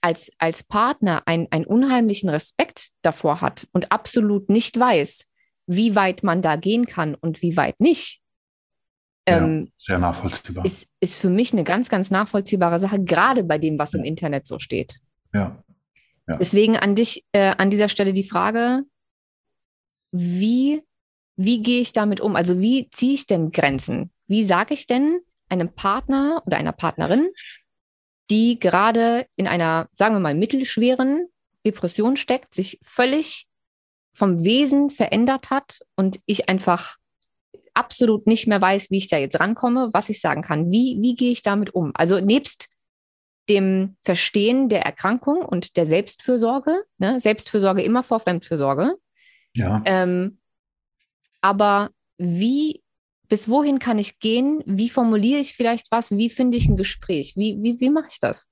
[0.00, 5.26] als, als Partner ein, einen unheimlichen Respekt davor hat und absolut nicht weiß,
[5.66, 8.20] wie weit man da gehen kann und wie weit nicht.
[9.26, 10.64] Ähm, sehr nachvollziehbar.
[10.64, 14.46] Ist, ist für mich eine ganz, ganz nachvollziehbare Sache, gerade bei dem, was im Internet
[14.46, 15.00] so steht.
[15.34, 15.62] Ja.
[16.26, 16.36] Ja.
[16.36, 18.82] Deswegen an dich äh, an dieser Stelle die Frage,
[20.12, 20.82] wie,
[21.36, 22.36] wie gehe ich damit um?
[22.36, 24.10] Also wie ziehe ich denn Grenzen?
[24.26, 27.28] Wie sage ich denn einem Partner oder einer Partnerin,
[28.30, 31.28] die gerade in einer, sagen wir mal, mittelschweren
[31.64, 33.46] Depression steckt, sich völlig
[34.12, 36.96] vom Wesen verändert hat und ich einfach
[37.74, 40.70] absolut nicht mehr weiß, wie ich da jetzt rankomme, was ich sagen kann.
[40.70, 41.92] Wie, wie gehe ich damit um?
[41.94, 42.68] Also nebst
[43.48, 47.20] dem Verstehen der Erkrankung und der Selbstfürsorge, ne?
[47.20, 48.94] Selbstfürsorge immer vor Fremdfürsorge.
[49.54, 49.82] Ja.
[49.84, 50.38] Ähm,
[51.40, 52.82] aber wie,
[53.28, 54.62] bis wohin kann ich gehen?
[54.66, 56.10] Wie formuliere ich vielleicht was?
[56.10, 57.34] Wie finde ich ein Gespräch?
[57.36, 58.48] Wie, wie, wie mache ich das?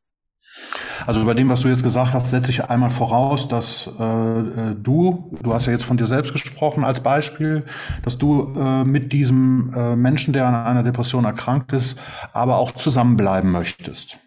[1.07, 4.75] Also bei dem, was du jetzt gesagt hast, setze ich einmal voraus, dass äh, äh,
[4.77, 7.65] du, du hast ja jetzt von dir selbst gesprochen als Beispiel,
[8.03, 11.97] dass du äh, mit diesem äh, Menschen, der an einer Depression erkrankt ist,
[12.33, 14.19] aber auch zusammenbleiben möchtest.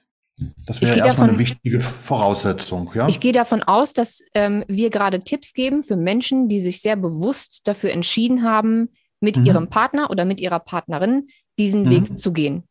[0.66, 2.92] Das wäre erstmal davon, eine wichtige Voraussetzung.
[2.94, 3.08] Ja?
[3.08, 6.96] Ich gehe davon aus, dass ähm, wir gerade Tipps geben für Menschen, die sich sehr
[6.96, 8.90] bewusst dafür entschieden haben,
[9.20, 9.46] mit mhm.
[9.46, 11.28] ihrem Partner oder mit ihrer Partnerin
[11.58, 11.90] diesen mhm.
[11.90, 12.64] Weg zu gehen.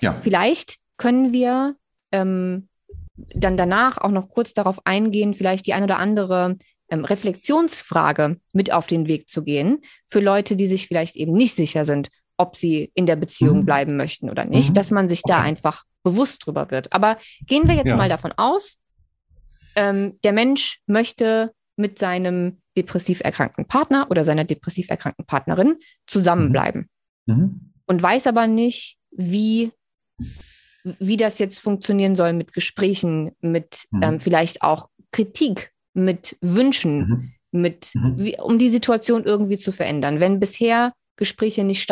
[0.00, 0.14] Ja.
[0.20, 1.76] Vielleicht können wir
[2.10, 2.68] ähm,
[3.14, 6.56] dann danach auch noch kurz darauf eingehen, vielleicht die ein oder andere
[6.88, 11.54] ähm, Reflexionsfrage mit auf den Weg zu gehen für Leute, die sich vielleicht eben nicht
[11.54, 13.64] sicher sind, ob sie in der Beziehung mhm.
[13.64, 14.74] bleiben möchten oder nicht, mhm.
[14.74, 15.34] dass man sich okay.
[15.34, 16.92] da einfach bewusst drüber wird.
[16.92, 17.96] Aber gehen wir jetzt ja.
[17.96, 18.80] mal davon aus,
[19.76, 25.76] ähm, der Mensch möchte mit seinem depressiv erkrankten Partner oder seiner depressiv erkrankten Partnerin
[26.06, 26.88] zusammenbleiben
[27.26, 27.34] mhm.
[27.34, 27.72] mhm.
[27.86, 29.72] und weiß aber nicht, wie
[30.84, 34.02] wie das jetzt funktionieren soll mit Gesprächen, mit mhm.
[34.02, 37.60] ähm, vielleicht auch Kritik, mit Wünschen, mhm.
[37.60, 37.92] mit.
[37.94, 40.20] Wie, um die Situation irgendwie zu verändern.
[40.20, 41.82] Wenn bisher Gespräche nicht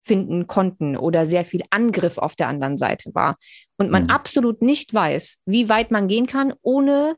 [0.00, 3.36] stattfinden konnten oder sehr viel Angriff auf der anderen Seite war
[3.76, 4.10] und man mhm.
[4.10, 7.16] absolut nicht weiß, wie weit man gehen kann, ohne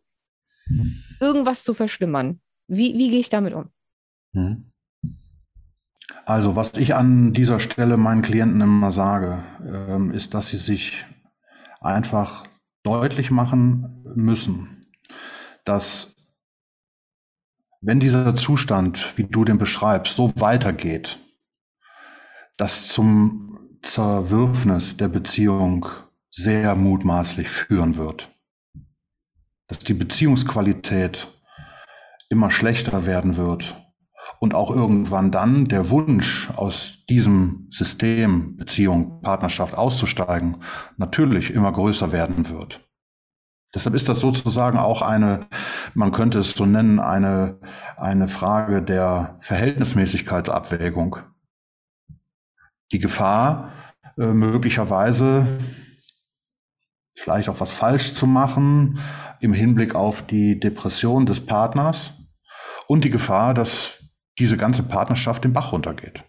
[1.20, 2.40] irgendwas zu verschlimmern.
[2.68, 3.70] Wie, wie gehe ich damit um?
[4.32, 4.70] Mhm.
[6.24, 11.04] Also, was ich an dieser Stelle meinen Klienten immer sage, ähm, ist, dass sie sich
[11.80, 12.46] einfach
[12.82, 14.86] deutlich machen müssen,
[15.64, 16.14] dass
[17.80, 21.18] wenn dieser Zustand, wie du den beschreibst, so weitergeht,
[22.62, 25.84] das zum Zerwürfnis der Beziehung
[26.30, 28.30] sehr mutmaßlich führen wird.
[29.66, 31.26] Dass die Beziehungsqualität
[32.28, 33.82] immer schlechter werden wird
[34.38, 40.58] und auch irgendwann dann der Wunsch aus diesem System Beziehung, Partnerschaft auszusteigen
[40.96, 42.88] natürlich immer größer werden wird.
[43.74, 45.48] Deshalb ist das sozusagen auch eine,
[45.94, 47.58] man könnte es so nennen, eine,
[47.96, 51.16] eine Frage der Verhältnismäßigkeitsabwägung.
[52.92, 53.72] Die Gefahr,
[54.18, 55.46] äh, möglicherweise
[57.16, 58.98] vielleicht auch was falsch zu machen
[59.40, 62.12] im Hinblick auf die Depression des Partners
[62.86, 63.98] und die Gefahr, dass
[64.38, 66.24] diese ganze Partnerschaft den Bach runtergeht.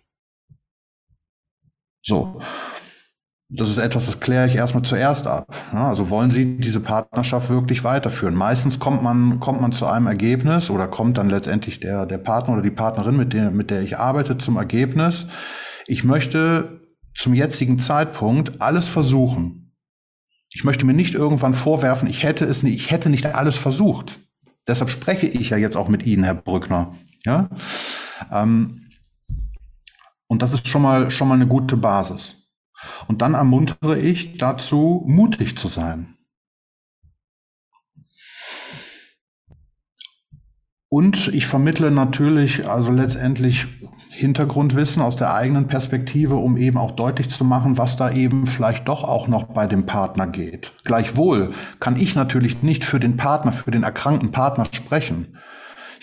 [2.01, 2.39] So.
[3.49, 5.53] Das ist etwas, das kläre ich erstmal zuerst ab.
[5.71, 8.33] Also wollen Sie diese Partnerschaft wirklich weiterführen?
[8.33, 12.55] Meistens kommt man, kommt man zu einem Ergebnis oder kommt dann letztendlich der, der Partner
[12.55, 15.27] oder die Partnerin, mit der, mit der ich arbeite, zum Ergebnis.
[15.87, 16.81] Ich möchte
[17.15, 19.75] zum jetzigen Zeitpunkt alles versuchen.
[20.49, 24.19] Ich möchte mir nicht irgendwann vorwerfen, ich hätte es nicht, ich hätte nicht alles versucht.
[24.67, 26.95] Deshalb spreche ich ja jetzt auch mit Ihnen, Herr Brückner.
[27.25, 27.49] Ja?
[28.31, 28.89] Ähm,
[30.27, 32.49] und das ist schon mal, schon mal eine gute Basis.
[33.07, 36.15] Und dann ermuntere ich dazu, mutig zu sein.
[40.89, 43.65] Und ich vermittle natürlich also letztendlich
[44.15, 48.87] Hintergrundwissen aus der eigenen Perspektive, um eben auch deutlich zu machen, was da eben vielleicht
[48.87, 50.71] doch auch noch bei dem Partner geht.
[50.83, 55.39] Gleichwohl kann ich natürlich nicht für den Partner, für den erkrankten Partner sprechen.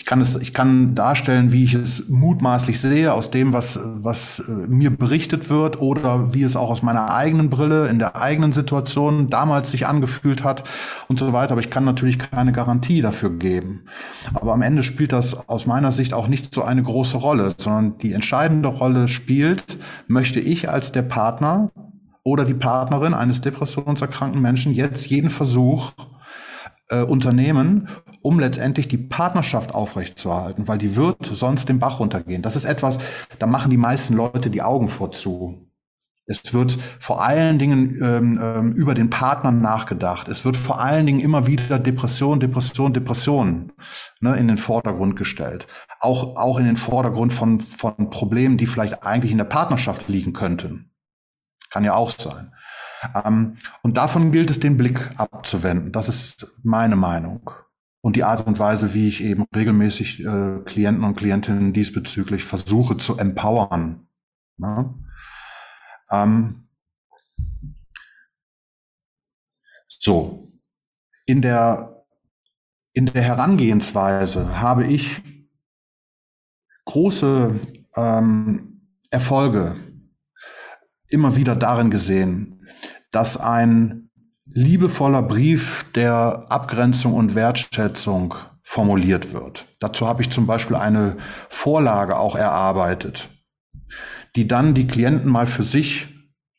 [0.01, 4.39] Ich kann es, ich kann darstellen, wie ich es mutmaßlich sehe, aus dem, was, was
[4.39, 8.51] äh, mir berichtet wird oder wie es auch aus meiner eigenen Brille in der eigenen
[8.51, 10.67] Situation damals sich angefühlt hat
[11.07, 11.51] und so weiter.
[11.51, 13.83] Aber ich kann natürlich keine Garantie dafür geben.
[14.33, 17.99] Aber am Ende spielt das aus meiner Sicht auch nicht so eine große Rolle, sondern
[17.99, 21.69] die entscheidende Rolle spielt, möchte ich als der Partner
[22.23, 25.91] oder die Partnerin eines depressionserkrankten Menschen jetzt jeden Versuch
[26.91, 27.89] äh, unternehmen,
[28.21, 32.41] um letztendlich die Partnerschaft aufrechtzuerhalten, weil die wird sonst den Bach runtergehen.
[32.41, 32.99] Das ist etwas,
[33.39, 35.67] da machen die meisten Leute die Augen vorzu.
[36.27, 40.27] Es wird vor allen Dingen ähm, ähm, über den Partner nachgedacht.
[40.27, 43.73] Es wird vor allen Dingen immer wieder Depression, Depression, Depression
[44.21, 45.67] ne, in den Vordergrund gestellt.
[45.99, 50.31] Auch, auch in den Vordergrund von, von Problemen, die vielleicht eigentlich in der Partnerschaft liegen
[50.31, 50.91] könnten.
[51.69, 52.53] Kann ja auch sein.
[53.25, 55.91] Ähm, und davon gilt es, den Blick abzuwenden.
[55.91, 57.51] Das ist meine Meinung.
[58.01, 62.97] Und die Art und Weise, wie ich eben regelmäßig äh, Klienten und Klientinnen diesbezüglich versuche
[62.97, 64.07] zu empowern.
[64.57, 64.93] Ja?
[66.11, 66.67] Ähm,
[69.87, 70.51] so,
[71.25, 72.05] in der,
[72.93, 75.21] in der Herangehensweise habe ich
[76.85, 77.59] große
[77.95, 79.75] ähm, Erfolge
[81.11, 82.65] immer wieder darin gesehen,
[83.11, 84.09] dass ein
[84.53, 89.67] liebevoller Brief der Abgrenzung und Wertschätzung formuliert wird.
[89.79, 91.17] Dazu habe ich zum Beispiel eine
[91.49, 93.29] Vorlage auch erarbeitet,
[94.35, 96.07] die dann die Klienten mal für sich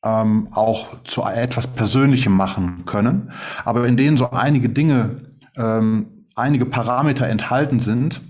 [0.05, 3.33] ähm, auch zu etwas Persönlichem machen können,
[3.65, 5.23] aber in denen so einige Dinge,
[5.57, 8.20] ähm, einige Parameter enthalten sind,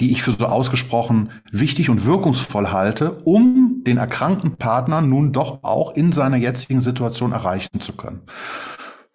[0.00, 5.62] die ich für so ausgesprochen wichtig und wirkungsvoll halte, um den erkrankten Partner nun doch
[5.62, 8.22] auch in seiner jetzigen Situation erreichen zu können.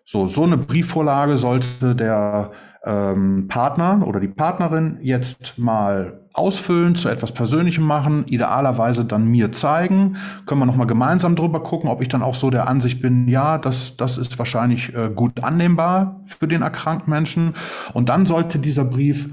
[0.06, 2.52] So, so eine Briefvorlage sollte der
[2.86, 9.52] ähm, Partner oder die Partnerin jetzt mal ausfüllen, zu etwas Persönlichem machen, idealerweise dann mir
[9.52, 10.18] zeigen.
[10.46, 13.58] Können wir nochmal gemeinsam drüber gucken, ob ich dann auch so der Ansicht bin, ja,
[13.58, 17.56] das, das ist wahrscheinlich äh, gut annehmbar für den erkrankten Menschen.
[17.94, 19.30] Und dann sollte dieser Brief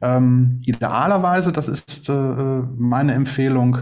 [0.00, 3.78] ähm, idealerweise, das ist äh, meine Empfehlung,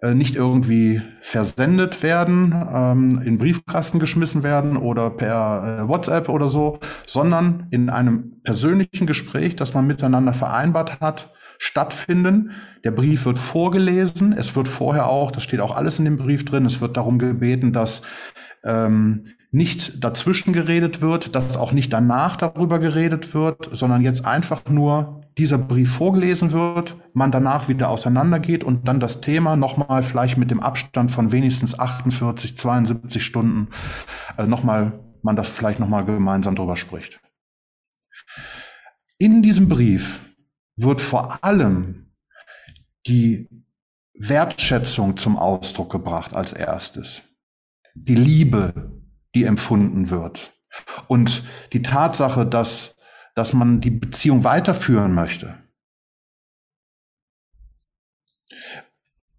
[0.00, 6.48] äh, nicht irgendwie versendet werden, ähm, in Briefkasten geschmissen werden oder per äh, WhatsApp oder
[6.48, 12.52] so, sondern in einem persönlichen Gespräch, das man miteinander vereinbart hat, stattfinden.
[12.84, 14.32] Der Brief wird vorgelesen.
[14.32, 17.18] Es wird vorher auch, das steht auch alles in dem Brief drin, es wird darum
[17.18, 18.02] gebeten, dass
[18.64, 24.62] ähm, nicht dazwischen geredet wird, dass auch nicht danach darüber geredet wird, sondern jetzt einfach
[24.68, 30.36] nur dieser Brief vorgelesen wird, man danach wieder auseinandergeht und dann das Thema nochmal vielleicht
[30.36, 33.68] mit dem Abstand von wenigstens 48, 72 Stunden
[34.36, 37.20] äh, nochmal, man das vielleicht nochmal gemeinsam drüber spricht.
[39.18, 40.20] In diesem Brief
[40.76, 42.12] wird vor allem
[43.06, 43.48] die
[44.14, 47.22] Wertschätzung zum Ausdruck gebracht als erstes.
[47.94, 48.92] Die Liebe,
[49.34, 50.52] die empfunden wird.
[51.06, 52.94] Und die Tatsache, dass,
[53.38, 55.54] dass man die Beziehung weiterführen möchte.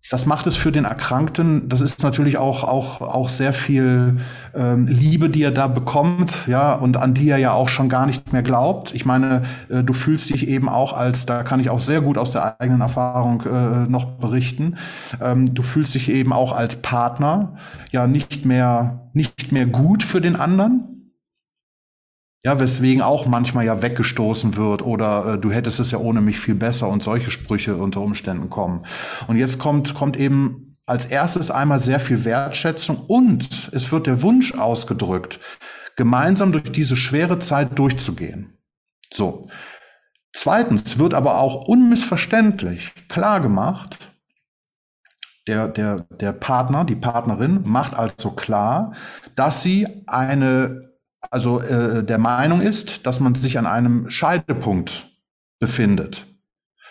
[0.09, 1.69] das macht es für den Erkrankten.
[1.69, 4.17] Das ist natürlich auch auch auch sehr viel
[4.55, 8.07] ähm, Liebe, die er da bekommt, ja, und an die er ja auch schon gar
[8.07, 8.93] nicht mehr glaubt.
[8.95, 12.17] Ich meine, äh, du fühlst dich eben auch als, da kann ich auch sehr gut
[12.17, 14.77] aus der eigenen Erfahrung äh, noch berichten.
[15.21, 17.53] Ähm, du fühlst dich eben auch als Partner
[17.91, 20.98] ja nicht mehr nicht mehr gut für den anderen.
[22.43, 26.39] Ja, weswegen auch manchmal ja weggestoßen wird oder äh, du hättest es ja ohne mich
[26.39, 28.85] viel besser und solche Sprüche unter Umständen kommen.
[29.27, 34.21] Und jetzt kommt, kommt eben als erstes einmal sehr viel Wertschätzung und es wird der
[34.21, 35.39] Wunsch ausgedrückt,
[35.97, 38.57] gemeinsam durch diese schwere Zeit durchzugehen.
[39.13, 39.49] So.
[40.31, 43.97] Zweitens wird aber auch unmissverständlich klar gemacht,
[45.47, 48.93] der, der, der Partner, die Partnerin macht also klar,
[49.35, 50.88] dass sie eine
[51.31, 55.09] also äh, der Meinung ist, dass man sich an einem Scheidepunkt
[55.59, 56.25] befindet.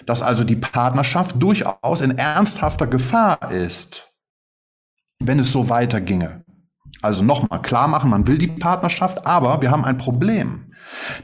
[0.06, 4.12] Dass also die Partnerschaft durchaus in ernsthafter Gefahr ist,
[5.22, 6.44] wenn es so weiterginge.
[7.02, 10.72] Also nochmal klar machen, man will die Partnerschaft, aber wir haben ein Problem.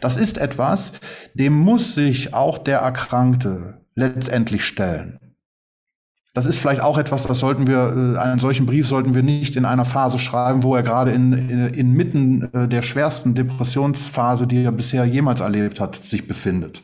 [0.01, 0.93] Das ist etwas,
[1.35, 5.21] dem muss sich auch der Erkrankte letztendlich stellen.
[6.35, 9.55] Das ist vielleicht auch etwas, das sollten wir, äh, einen solchen Brief sollten wir nicht
[9.55, 14.65] in einer Phase schreiben, wo er gerade in, in, inmitten äh, der schwersten Depressionsphase, die
[14.65, 16.83] er bisher jemals erlebt hat, sich befindet.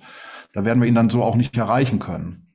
[0.52, 2.47] Da werden wir ihn dann so auch nicht erreichen können.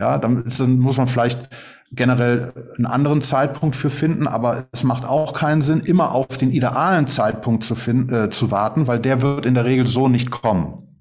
[0.00, 1.50] Ja, dann, ist, dann muss man vielleicht
[1.92, 6.50] generell einen anderen Zeitpunkt für finden, aber es macht auch keinen Sinn, immer auf den
[6.50, 10.30] idealen Zeitpunkt zu, finden, äh, zu warten, weil der wird in der Regel so nicht
[10.30, 10.91] kommen.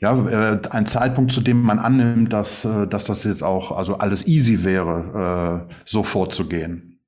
[0.00, 3.98] Ja, äh, ein Zeitpunkt, zu dem man annimmt, dass, äh, dass das jetzt auch also
[3.98, 7.00] alles easy wäre, äh, so vorzugehen.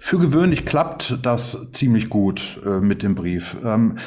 [0.00, 3.56] Für gewöhnlich klappt das ziemlich gut äh, mit dem Brief.
[3.64, 3.98] Ähm,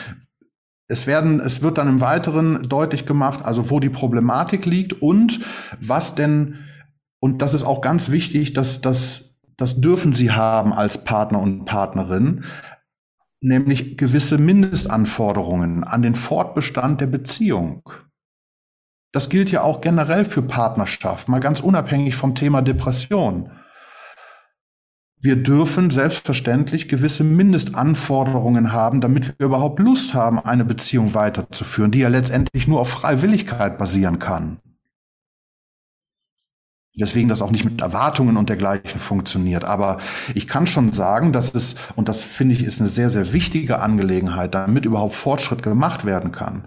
[0.88, 5.41] es werden, es wird dann im Weiteren deutlich gemacht, also wo die Problematik liegt und
[5.80, 6.55] was denn,
[7.19, 11.65] und das ist auch ganz wichtig, dass das, das dürfen Sie haben als Partner und
[11.65, 12.45] Partnerin,
[13.41, 17.83] nämlich gewisse Mindestanforderungen an den Fortbestand der Beziehung.
[19.11, 23.49] Das gilt ja auch generell für Partnerschaft, mal ganz unabhängig vom Thema Depression
[25.21, 31.99] wir dürfen selbstverständlich gewisse Mindestanforderungen haben, damit wir überhaupt Lust haben, eine Beziehung weiterzuführen, die
[31.99, 34.59] ja letztendlich nur auf Freiwilligkeit basieren kann.
[36.99, 39.63] Deswegen das auch nicht mit Erwartungen und dergleichen funktioniert.
[39.63, 39.97] Aber
[40.35, 43.81] ich kann schon sagen, dass es, und das finde ich ist eine sehr, sehr wichtige
[43.81, 46.63] Angelegenheit, damit überhaupt Fortschritt gemacht werden kann,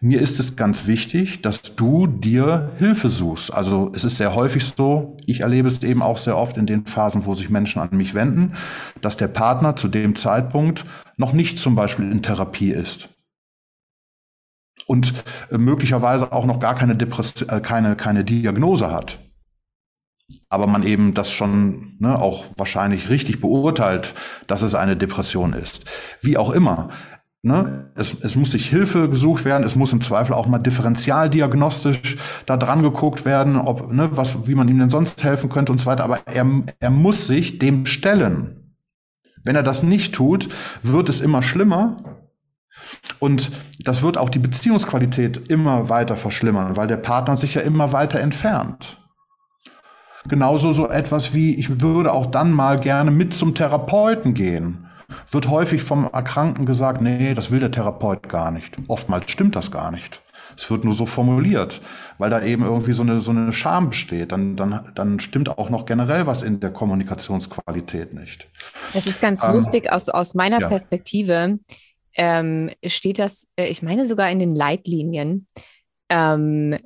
[0.00, 3.54] mir ist es ganz wichtig, dass du dir Hilfe suchst.
[3.54, 6.84] Also es ist sehr häufig so, ich erlebe es eben auch sehr oft in den
[6.84, 8.52] Phasen, wo sich Menschen an mich wenden,
[9.00, 10.84] dass der Partner zu dem Zeitpunkt
[11.16, 13.08] noch nicht zum Beispiel in Therapie ist
[14.86, 15.14] und
[15.50, 19.23] äh, möglicherweise auch noch gar keine, Depression, äh, keine, keine Diagnose hat.
[20.48, 24.14] Aber man eben das schon ne, auch wahrscheinlich richtig beurteilt,
[24.46, 25.84] dass es eine Depression ist.
[26.20, 26.88] Wie auch immer.
[27.42, 27.90] Ne?
[27.94, 32.56] Es, es muss sich Hilfe gesucht werden, es muss im Zweifel auch mal differentialdiagnostisch da
[32.56, 35.84] dran geguckt werden, ob, ne, was, wie man ihm denn sonst helfen könnte und so
[35.84, 36.04] weiter.
[36.04, 36.46] Aber er,
[36.80, 38.74] er muss sich dem stellen.
[39.42, 40.48] Wenn er das nicht tut,
[40.82, 42.24] wird es immer schlimmer.
[43.18, 47.92] Und das wird auch die Beziehungsqualität immer weiter verschlimmern, weil der Partner sich ja immer
[47.92, 49.03] weiter entfernt.
[50.28, 54.84] Genauso so etwas wie, ich würde auch dann mal gerne mit zum Therapeuten gehen
[55.30, 58.76] wird häufig vom Erkrankten gesagt, nee, das will der Therapeut gar nicht.
[58.88, 60.22] Oftmals stimmt das gar nicht.
[60.56, 61.80] Es wird nur so formuliert,
[62.18, 64.30] weil da eben irgendwie so eine, so eine Scham besteht.
[64.30, 68.48] Dann, dann, dann stimmt auch noch generell was in der Kommunikationsqualität nicht.
[68.92, 70.68] Es ist ganz ähm, lustig, aus, aus meiner ja.
[70.68, 71.58] Perspektive
[72.16, 75.48] ähm, steht das, äh, ich meine sogar in den Leitlinien,
[76.08, 76.78] ähm,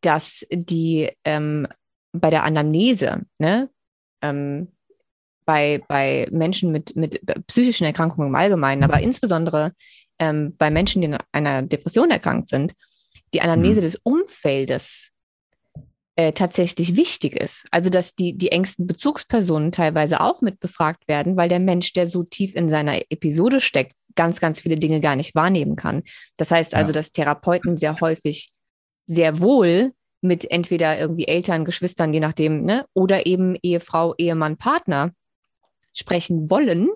[0.00, 1.66] dass die ähm,
[2.12, 3.70] bei der Anamnese, ne,
[4.22, 4.68] ähm,
[5.44, 9.72] bei, bei Menschen mit, mit psychischen Erkrankungen im Allgemeinen, aber insbesondere
[10.18, 12.74] ähm, bei Menschen, die an einer Depression erkrankt sind,
[13.32, 13.84] die Anamnese mhm.
[13.84, 15.10] des Umfeldes
[16.16, 17.64] äh, tatsächlich wichtig ist.
[17.70, 22.06] Also, dass die, die engsten Bezugspersonen teilweise auch mit befragt werden, weil der Mensch, der
[22.06, 26.02] so tief in seiner Episode steckt, ganz, ganz viele Dinge gar nicht wahrnehmen kann.
[26.36, 26.94] Das heißt also, ja.
[26.94, 28.50] dass Therapeuten sehr häufig
[29.06, 35.12] sehr wohl mit entweder irgendwie Eltern, Geschwistern, je nachdem, ne, oder eben Ehefrau, Ehemann, Partner
[35.92, 36.88] sprechen wollen,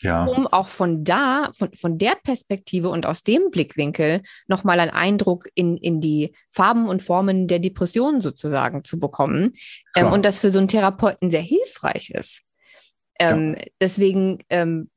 [0.00, 0.24] ja.
[0.24, 5.48] um auch von da, von, von der Perspektive und aus dem Blickwinkel nochmal einen Eindruck
[5.54, 9.52] in, in die Farben und Formen der Depression sozusagen zu bekommen.
[9.96, 12.42] Ähm, und das für so einen Therapeuten sehr hilfreich ist.
[13.18, 13.64] Ähm, ja.
[13.80, 14.90] Deswegen ähm,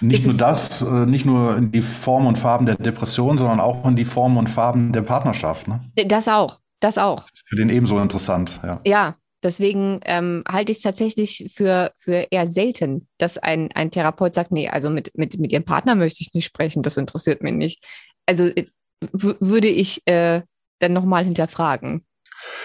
[0.00, 3.86] nicht nur das, äh, nicht nur in die Form und Farben der Depression, sondern auch
[3.86, 5.68] in die Form und Farben der Partnerschaft.
[5.68, 5.80] Ne?
[6.06, 7.26] Das auch, das auch.
[7.46, 8.80] Für den ebenso interessant, ja.
[8.84, 14.34] Ja, Deswegen ähm, halte ich es tatsächlich für, für eher selten, dass ein, ein Therapeut
[14.34, 17.54] sagt, nee, also mit, mit, mit ihrem Partner möchte ich nicht sprechen, das interessiert mich
[17.54, 17.84] nicht.
[18.26, 18.66] Also äh,
[19.10, 20.42] würde ich äh,
[20.78, 22.06] dann nochmal hinterfragen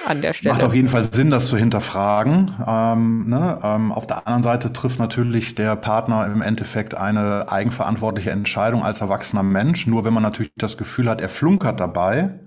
[0.06, 0.54] an der Stelle.
[0.54, 2.54] Macht auf jeden Fall Sinn, das zu hinterfragen.
[2.68, 3.60] Ähm, ne?
[3.64, 9.02] ähm, auf der anderen Seite trifft natürlich der Partner im Endeffekt eine eigenverantwortliche Entscheidung als
[9.02, 9.88] erwachsener Mensch.
[9.88, 12.40] Nur wenn man natürlich das Gefühl hat, er flunkert dabei,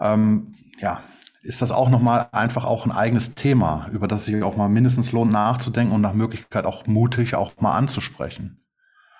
[0.00, 1.02] ähm, ja,
[1.42, 5.12] ist das auch nochmal einfach auch ein eigenes Thema, über das sich auch mal mindestens
[5.12, 8.64] lohnt nachzudenken und nach Möglichkeit auch mutig auch mal anzusprechen.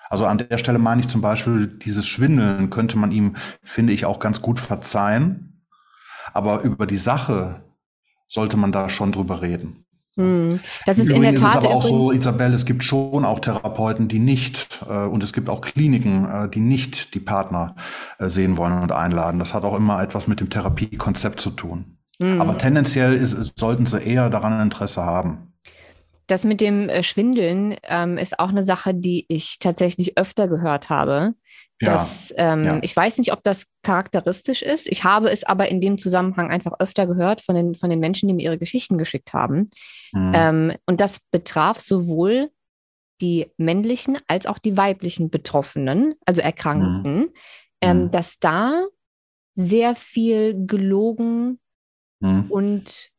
[0.09, 4.05] Also an der Stelle meine ich zum Beispiel, dieses Schwindeln könnte man ihm, finde ich,
[4.05, 5.63] auch ganz gut verzeihen.
[6.33, 7.63] Aber über die Sache
[8.27, 9.85] sollte man da schon drüber reden.
[10.21, 10.59] Hm.
[10.85, 11.63] Das ist in der Tat.
[11.63, 15.33] Ist aber auch so, Isabel, es gibt schon auch Therapeuten, die nicht, äh, und es
[15.33, 17.75] gibt auch Kliniken, äh, die nicht die Partner
[18.19, 19.39] äh, sehen wollen und einladen.
[19.39, 21.97] Das hat auch immer etwas mit dem Therapiekonzept zu tun.
[22.19, 22.39] Mhm.
[22.39, 25.51] Aber tendenziell ist, sollten sie eher daran Interesse haben.
[26.27, 30.89] Das mit dem äh, Schwindeln ähm, ist auch eine Sache, die ich tatsächlich öfter gehört
[30.89, 31.33] habe.
[31.81, 32.79] Ja, dass, ähm, ja.
[32.83, 34.87] Ich weiß nicht, ob das charakteristisch ist.
[34.87, 38.27] Ich habe es aber in dem Zusammenhang einfach öfter gehört von den, von den Menschen,
[38.27, 39.69] die mir ihre Geschichten geschickt haben.
[40.13, 40.31] Mhm.
[40.35, 42.51] Ähm, und das betraf sowohl
[43.19, 47.33] die männlichen als auch die weiblichen Betroffenen, also Erkrankten, mhm.
[47.83, 48.11] Ähm, mhm.
[48.11, 48.85] dass da
[49.55, 51.59] sehr viel gelogen
[52.19, 52.45] mhm.
[52.49, 53.09] und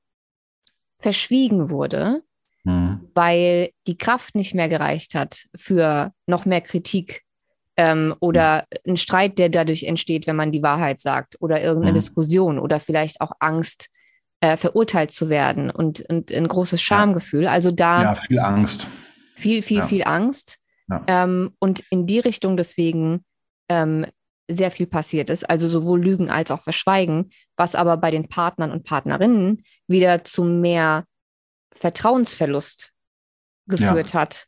[0.98, 2.22] verschwiegen wurde,
[2.62, 3.08] mhm.
[3.14, 7.24] weil die Kraft nicht mehr gereicht hat für noch mehr Kritik
[7.76, 11.96] ähm, oder ein Streit, der dadurch entsteht, wenn man die Wahrheit sagt oder irgendeine mhm.
[11.96, 13.88] Diskussion oder vielleicht auch Angst,
[14.40, 17.46] äh, verurteilt zu werden und, und ein großes Schamgefühl.
[17.46, 18.02] Also da.
[18.02, 18.86] Ja, viel Angst.
[19.36, 19.86] Viel, viel, ja.
[19.86, 20.58] viel Angst.
[20.88, 21.02] Ja.
[21.06, 23.24] Ähm, und in die Richtung deswegen
[23.68, 24.06] ähm,
[24.48, 28.72] sehr viel passiert ist, also sowohl Lügen als auch Verschweigen, was aber bei den Partnern
[28.72, 31.06] und Partnerinnen wieder zu mehr
[31.74, 32.92] Vertrauensverlust
[33.66, 34.20] geführt ja.
[34.20, 34.46] hat.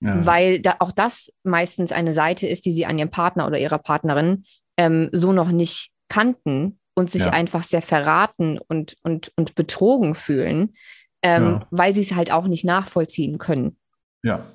[0.00, 0.24] Ja.
[0.24, 3.78] Weil da auch das meistens eine Seite ist, die sie an ihrem Partner oder ihrer
[3.78, 4.44] Partnerin
[4.76, 7.32] ähm, so noch nicht kannten und sich ja.
[7.32, 10.74] einfach sehr verraten und, und, und betrogen fühlen,
[11.22, 13.76] ähm, weil sie es halt auch nicht nachvollziehen können.
[14.22, 14.46] Ja,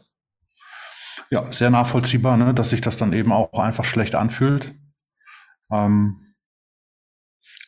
[1.29, 4.75] ja, sehr nachvollziehbar, ne, dass sich das dann eben auch einfach schlecht anfühlt.
[5.71, 6.17] Ähm,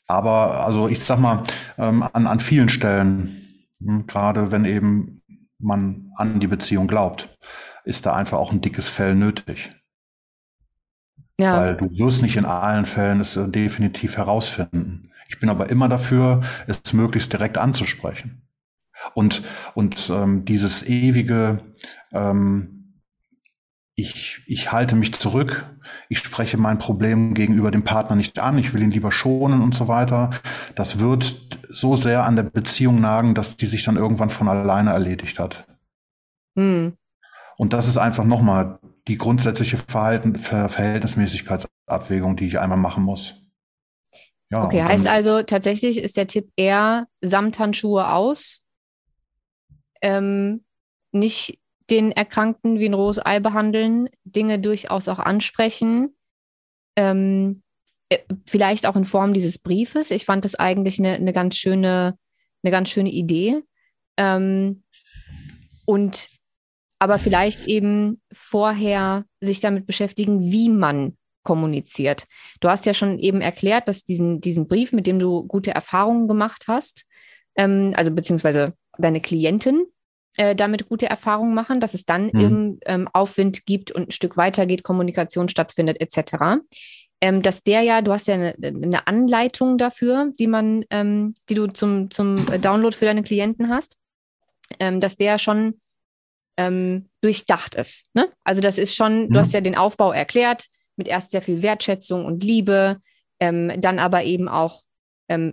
[0.07, 1.43] aber also ich sag mal,
[1.77, 5.21] ähm, an, an vielen Stellen, hm, gerade wenn eben
[5.59, 7.35] man an die Beziehung glaubt,
[7.87, 9.71] ist da einfach auch ein dickes Fell nötig.
[11.39, 11.57] Ja.
[11.57, 15.11] Weil du wirst nicht in allen Fällen es äh, definitiv herausfinden.
[15.29, 18.41] Ich bin aber immer dafür, es möglichst direkt anzusprechen.
[19.13, 19.43] Und,
[19.73, 21.59] und ähm, dieses ewige,
[22.11, 23.01] ähm,
[23.95, 25.77] ich, ich halte mich zurück,
[26.09, 29.75] ich spreche mein Problem gegenüber dem Partner nicht an, ich will ihn lieber schonen und
[29.75, 30.31] so weiter.
[30.75, 34.91] Das wird so sehr an der Beziehung nagen, dass die sich dann irgendwann von alleine
[34.91, 35.67] erledigt hat.
[36.55, 36.97] Mhm.
[37.57, 43.35] Und das ist einfach nochmal die grundsätzliche Verhalten, Ver Verhältnismäßigkeitsabwägung, die ich einmal machen muss.
[44.49, 48.61] Ja, okay, heißt also tatsächlich ist der Tipp eher Samthandschuhe aus,
[50.01, 50.63] ähm,
[51.11, 51.59] nicht
[51.89, 56.15] den Erkrankten wie ein rohes Ei behandeln, Dinge durchaus auch ansprechen.
[56.95, 57.63] Ähm,
[58.09, 60.11] äh, vielleicht auch in Form dieses Briefes.
[60.11, 62.17] Ich fand das eigentlich eine, eine ganz schöne,
[62.63, 63.61] eine ganz schöne Idee.
[64.17, 64.83] Ähm,
[65.85, 66.29] und
[66.99, 72.25] aber vielleicht eben vorher sich damit beschäftigen, wie man kommuniziert.
[72.59, 76.27] Du hast ja schon eben erklärt, dass diesen, diesen Brief, mit dem du gute Erfahrungen
[76.27, 77.05] gemacht hast,
[77.55, 79.85] ähm, also beziehungsweise deine Klientin,
[80.37, 82.39] äh, damit gute Erfahrungen machen, dass es dann mhm.
[82.39, 86.61] eben ähm, Aufwind gibt und ein Stück weitergeht, Kommunikation stattfindet, etc.
[87.21, 91.55] Ähm, dass der ja, du hast ja eine, eine Anleitung dafür, die man, ähm, die
[91.55, 93.97] du zum, zum Download für deine Klienten hast,
[94.79, 95.79] ähm, dass der schon
[96.57, 98.05] ähm, durchdacht ist.
[98.13, 98.29] Ne?
[98.43, 99.33] Also das ist schon, mhm.
[99.33, 100.65] du hast ja den Aufbau erklärt,
[100.95, 102.97] mit erst sehr viel Wertschätzung und Liebe,
[103.39, 104.81] ähm, dann aber eben auch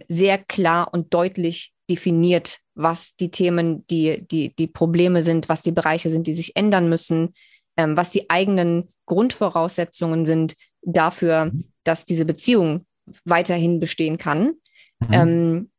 [0.08, 5.72] sehr klar und deutlich definiert, was die Themen, die, die, die Probleme sind, was die
[5.72, 7.34] Bereiche sind, die sich ändern müssen,
[7.76, 11.64] ähm, was die eigenen Grundvoraussetzungen sind dafür, mhm.
[11.84, 12.86] dass diese Beziehung
[13.24, 14.54] weiterhin bestehen kann.
[15.00, 15.12] Mhm.
[15.12, 15.70] Ähm,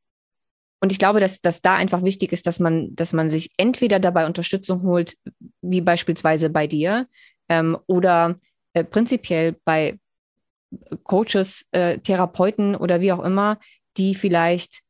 [0.81, 3.99] und ich glaube, dass, dass da einfach wichtig ist, dass man, dass man sich entweder
[3.99, 5.17] dabei Unterstützung holt,
[5.61, 7.07] wie beispielsweise bei dir,
[7.49, 8.35] ähm, oder
[8.73, 9.97] äh, prinzipiell bei
[11.03, 13.57] Coaches, äh, Therapeuten oder wie auch immer,
[13.97, 14.81] die vielleicht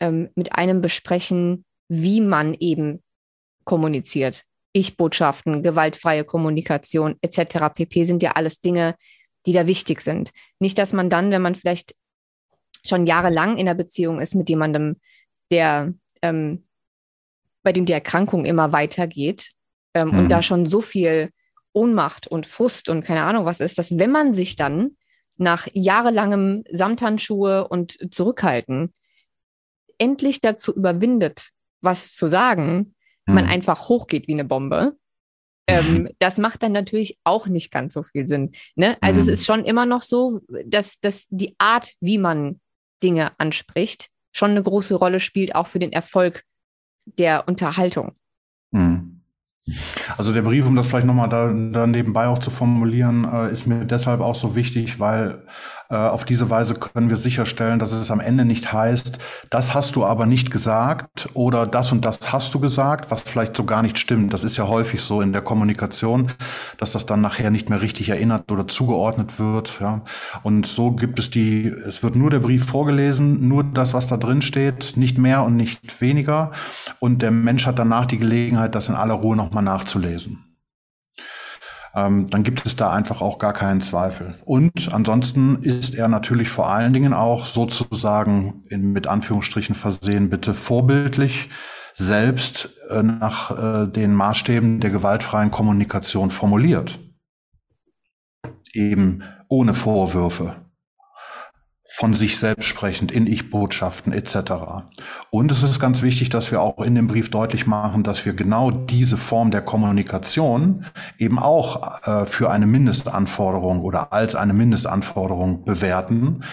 [0.00, 3.02] ähm, mit einem besprechen, wie man eben
[3.64, 4.44] kommuniziert.
[4.72, 7.74] Ich-Botschaften, gewaltfreie Kommunikation etc.
[7.74, 8.04] pp.
[8.04, 8.94] sind ja alles Dinge,
[9.46, 10.30] die da wichtig sind.
[10.58, 11.94] Nicht, dass man dann, wenn man vielleicht
[12.86, 14.96] schon jahrelang in einer Beziehung ist mit jemandem,
[15.50, 15.92] der
[16.22, 16.64] ähm,
[17.62, 19.52] bei dem die Erkrankung immer weitergeht
[19.94, 20.18] ähm, mhm.
[20.18, 21.30] und da schon so viel
[21.72, 24.96] Ohnmacht und Frust und keine Ahnung was ist, dass wenn man sich dann
[25.36, 28.92] nach jahrelangem Samthandschuhe und Zurückhalten
[29.98, 31.50] endlich dazu überwindet,
[31.80, 32.94] was zu sagen,
[33.26, 33.34] mhm.
[33.34, 34.96] man einfach hochgeht wie eine Bombe.
[35.66, 38.52] Ähm, das macht dann natürlich auch nicht ganz so viel Sinn.
[38.74, 38.96] Ne?
[39.00, 39.22] Also mhm.
[39.22, 42.60] es ist schon immer noch so, dass, dass die Art, wie man
[43.02, 46.44] Dinge anspricht, schon eine große Rolle spielt, auch für den Erfolg
[47.04, 48.12] der Unterhaltung.
[48.70, 49.22] Mhm.
[50.16, 53.66] Also der Brief, um das vielleicht nochmal da, da nebenbei auch zu formulieren, äh, ist
[53.66, 55.46] mir deshalb auch so wichtig, weil
[55.90, 59.18] auf diese Weise können wir sicherstellen, dass es am Ende nicht heißt,
[59.50, 63.56] das hast du aber nicht gesagt oder das und das hast du gesagt, was vielleicht
[63.56, 64.32] so gar nicht stimmt.
[64.32, 66.30] Das ist ja häufig so in der Kommunikation,
[66.78, 69.80] dass das dann nachher nicht mehr richtig erinnert oder zugeordnet wird.
[69.80, 70.02] Ja.
[70.44, 74.16] Und so gibt es die, es wird nur der Brief vorgelesen, nur das, was da
[74.16, 76.52] drin steht, nicht mehr und nicht weniger.
[77.00, 80.49] Und der Mensch hat danach die Gelegenheit, das in aller Ruhe nochmal nachzulesen
[81.94, 84.34] ähm, dann gibt es da einfach auch gar keinen Zweifel.
[84.44, 90.54] Und ansonsten ist er natürlich vor allen Dingen auch sozusagen in, mit Anführungsstrichen versehen, bitte
[90.54, 91.50] vorbildlich
[91.94, 96.98] selbst äh, nach äh, den Maßstäben der gewaltfreien Kommunikation formuliert.
[98.72, 100.56] Eben ohne Vorwürfe.
[101.92, 104.52] Von sich selbst sprechend, in Ich-Botschaften etc.
[105.30, 108.32] Und es ist ganz wichtig, dass wir auch in dem Brief deutlich machen, dass wir
[108.32, 110.86] genau diese Form der Kommunikation
[111.18, 116.44] eben auch äh, für eine Mindestanforderung oder als eine Mindestanforderung bewerten,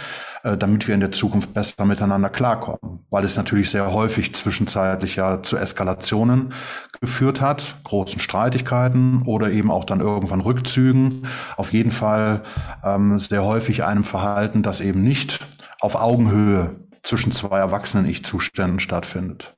[0.56, 3.06] damit wir in der Zukunft besser miteinander klarkommen.
[3.10, 6.54] Weil es natürlich sehr häufig zwischenzeitlich ja zu Eskalationen
[7.02, 11.28] geführt hat, großen Streitigkeiten oder eben auch dann irgendwann Rückzügen.
[11.58, 12.44] Auf jeden Fall
[12.84, 15.40] ähm, sehr häufig einem Verhalten, das eben nicht
[15.82, 19.56] auf Augenhöhe zwischen zwei erwachsenen Ich-Zuständen stattfindet.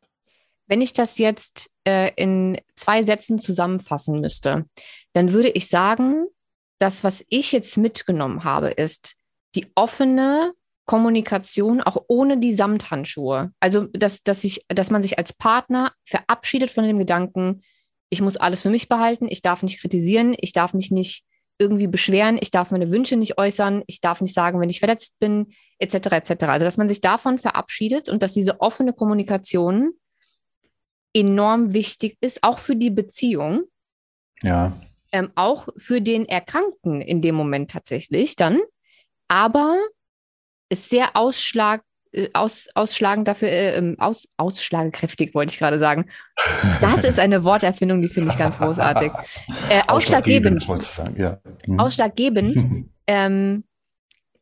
[0.68, 4.66] Wenn ich das jetzt äh, in zwei Sätzen zusammenfassen müsste,
[5.14, 6.28] dann würde ich sagen,
[6.78, 9.16] das, was ich jetzt mitgenommen habe, ist
[9.56, 10.54] die offene
[10.90, 13.54] Kommunikation auch ohne die Samthandschuhe.
[13.60, 17.62] Also, dass, dass, ich, dass man sich als Partner verabschiedet von dem Gedanken,
[18.10, 21.26] ich muss alles für mich behalten, ich darf nicht kritisieren, ich darf mich nicht
[21.60, 25.20] irgendwie beschweren, ich darf meine Wünsche nicht äußern, ich darf nicht sagen, wenn ich verletzt
[25.20, 25.94] bin, etc.
[25.94, 26.46] etc.
[26.46, 29.92] Also, dass man sich davon verabschiedet und dass diese offene Kommunikation
[31.14, 33.66] enorm wichtig ist, auch für die Beziehung.
[34.42, 34.76] Ja.
[35.12, 38.60] Ähm, auch für den Erkrankten in dem Moment tatsächlich dann.
[39.28, 39.78] Aber
[40.70, 46.06] ist sehr ausschlag, äh, aus, ausschlagend dafür, äh, ähm, aus, ausschlagkräftig, wollte ich gerade sagen.
[46.82, 49.12] Das ist eine Worterfindung, die finde ich ganz großartig.
[49.70, 50.68] Äh, ausschlaggebend.
[50.70, 51.40] Ausschlaggebend, ja.
[51.68, 51.80] mhm.
[51.80, 53.64] ausschlaggebend ähm,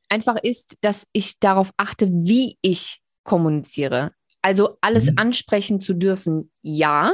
[0.09, 4.11] einfach ist, dass ich darauf achte, wie ich kommuniziere.
[4.41, 5.17] Also alles mhm.
[5.17, 7.13] ansprechen zu dürfen, ja,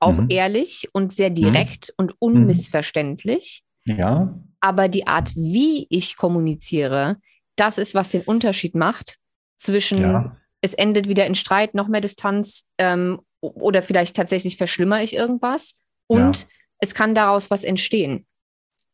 [0.00, 0.26] auch mhm.
[0.28, 3.64] ehrlich und sehr direkt und unmissverständlich.
[3.84, 4.38] Ja.
[4.60, 7.16] Aber die Art, wie ich kommuniziere,
[7.60, 9.16] das ist, was den Unterschied macht
[9.58, 10.36] zwischen ja.
[10.60, 15.78] es endet wieder in Streit, noch mehr Distanz ähm, oder vielleicht tatsächlich verschlimmere ich irgendwas
[16.06, 16.46] und ja.
[16.80, 18.26] es kann daraus was entstehen.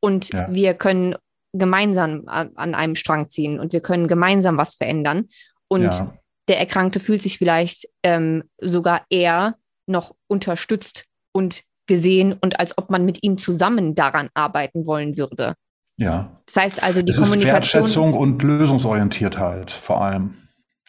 [0.01, 0.53] Und ja.
[0.53, 1.17] wir können
[1.55, 5.29] gemeinsam an einem Strang ziehen und wir können gemeinsam was verändern.
[5.69, 6.05] Und
[6.49, 12.91] der Erkrankte fühlt sich vielleicht ähm, sogar eher noch unterstützt und gesehen und als ob
[12.91, 15.55] man mit ihm zusammen daran arbeiten wollen würde.
[15.97, 16.33] Ja.
[16.47, 17.63] Das heißt also, die es Kommunikation.
[17.63, 20.35] Ist Wertschätzung und Lösungsorientiertheit vor allem,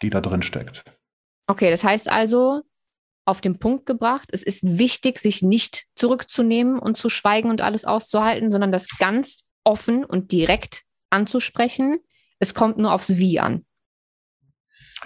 [0.02, 0.84] die da drin steckt.
[1.46, 2.62] Okay, das heißt also,
[3.24, 7.84] auf den Punkt gebracht, es ist wichtig, sich nicht zurückzunehmen und zu schweigen und alles
[7.84, 11.98] auszuhalten, sondern das ganz offen und direkt anzusprechen.
[12.38, 13.64] Es kommt nur aufs Wie an.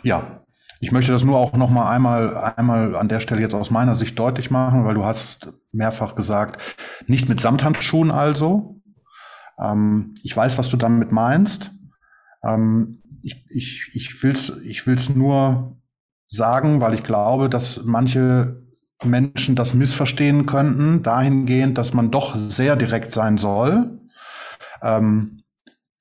[0.02, 0.44] Ja,
[0.80, 3.94] ich möchte das nur auch noch mal einmal, einmal an der Stelle jetzt aus meiner
[3.94, 8.79] Sicht deutlich machen, weil du hast mehrfach gesagt, nicht mit Samthandschuhen also,
[9.60, 11.70] ähm, ich weiß, was du damit meinst.
[12.44, 12.92] Ähm,
[13.22, 15.76] ich ich, ich will es ich will's nur
[16.28, 18.62] sagen, weil ich glaube, dass manche
[19.02, 24.00] Menschen das missverstehen könnten, dahingehend, dass man doch sehr direkt sein soll.
[24.82, 25.42] Ähm,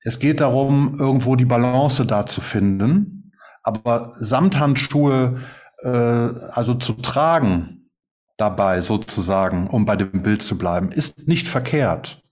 [0.02, 3.32] es geht darum, irgendwo die Balance da zu finden.
[3.62, 5.40] Aber Samthandschuhe
[5.82, 7.90] äh, also zu tragen
[8.36, 12.22] dabei sozusagen, um bei dem Bild zu bleiben, ist nicht verkehrt.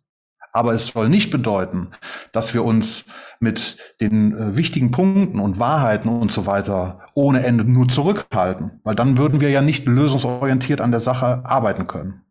[0.58, 1.92] Aber es soll nicht bedeuten,
[2.32, 3.04] dass wir uns
[3.38, 8.96] mit den äh, wichtigen Punkten und Wahrheiten und so weiter ohne Ende nur zurückhalten, weil
[8.96, 12.24] dann würden wir ja nicht lösungsorientiert an der Sache arbeiten können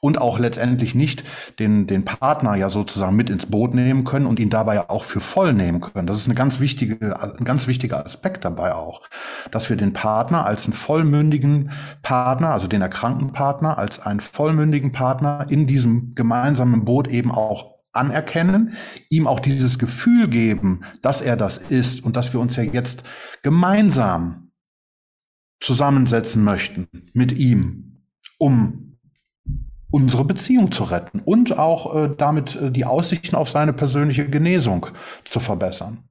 [0.00, 1.24] und auch letztendlich nicht
[1.58, 5.20] den, den Partner ja sozusagen mit ins Boot nehmen können und ihn dabei auch für
[5.20, 6.06] voll nehmen können.
[6.06, 9.02] Das ist eine ganz wichtige, ein ganz wichtiger Aspekt dabei auch,
[9.50, 11.70] dass wir den Partner als einen vollmündigen
[12.02, 17.76] Partner, also den erkrankten Partner, als einen vollmündigen Partner in diesem gemeinsamen Boot eben auch
[17.92, 18.74] anerkennen,
[19.08, 23.04] ihm auch dieses Gefühl geben, dass er das ist und dass wir uns ja jetzt
[23.42, 24.52] gemeinsam
[25.60, 28.04] zusammensetzen möchten mit ihm,
[28.38, 28.85] um
[29.90, 34.88] unsere Beziehung zu retten und auch äh, damit äh, die Aussichten auf seine persönliche Genesung
[35.24, 36.04] zu verbessern.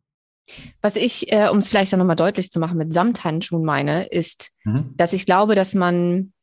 [0.81, 4.52] Was ich, äh, um es vielleicht dann nochmal deutlich zu machen, mit Samthandschuhen meine, ist,
[4.64, 4.91] mhm.
[4.95, 6.34] dass ich glaube, dass man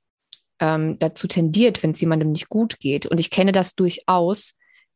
[0.61, 3.07] ähm, dazu tendiert, wenn es jemandem nicht gut geht.
[3.07, 4.55] Und ich kenne das durchaus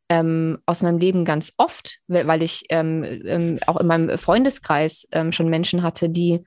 [0.09, 5.33] ähm, aus meinem Leben ganz oft, weil ich ähm, ähm auch in meinem Freundeskreis ähm,
[5.33, 6.45] schon Menschen hatte, die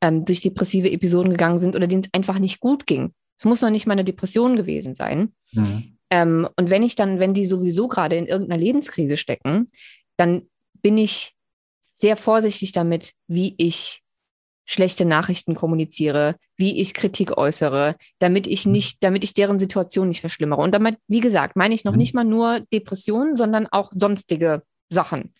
[0.00, 3.12] ähm, durch depressive Episoden gegangen sind oder denen es einfach nicht gut ging.
[3.42, 5.32] Es muss noch nicht mal eine Depression gewesen sein.
[5.50, 5.98] Mhm.
[6.10, 9.68] Ähm, und wenn ich dann, wenn die sowieso gerade in irgendeiner Lebenskrise stecken,
[10.16, 10.42] dann
[10.80, 11.34] bin ich
[11.92, 14.04] sehr vorsichtig damit, wie ich
[14.64, 18.72] schlechte Nachrichten kommuniziere, wie ich Kritik äußere, damit ich mhm.
[18.72, 20.60] nicht, damit ich deren Situation nicht verschlimmere.
[20.60, 21.98] Und damit, wie gesagt, meine ich noch mhm.
[21.98, 25.34] nicht mal nur Depressionen, sondern auch sonstige Sachen.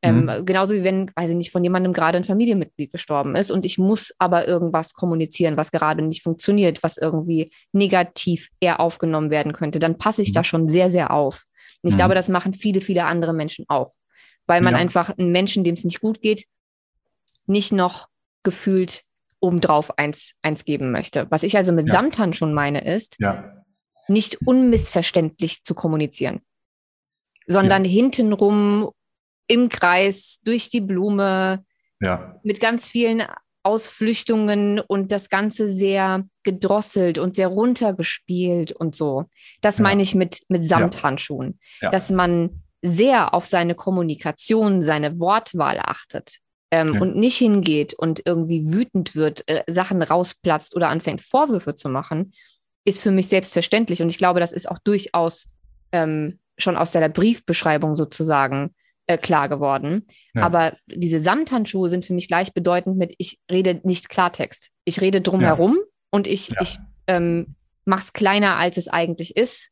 [0.00, 0.46] Ähm, mhm.
[0.46, 3.78] Genauso wie wenn, weiß ich nicht, von jemandem gerade ein Familienmitglied gestorben ist und ich
[3.78, 9.80] muss aber irgendwas kommunizieren, was gerade nicht funktioniert, was irgendwie negativ eher aufgenommen werden könnte,
[9.80, 10.34] dann passe ich mhm.
[10.34, 11.44] da schon sehr, sehr auf.
[11.82, 11.98] Und ich mhm.
[11.98, 13.92] glaube, das machen viele, viele andere Menschen auch.
[14.46, 14.80] Weil man ja.
[14.80, 16.44] einfach einen Menschen, dem es nicht gut geht,
[17.46, 18.08] nicht noch
[18.42, 19.02] gefühlt
[19.40, 21.26] obendrauf eins, eins geben möchte.
[21.30, 21.92] Was ich also mit ja.
[21.92, 23.62] Samthandschuhen meine, ist, ja.
[24.06, 26.40] nicht unmissverständlich zu kommunizieren,
[27.46, 27.90] sondern ja.
[27.90, 28.90] hintenrum
[29.48, 31.64] im Kreis, durch die Blume,
[32.00, 32.38] ja.
[32.44, 33.24] mit ganz vielen
[33.64, 39.24] Ausflüchtungen und das Ganze sehr gedrosselt und sehr runtergespielt und so.
[39.60, 39.82] Das ja.
[39.82, 41.58] meine ich mit, mit Samthandschuhen.
[41.80, 41.90] Ja.
[41.90, 46.38] Dass man sehr auf seine Kommunikation, seine Wortwahl achtet
[46.70, 47.00] ähm, ja.
[47.00, 52.32] und nicht hingeht und irgendwie wütend wird, äh, Sachen rausplatzt oder anfängt Vorwürfe zu machen,
[52.84, 54.00] ist für mich selbstverständlich.
[54.00, 55.46] Und ich glaube, das ist auch durchaus
[55.92, 58.74] ähm, schon aus der Briefbeschreibung sozusagen
[59.08, 60.06] äh, klar geworden.
[60.34, 60.42] Ja.
[60.42, 64.70] Aber diese Samthandschuhe sind für mich gleichbedeutend mit, ich rede nicht Klartext.
[64.84, 65.86] Ich rede drumherum ja.
[66.10, 66.62] und ich, ja.
[66.62, 66.78] ich
[67.08, 69.70] ähm, mache es kleiner, als es eigentlich ist,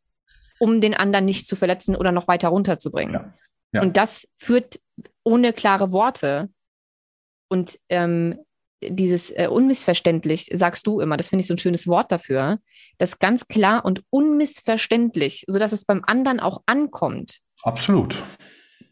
[0.58, 3.32] um den anderen nicht zu verletzen oder noch weiter runterzubringen.
[3.78, 4.80] Und das führt
[5.22, 6.48] ohne klare Worte
[7.48, 8.38] und ähm,
[8.82, 12.58] dieses äh, unmissverständlich, sagst du immer, das finde ich so ein schönes Wort dafür,
[12.98, 17.40] das ganz klar und unmissverständlich, sodass es beim anderen auch ankommt.
[17.62, 18.22] Absolut.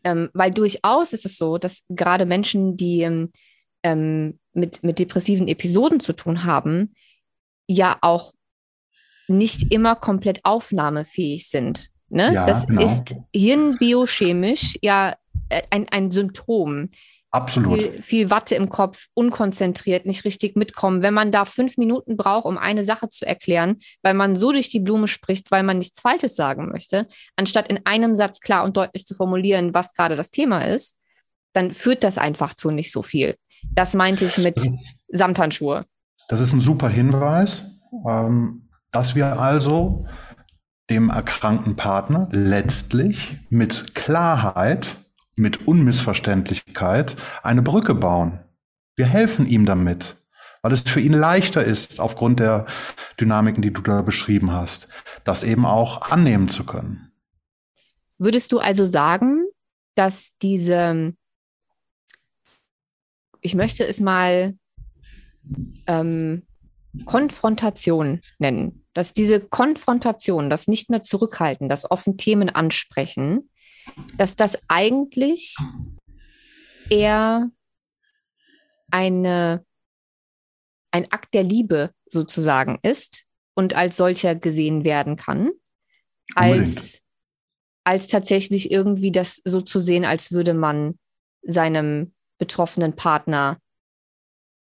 [0.04, 3.32] Ähm, weil durchaus ist es so, dass gerade Menschen, die ähm,
[3.82, 6.94] ähm, mit, mit depressiven Episoden zu tun haben,
[7.66, 8.32] ja auch
[9.28, 11.90] nicht immer komplett aufnahmefähig sind.
[12.08, 12.32] Ne?
[12.32, 12.84] Ja, das genau.
[12.84, 15.16] ist hirnbiochemisch ja
[15.48, 16.90] äh, ein, ein Symptom.
[17.34, 17.80] Absolut.
[17.80, 21.02] Viel, viel, Watte im Kopf, unkonzentriert, nicht richtig mitkommen.
[21.02, 24.68] Wenn man da fünf Minuten braucht, um eine Sache zu erklären, weil man so durch
[24.68, 28.76] die Blume spricht, weil man nichts Falsches sagen möchte, anstatt in einem Satz klar und
[28.76, 30.96] deutlich zu formulieren, was gerade das Thema ist,
[31.54, 33.34] dann führt das einfach zu nicht so viel.
[33.72, 34.60] Das meinte ich mit
[35.08, 35.86] Samthandschuhe.
[36.28, 37.64] Das ist ein super Hinweis,
[38.08, 40.06] ähm, dass wir also
[40.88, 45.03] dem erkrankten Partner letztlich mit Klarheit
[45.36, 48.40] mit Unmissverständlichkeit eine Brücke bauen.
[48.96, 50.16] Wir helfen ihm damit,
[50.62, 52.66] weil es für ihn leichter ist, aufgrund der
[53.20, 54.88] Dynamiken, die du da beschrieben hast,
[55.24, 57.12] das eben auch annehmen zu können.
[58.18, 59.44] Würdest du also sagen,
[59.94, 61.14] dass diese,
[63.40, 64.54] ich möchte es mal
[65.86, 66.46] ähm,
[67.04, 73.50] Konfrontation nennen, dass diese Konfrontation, das nicht mehr zurückhalten, das offen Themen ansprechen,
[74.16, 75.56] dass das eigentlich
[76.90, 77.50] eher
[78.90, 79.64] eine,
[80.90, 83.24] ein Akt der Liebe sozusagen ist
[83.54, 85.50] und als solcher gesehen werden kann,
[86.34, 87.02] als,
[87.84, 90.98] als tatsächlich irgendwie das so zu sehen, als würde man
[91.42, 93.58] seinem betroffenen Partner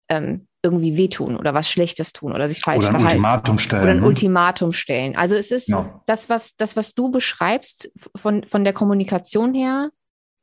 [0.08, 3.18] ähm, irgendwie wehtun oder was Schlechtes tun oder sich falsch oder ein verhalten.
[3.18, 3.82] Ultimatum stellen.
[3.82, 4.06] Oder ein ne?
[4.06, 5.16] Ultimatum stellen.
[5.16, 6.02] Also es ist ja.
[6.06, 9.90] das, was, das, was du beschreibst von, von der Kommunikation her,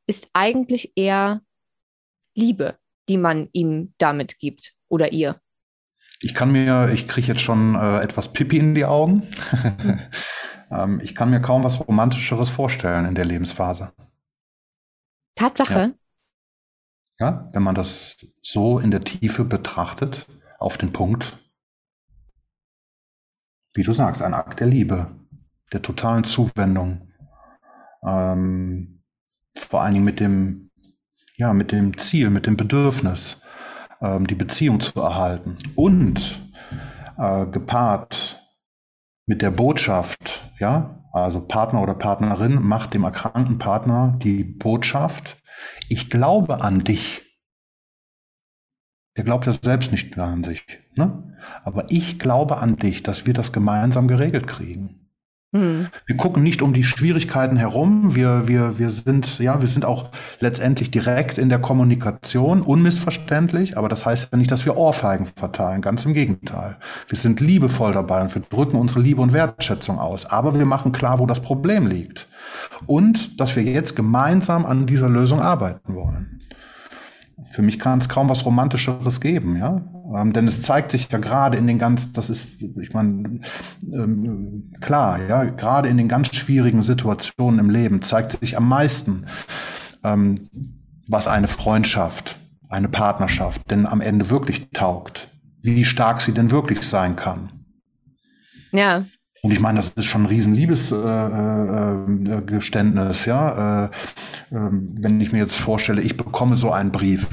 [0.08, 1.42] ist eigentlich eher
[2.36, 2.78] Liebe,
[3.08, 5.40] die man ihm damit gibt oder ihr.
[6.22, 9.24] Ich kann mir, ich kriege jetzt schon äh, etwas Pipi in die Augen.
[10.72, 13.94] ähm, ich kann mir kaum was Romantischeres vorstellen in der Lebensphase.
[15.36, 15.74] Tatsache.
[15.74, 15.92] Ja.
[17.20, 20.28] Ja, wenn man das so in der Tiefe betrachtet,
[20.58, 21.38] auf den Punkt,
[23.74, 25.08] wie du sagst, ein Akt der Liebe,
[25.74, 27.12] der totalen Zuwendung,
[28.06, 29.04] ähm,
[29.56, 30.72] vor allen Dingen mit dem,
[31.36, 33.42] ja, mit dem Ziel, mit dem Bedürfnis,
[34.02, 36.52] ähm, die Beziehung zu erhalten und
[37.18, 38.46] äh, gepaart
[39.26, 45.39] mit der Botschaft, ja, also Partner oder Partnerin macht dem erkrankten Partner die Botschaft,
[45.88, 47.24] ich glaube an dich.
[49.18, 50.64] Der glaubt ja selbst nicht mehr an sich.
[50.96, 51.38] Ne?
[51.64, 55.09] Aber ich glaube an dich, dass wir das gemeinsam geregelt kriegen.
[55.52, 55.88] Hm.
[56.06, 58.16] Wir gucken nicht um die Schwierigkeiten herum.
[58.16, 63.76] Wir, wir, wir sind, ja, wir sind auch letztendlich direkt in der Kommunikation, unmissverständlich.
[63.76, 65.82] Aber das heißt ja nicht, dass wir Ohrfeigen verteilen.
[65.82, 66.78] Ganz im Gegenteil.
[67.08, 70.28] Wir sind liebevoll dabei und wir drücken unsere Liebe und Wertschätzung aus.
[70.28, 72.28] Aber wir machen klar, wo das Problem liegt.
[72.86, 76.40] Und dass wir jetzt gemeinsam an dieser Lösung arbeiten wollen.
[77.52, 79.82] Für mich kann es kaum was Romantischeres geben, ja.
[80.16, 83.42] Ähm, denn es zeigt sich ja gerade in den ganz, das ist, ich meine,
[83.92, 89.26] ähm, klar, ja, gerade in den ganz schwierigen Situationen im Leben zeigt sich am meisten,
[90.04, 90.36] ähm,
[91.08, 95.30] was eine Freundschaft, eine Partnerschaft denn am Ende wirklich taugt,
[95.62, 97.50] wie stark sie denn wirklich sein kann.
[98.72, 99.06] Ja.
[99.42, 103.86] Und ich meine, das ist schon ein riesen Liebesgeständnis, äh, äh, ja.
[103.86, 103.90] Äh,
[104.52, 107.28] ähm, wenn ich mir jetzt vorstelle, ich bekomme so einen Brief.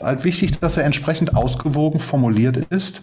[0.00, 3.02] Ist halt wichtig, dass er entsprechend ausgewogen formuliert ist,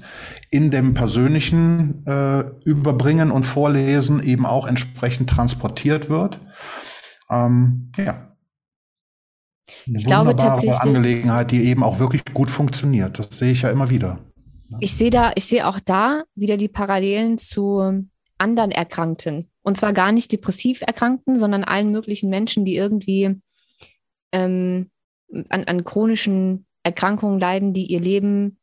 [0.50, 6.40] in dem persönlichen äh, Überbringen und Vorlesen eben auch entsprechend transportiert wird.
[7.30, 8.36] Ähm, ja.
[9.86, 10.82] Eine ich glaube tatsächlich.
[10.82, 13.20] Angelegenheit, die eben auch wirklich gut funktioniert.
[13.20, 14.18] Das sehe ich ja immer wieder.
[14.80, 18.08] Ich sehe da, ich sehe auch da wieder die Parallelen zu
[18.40, 19.48] anderen Erkrankten.
[19.62, 23.40] Und zwar gar nicht depressiv Erkrankten, sondern allen möglichen Menschen, die irgendwie
[24.32, 24.90] ähm,
[25.50, 28.60] an, an chronischen Erkrankungen leiden, die ihr Leben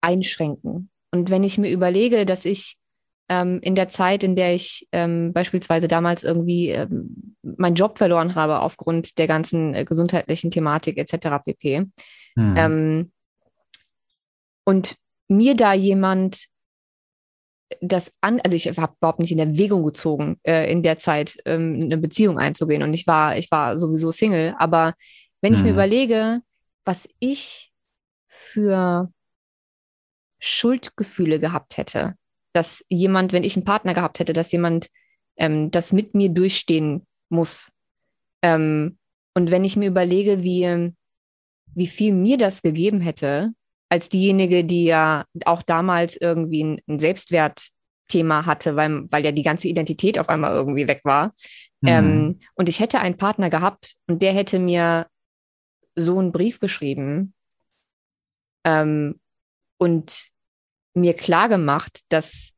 [0.00, 0.88] einschränken.
[1.12, 2.76] Und wenn ich mir überlege, dass ich
[3.28, 8.34] ähm, in der Zeit, in der ich ähm, beispielsweise damals irgendwie ähm, meinen Job verloren
[8.34, 11.44] habe aufgrund der ganzen äh, gesundheitlichen Thematik etc.
[11.44, 11.80] pp.
[12.36, 12.54] Mhm.
[12.56, 13.12] Ähm,
[14.64, 14.96] und
[15.28, 16.46] mir da jemand
[17.82, 21.80] das an, also ich habe überhaupt nicht in Erwägung gezogen, äh, in der Zeit ähm,
[21.82, 24.94] eine Beziehung einzugehen und ich war, ich war sowieso Single, aber
[25.42, 25.56] wenn mhm.
[25.56, 25.74] ich mir mhm.
[25.74, 26.40] überlege,
[26.86, 27.72] was ich
[28.26, 29.12] für
[30.38, 32.14] Schuldgefühle gehabt hätte,
[32.52, 34.88] dass jemand, wenn ich einen Partner gehabt hätte, dass jemand
[35.36, 37.70] ähm, das mit mir durchstehen muss.
[38.42, 38.98] Ähm,
[39.34, 40.92] und wenn ich mir überlege, wie,
[41.74, 43.52] wie viel mir das gegeben hätte,
[43.88, 49.42] als diejenige, die ja auch damals irgendwie ein, ein Selbstwertthema hatte, weil, weil ja die
[49.42, 51.34] ganze Identität auf einmal irgendwie weg war.
[51.80, 51.88] Mhm.
[51.88, 55.06] Ähm, und ich hätte einen Partner gehabt und der hätte mir
[55.96, 57.34] so einen Brief geschrieben
[58.64, 59.18] ähm,
[59.78, 60.28] und
[60.94, 62.52] mir klar gemacht, dass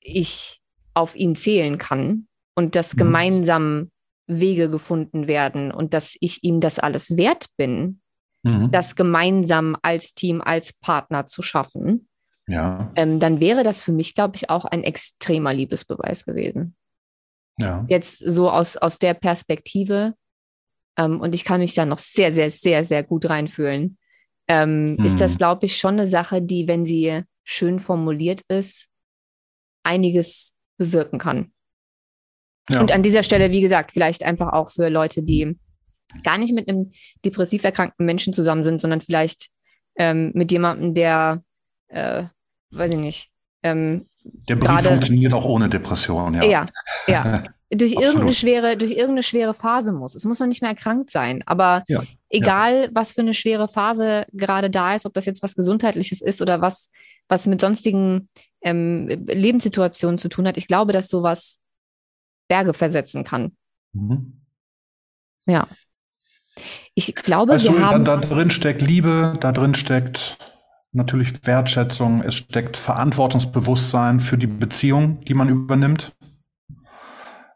[0.00, 0.60] ich
[0.94, 2.98] auf ihn zählen kann und dass mhm.
[2.98, 3.90] gemeinsam
[4.26, 8.00] Wege gefunden werden und dass ich ihm das alles wert bin,
[8.42, 8.70] mhm.
[8.70, 12.08] das gemeinsam als Team, als Partner zu schaffen,
[12.48, 12.90] ja.
[12.96, 16.74] Ähm, dann wäre das für mich, glaube ich, auch ein extremer Liebesbeweis gewesen.
[17.58, 17.84] Ja.
[17.88, 20.14] Jetzt so aus, aus der Perspektive,
[20.98, 23.96] ähm, und ich kann mich da noch sehr, sehr, sehr, sehr gut reinfühlen,
[24.48, 25.04] ähm, mhm.
[25.04, 28.88] ist das, glaube ich, schon eine Sache, die, wenn sie schön formuliert ist,
[29.84, 31.52] einiges bewirken kann.
[32.68, 32.80] Ja.
[32.80, 35.58] Und an dieser Stelle, wie gesagt, vielleicht einfach auch für Leute, die
[36.24, 36.90] gar nicht mit einem
[37.24, 39.48] depressiv erkrankten Menschen zusammen sind, sondern vielleicht
[39.96, 41.42] ähm, mit jemandem, der,
[41.88, 42.24] äh,
[42.70, 43.30] weiß ich nicht,
[43.62, 46.44] ähm, der Brief grade, funktioniert auch ohne Depression, ja.
[46.44, 46.66] Ja,
[47.06, 47.44] ja.
[47.70, 50.14] durch irgendeine schwere, durch irgendeine schwere Phase muss.
[50.14, 52.88] Es muss noch nicht mehr erkrankt sein, aber ja, egal, ja.
[52.92, 56.60] was für eine schwere Phase gerade da ist, ob das jetzt was Gesundheitliches ist oder
[56.60, 56.90] was
[57.28, 58.28] was mit sonstigen
[58.62, 60.56] ähm, Lebenssituationen zu tun hat.
[60.56, 61.60] Ich glaube, dass sowas
[62.48, 63.52] Berge versetzen kann.
[63.92, 64.40] Mhm.
[65.46, 65.68] Ja.
[66.94, 68.04] Ich glaube, weißt wir du, haben.
[68.04, 70.38] Da, da drin steckt Liebe, da drin steckt
[70.92, 76.12] natürlich Wertschätzung, es steckt Verantwortungsbewusstsein für die Beziehung, die man übernimmt.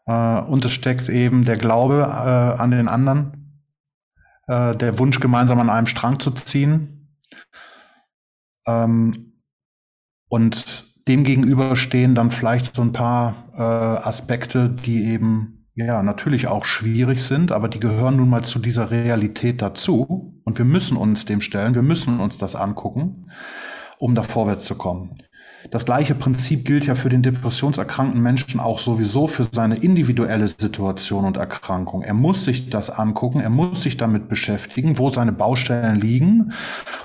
[0.05, 3.61] Äh, und es steckt eben der Glaube äh, an den anderen,
[4.47, 7.17] äh, der Wunsch, gemeinsam an einem Strang zu ziehen.
[8.67, 9.33] Ähm,
[10.29, 16.63] und dem gegenüber stehen dann vielleicht so ein paar Aspekte, die eben ja natürlich auch
[16.63, 20.32] schwierig sind, aber die gehören nun mal zu dieser Realität dazu.
[20.43, 23.31] Und wir müssen uns dem stellen, wir müssen uns das angucken,
[23.99, 25.15] um da vorwärts zu kommen.
[25.71, 31.25] Das gleiche Prinzip gilt ja für den depressionserkrankten Menschen auch sowieso für seine individuelle Situation
[31.25, 32.01] und Erkrankung.
[32.01, 36.51] Er muss sich das angucken, er muss sich damit beschäftigen, wo seine Baustellen liegen,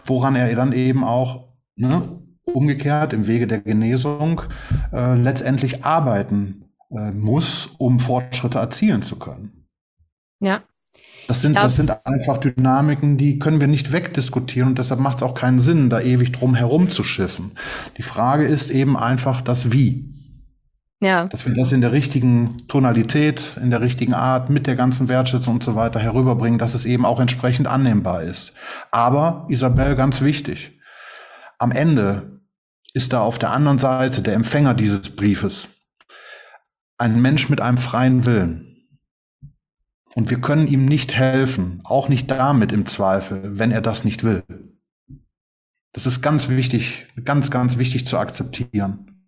[0.04, 2.02] woran er dann eben auch ne,
[2.46, 4.42] umgekehrt im Wege der Genesung
[4.92, 9.66] äh, letztendlich arbeiten äh, muss, um Fortschritte erzielen zu können.
[10.40, 10.62] Ja.
[11.28, 15.18] Das sind, glaub, das sind einfach Dynamiken, die können wir nicht wegdiskutieren und deshalb macht
[15.18, 17.52] es auch keinen Sinn, da ewig drum herum zu schiffen.
[17.98, 20.14] Die Frage ist eben einfach das Wie.
[21.00, 21.26] Ja.
[21.26, 25.56] Dass wir das in der richtigen Tonalität, in der richtigen Art, mit der ganzen Wertschätzung
[25.56, 28.54] und so weiter herüberbringen, dass es eben auch entsprechend annehmbar ist.
[28.90, 30.80] Aber, Isabel, ganz wichtig,
[31.58, 32.40] am Ende
[32.94, 35.68] ist da auf der anderen Seite der Empfänger dieses Briefes
[36.96, 38.67] ein Mensch mit einem freien Willen.
[40.14, 44.24] Und wir können ihm nicht helfen, auch nicht damit im Zweifel, wenn er das nicht
[44.24, 44.42] will.
[45.92, 49.24] Das ist ganz wichtig, ganz, ganz wichtig zu akzeptieren.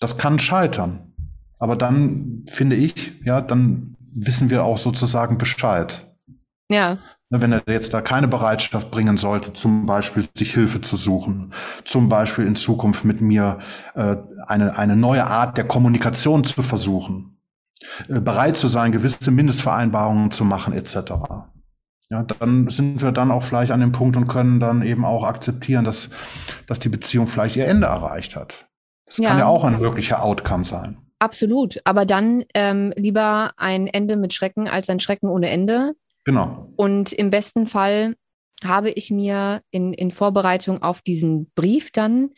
[0.00, 1.12] Das kann scheitern.
[1.58, 6.14] Aber dann finde ich, ja, dann wissen wir auch sozusagen Bescheid.
[6.70, 6.98] Ja.
[7.30, 11.52] Ne, wenn er jetzt da keine Bereitschaft bringen sollte, zum Beispiel sich Hilfe zu suchen,
[11.84, 13.58] zum Beispiel in Zukunft mit mir
[13.94, 14.16] äh,
[14.46, 17.33] eine, eine neue Art der Kommunikation zu versuchen,
[18.08, 20.96] bereit zu sein, gewisse Mindestvereinbarungen zu machen, etc.
[22.10, 25.24] Ja, dann sind wir dann auch vielleicht an dem Punkt und können dann eben auch
[25.24, 26.10] akzeptieren, dass,
[26.66, 28.68] dass die Beziehung vielleicht ihr Ende erreicht hat.
[29.06, 29.30] Das ja.
[29.30, 30.98] kann ja auch ein wirklicher Outcome sein.
[31.18, 31.80] Absolut.
[31.84, 35.94] Aber dann ähm, lieber ein Ende mit Schrecken als ein Schrecken ohne Ende.
[36.24, 36.70] Genau.
[36.76, 38.14] Und im besten Fall
[38.62, 42.30] habe ich mir in, in Vorbereitung auf diesen Brief dann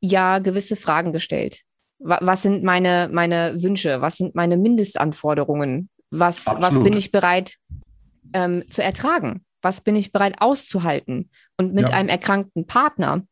[0.00, 1.62] ja gewisse Fragen gestellt.
[2.06, 4.02] Was sind meine, meine Wünsche?
[4.02, 5.88] Was sind meine Mindestanforderungen?
[6.10, 7.56] Was, was bin ich bereit
[8.34, 9.44] ähm, zu ertragen?
[9.62, 11.30] Was bin ich bereit auszuhalten?
[11.56, 11.96] Und mit ja.
[11.96, 13.26] einem erkrankten Partner,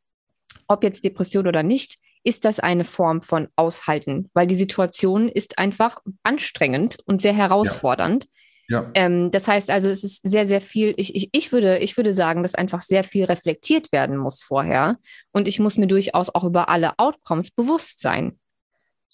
[0.68, 5.58] ob jetzt Depression oder nicht, ist das eine Form von Aushalten, weil die Situation ist
[5.58, 8.26] einfach anstrengend und sehr herausfordernd.
[8.68, 8.82] Ja.
[8.82, 8.90] ja.
[8.94, 12.14] Ähm, das heißt also, es ist sehr, sehr viel, ich, ich, ich, würde, ich würde
[12.14, 14.98] sagen, dass einfach sehr viel reflektiert werden muss vorher.
[15.32, 18.38] Und ich muss mir durchaus auch über alle Outcomes bewusst sein.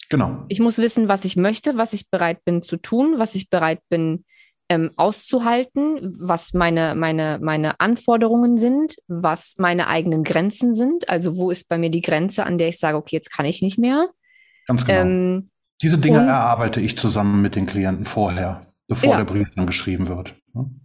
[0.09, 0.45] Genau.
[0.49, 3.81] Ich muss wissen, was ich möchte, was ich bereit bin zu tun, was ich bereit
[3.89, 4.25] bin
[4.71, 11.09] ähm, auszuhalten, was meine, meine, meine Anforderungen sind, was meine eigenen Grenzen sind.
[11.09, 13.63] Also wo ist bei mir die Grenze, an der ich sage, okay, jetzt kann ich
[13.63, 14.09] nicht mehr.
[14.67, 15.01] Ganz genau.
[15.01, 15.51] Ähm,
[15.83, 19.17] Diese Dinge und, erarbeite ich zusammen mit den Klienten vorher, bevor ja.
[19.17, 20.35] der Brief dann geschrieben wird.
[20.55, 20.81] Hm?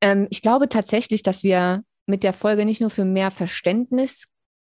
[0.00, 4.28] Ähm, ich glaube tatsächlich, dass wir mit der Folge nicht nur für mehr Verständnis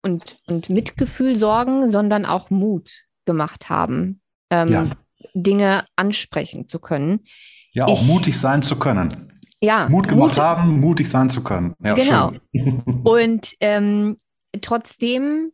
[0.01, 4.21] und, und Mitgefühl sorgen, sondern auch Mut gemacht haben.
[4.49, 4.87] Ähm, ja.
[5.33, 7.25] Dinge ansprechen zu können.
[7.71, 9.33] Ja, auch ich, mutig sein zu können.
[9.61, 9.89] Ja.
[9.89, 11.73] Mut gemacht Mut, haben, mutig sein zu können.
[11.83, 12.31] Ja, genau.
[13.03, 14.17] Und ähm,
[14.61, 15.51] trotzdem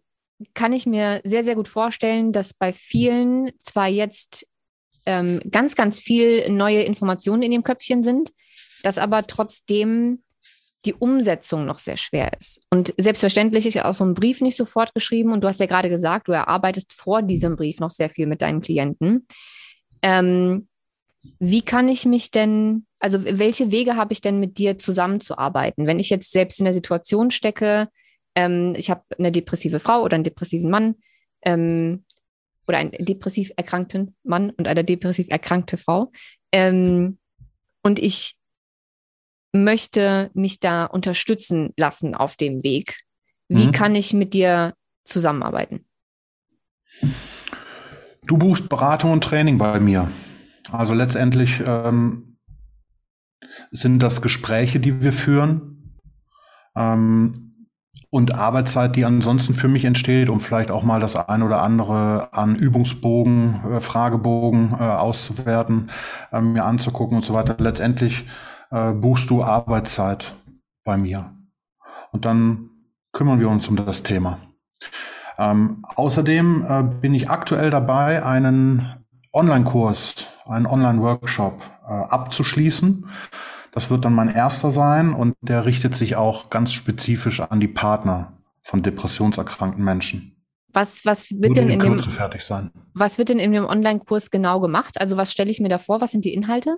[0.54, 4.48] kann ich mir sehr, sehr gut vorstellen, dass bei vielen zwar jetzt
[5.06, 8.32] ähm, ganz, ganz viel neue Informationen in dem Köpfchen sind,
[8.84, 10.20] dass aber trotzdem
[10.86, 12.62] die Umsetzung noch sehr schwer ist.
[12.70, 15.32] Und selbstverständlich ist ja auch so ein Brief nicht sofort geschrieben.
[15.32, 18.42] Und du hast ja gerade gesagt, du erarbeitest vor diesem Brief noch sehr viel mit
[18.42, 19.26] deinen Klienten.
[20.02, 20.68] Ähm,
[21.40, 25.88] wie kann ich mich denn, also welche Wege habe ich denn mit dir zusammenzuarbeiten?
[25.88, 27.88] Wenn ich jetzt selbst in der Situation stecke,
[28.36, 30.96] ähm, ich habe eine depressive Frau oder einen depressiven Mann
[31.44, 32.04] ähm,
[32.68, 36.12] oder einen depressiv erkrankten Mann und eine depressiv erkrankte Frau
[36.52, 37.20] ähm,
[37.84, 38.36] und ich
[39.54, 43.04] möchte mich da unterstützen lassen auf dem Weg.
[43.48, 43.72] Wie mhm.
[43.72, 44.74] kann ich mit dir
[45.06, 45.86] zusammenarbeiten?
[48.26, 50.10] Du buchst Beratung und Training bei mir.
[50.72, 52.38] Also letztendlich ähm,
[53.72, 56.00] sind das Gespräche, die wir führen
[56.76, 57.54] ähm,
[58.10, 62.34] und Arbeitszeit, die ansonsten für mich entsteht, um vielleicht auch mal das ein oder andere
[62.34, 65.92] an Übungsbogen, äh, Fragebogen äh, auszuwerten,
[66.32, 67.56] äh, mir anzugucken und so weiter.
[67.60, 68.26] Letztendlich
[68.74, 70.36] äh, buchst du Arbeitszeit
[70.84, 71.32] bei mir.
[72.12, 72.70] Und dann
[73.12, 74.40] kümmern wir uns um das Thema.
[75.38, 83.08] Ähm, außerdem äh, bin ich aktuell dabei, einen Online-Kurs, einen Online-Workshop äh, abzuschließen.
[83.72, 87.68] Das wird dann mein erster sein und der richtet sich auch ganz spezifisch an die
[87.68, 90.36] Partner von depressionserkrankten Menschen.
[90.72, 92.00] Was, was wird denn in dem,
[92.94, 95.00] was wird denn in dem Online-Kurs genau gemacht?
[95.00, 96.02] Also was stelle ich mir da vor?
[96.02, 96.78] Was sind die Inhalte?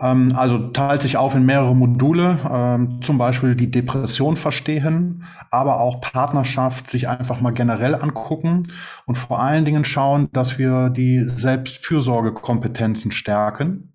[0.00, 5.80] Ähm, also teilt sich auf in mehrere Module, ähm, zum Beispiel die Depression verstehen, aber
[5.80, 8.72] auch Partnerschaft sich einfach mal generell angucken
[9.06, 13.92] und vor allen Dingen schauen, dass wir die Selbstfürsorgekompetenzen stärken.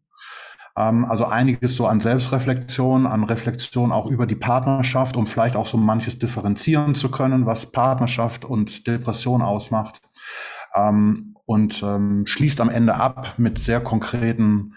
[0.77, 5.65] Ähm, also einiges so an Selbstreflexion, an Reflexion auch über die Partnerschaft, um vielleicht auch
[5.65, 10.02] so manches differenzieren zu können, was Partnerschaft und Depression ausmacht.
[11.45, 11.86] und
[12.26, 14.73] schließt am Ende ab mit sehr konkreten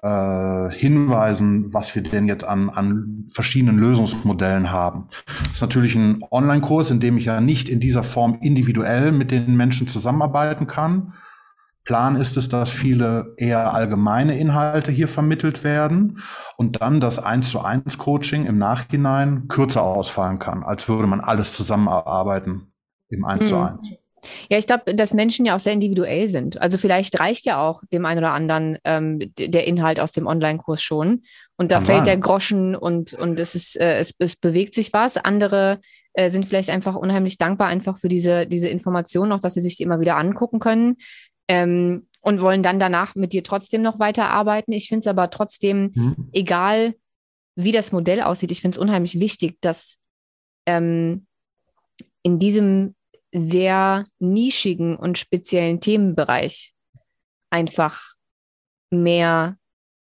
[0.00, 5.08] äh, hinweisen, was wir denn jetzt an, an verschiedenen Lösungsmodellen haben.
[5.44, 9.30] Das ist natürlich ein Online-Kurs, in dem ich ja nicht in dieser Form individuell mit
[9.30, 11.14] den Menschen zusammenarbeiten kann.
[11.84, 16.20] Plan ist es, dass viele eher allgemeine Inhalte hier vermittelt werden
[16.56, 21.20] und dann das 1 zu 1 Coaching im Nachhinein kürzer ausfallen kann, als würde man
[21.20, 22.72] alles zusammenarbeiten
[23.08, 24.01] im 1 zu 1.
[24.50, 26.60] Ja, ich glaube, dass Menschen ja auch sehr individuell sind.
[26.60, 30.82] Also vielleicht reicht ja auch dem einen oder anderen ähm, der Inhalt aus dem Online-Kurs
[30.82, 31.22] schon.
[31.56, 34.92] Und da Kann fällt der Groschen und, und es, ist, äh, es, es bewegt sich
[34.92, 35.16] was.
[35.16, 35.80] Andere
[36.14, 39.76] äh, sind vielleicht einfach unheimlich dankbar einfach für diese, diese Informationen, auch dass sie sich
[39.76, 40.96] die immer wieder angucken können.
[41.48, 44.72] Ähm, und wollen dann danach mit dir trotzdem noch weiterarbeiten.
[44.72, 46.28] Ich finde es aber trotzdem, mhm.
[46.32, 46.94] egal
[47.56, 49.98] wie das Modell aussieht, ich finde es unheimlich wichtig, dass
[50.66, 51.26] ähm,
[52.22, 52.94] in diesem
[53.32, 56.74] sehr nischigen und speziellen Themenbereich
[57.50, 58.14] einfach
[58.90, 59.56] mehr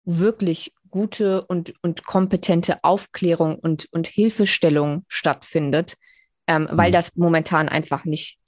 [0.04, 5.96] wirklich gute und, und kompetente Aufklärung und, und Hilfestellung stattfindet,
[6.48, 6.94] ähm, weil mhm.
[6.94, 8.40] das momentan einfach nicht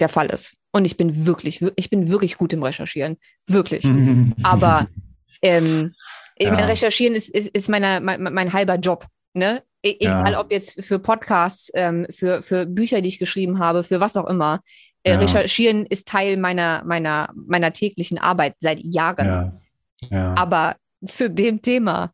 [0.00, 0.56] der Fall ist.
[0.70, 3.16] Und ich bin wirklich, ich bin wirklich gut im Recherchieren.
[3.46, 3.84] Wirklich.
[4.42, 4.86] Aber
[5.42, 5.94] ähm,
[6.38, 6.54] ja.
[6.54, 9.06] Recherchieren ist, ist, ist meine, mein, mein halber Job.
[9.34, 9.62] Ne?
[9.82, 10.40] E egal ja.
[10.40, 14.26] ob jetzt für Podcasts, ähm, für, für Bücher, die ich geschrieben habe, für was auch
[14.26, 14.60] immer.
[15.04, 15.18] Äh, ja.
[15.20, 19.60] Recherchieren ist Teil meiner, meiner, meiner täglichen Arbeit seit Jahren.
[20.10, 20.34] Ja.
[20.36, 20.76] Aber
[21.06, 22.12] zu dem Thema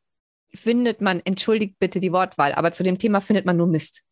[0.54, 4.02] findet man, entschuldigt bitte die Wortwahl, aber zu dem Thema findet man nur Mist.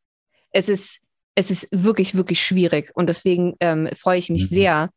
[0.50, 1.00] Es ist,
[1.34, 2.90] es ist wirklich, wirklich schwierig.
[2.94, 4.54] Und deswegen ähm, freue ich mich mhm.
[4.54, 4.90] sehr,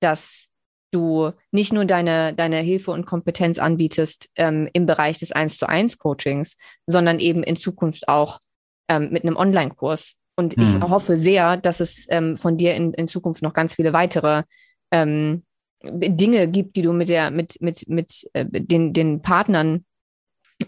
[0.00, 0.46] dass
[0.92, 5.68] du nicht nur deine, deine Hilfe und Kompetenz anbietest ähm, im Bereich des 1 zu
[5.68, 6.56] 1 Coachings,
[6.86, 8.40] sondern eben in Zukunft auch
[8.88, 10.14] ähm, mit einem Online-Kurs.
[10.36, 10.88] Und ich mhm.
[10.88, 14.44] hoffe sehr, dass es ähm, von dir in, in Zukunft noch ganz viele weitere
[14.90, 15.44] ähm,
[15.82, 19.84] Dinge gibt, die du mit der, mit, mit, mit äh, den, den Partnern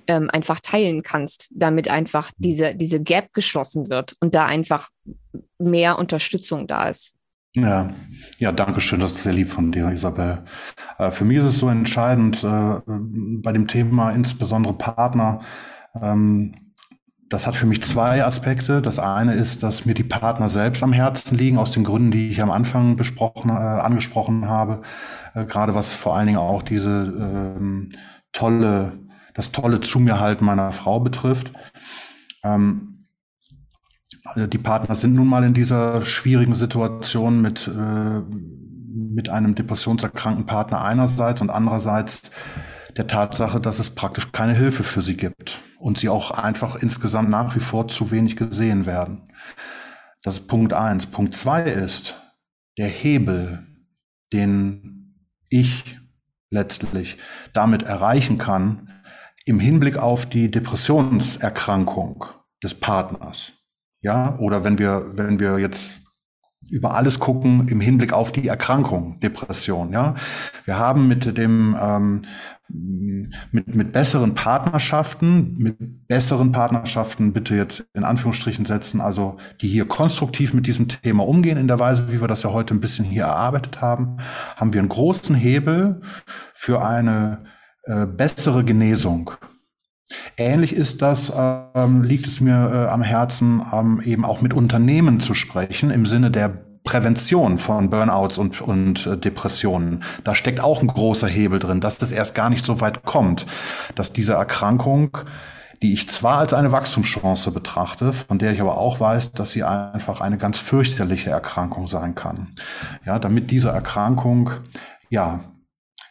[0.07, 4.91] ähm, einfach teilen kannst, damit einfach diese, diese Gap geschlossen wird und da einfach
[5.59, 7.15] mehr Unterstützung da ist.
[7.57, 7.91] Ja,
[8.39, 10.43] ja, danke schön, das ist sehr lieb von dir, Isabel.
[10.99, 15.41] Äh, für mich ist es so entscheidend äh, bei dem Thema insbesondere Partner.
[16.01, 16.55] Ähm,
[17.29, 18.83] das hat für mich zwei Aspekte.
[18.83, 22.29] Das eine ist, dass mir die Partner selbst am Herzen liegen, aus den Gründen, die
[22.29, 24.83] ich am Anfang besprochen, äh, angesprochen habe.
[25.35, 27.91] Äh, gerade was vor allen Dingen auch diese ähm,
[28.33, 28.99] tolle,
[29.35, 31.53] das tolle Zu mir halten meiner Frau betrifft.
[32.43, 32.94] Ähm,
[34.25, 40.47] also die Partner sind nun mal in dieser schwierigen Situation mit, äh, mit einem depressionserkrankten
[40.47, 42.31] Partner einerseits und andererseits
[42.97, 47.29] der Tatsache, dass es praktisch keine Hilfe für sie gibt und sie auch einfach insgesamt
[47.29, 49.33] nach wie vor zu wenig gesehen werden.
[50.23, 51.07] Das ist Punkt eins.
[51.07, 52.21] Punkt zwei ist
[52.79, 53.67] der Hebel,
[54.33, 55.19] den
[55.51, 55.99] ich
[56.51, 57.19] letztlich
[57.53, 58.91] damit erreichen kann
[59.45, 62.25] im Hinblick auf die Depressionserkrankung
[62.63, 63.54] des Partners.
[64.05, 65.95] Ja, oder wenn wir, wenn wir jetzt
[66.69, 69.93] über alles gucken im Hinblick auf die Erkrankung, Depression.
[69.93, 70.15] Ja,
[70.67, 72.23] wir haben mit dem ähm,
[72.69, 79.87] mit, mit besseren Partnerschaften, mit besseren Partnerschaften bitte jetzt in Anführungsstrichen setzen, also die hier
[79.87, 83.07] konstruktiv mit diesem Thema umgehen in der Weise, wie wir das ja heute ein bisschen
[83.07, 84.19] hier erarbeitet haben,
[84.57, 86.03] haben wir einen großen Hebel
[86.53, 87.45] für eine
[87.85, 89.31] äh, bessere Genesung.
[90.37, 91.33] Ähnlich ist das,
[91.75, 96.07] ähm, liegt es mir äh, am Herzen, ähm, eben auch mit Unternehmen zu sprechen im
[96.07, 100.05] Sinne der Prävention von Burnouts und, und äh, Depressionen.
[100.23, 103.47] Da steckt auch ein großer Hebel drin, dass das erst gar nicht so weit kommt,
[103.95, 105.17] dass diese Erkrankung,
[105.83, 109.65] die ich zwar als eine Wachstumschance betrachte, von der ich aber auch weiß, dass sie
[109.65, 112.49] einfach eine ganz fürchterliche Erkrankung sein kann.
[113.07, 114.51] Ja, damit diese Erkrankung,
[115.09, 115.41] ja,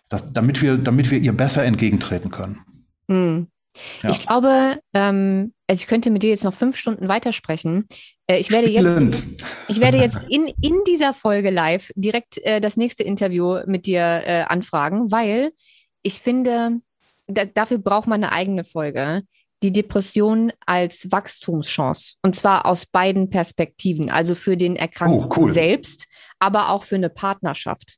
[0.09, 2.59] das, damit wir, damit wir ihr besser entgegentreten können.
[3.07, 3.47] Mhm.
[4.01, 4.09] Ja.
[4.09, 7.87] Ich glaube, ähm, also ich könnte mit dir jetzt noch fünf Stunden weitersprechen.
[8.27, 9.15] Äh, ich werde Spielend.
[9.15, 13.85] jetzt, ich werde jetzt in, in dieser Folge live direkt äh, das nächste Interview mit
[13.85, 15.51] dir äh, anfragen, weil
[16.03, 16.81] ich finde,
[17.27, 19.23] da, dafür braucht man eine eigene Folge.
[19.63, 22.15] Die Depression als Wachstumschance.
[22.21, 24.09] Und zwar aus beiden Perspektiven.
[24.09, 25.53] Also für den Erkrankten oh, cool.
[25.53, 26.07] selbst,
[26.39, 27.97] aber auch für eine Partnerschaft.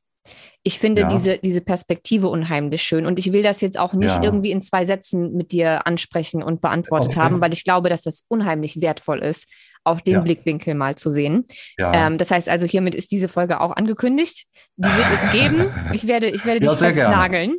[0.66, 1.08] Ich finde ja.
[1.08, 3.06] diese, diese Perspektive unheimlich schön.
[3.06, 4.24] Und ich will das jetzt auch nicht ja.
[4.24, 7.20] irgendwie in zwei Sätzen mit dir ansprechen und beantwortet okay.
[7.20, 9.46] haben, weil ich glaube, dass das unheimlich wertvoll ist,
[9.84, 10.20] auch den ja.
[10.22, 11.44] Blickwinkel mal zu sehen.
[11.78, 14.46] Ähm, das heißt also, hiermit ist diese Folge auch angekündigt.
[14.74, 15.70] Die wird es geben.
[15.92, 17.58] Ich werde, ich werde dich festnageln.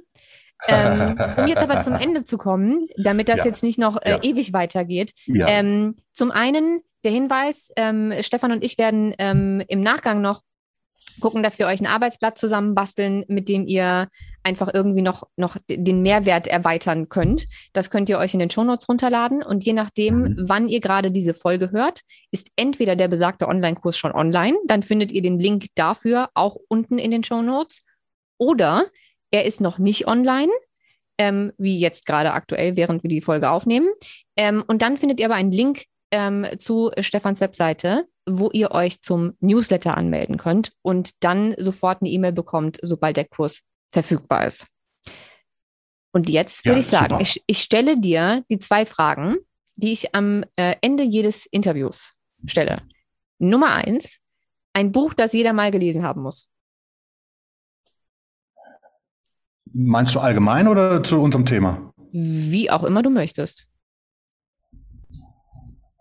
[0.68, 4.52] ähm, um jetzt aber zum Ende zu kommen, damit das jetzt nicht noch äh, ewig
[4.52, 5.14] weitergeht.
[5.28, 10.42] Ähm, zum einen der Hinweis, ähm, Stefan und ich werden ähm, im Nachgang noch
[11.20, 14.08] gucken, dass wir euch ein Arbeitsblatt zusammenbasteln, mit dem ihr
[14.44, 17.48] einfach irgendwie noch, noch den Mehrwert erweitern könnt.
[17.74, 20.36] Das könnt ihr euch in den Shownotes runterladen und je nachdem, mhm.
[20.40, 25.12] wann ihr gerade diese Folge hört, ist entweder der besagte Online-Kurs schon online, dann findet
[25.12, 27.84] ihr den Link dafür auch unten in den Shownotes
[28.38, 28.86] oder
[29.32, 30.52] er ist noch nicht online,
[31.18, 33.90] ähm, wie jetzt gerade aktuell, während wir die Folge aufnehmen.
[34.38, 39.02] Ähm, und dann findet ihr aber einen Link ähm, zu Stefans Webseite, wo ihr euch
[39.02, 44.68] zum Newsletter anmelden könnt und dann sofort eine E-Mail bekommt, sobald der Kurs verfügbar ist.
[46.12, 49.38] Und jetzt würde ja, ich sagen, ich, ich, stelle dir die zwei Fragen,
[49.76, 52.14] die ich am äh, Ende jedes Interviews
[52.46, 52.82] stelle.
[53.40, 54.20] Nummer eins,
[54.74, 56.50] ein Buch, das jeder mal gelesen haben muss.
[59.74, 61.94] Meinst du allgemein oder zu unserem Thema?
[62.12, 63.68] Wie auch immer du möchtest.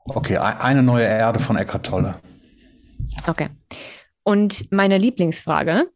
[0.09, 2.15] Okay, eine neue Erde von Eckart Tolle.
[3.27, 3.49] Okay.
[4.23, 5.91] Und meine Lieblingsfrage.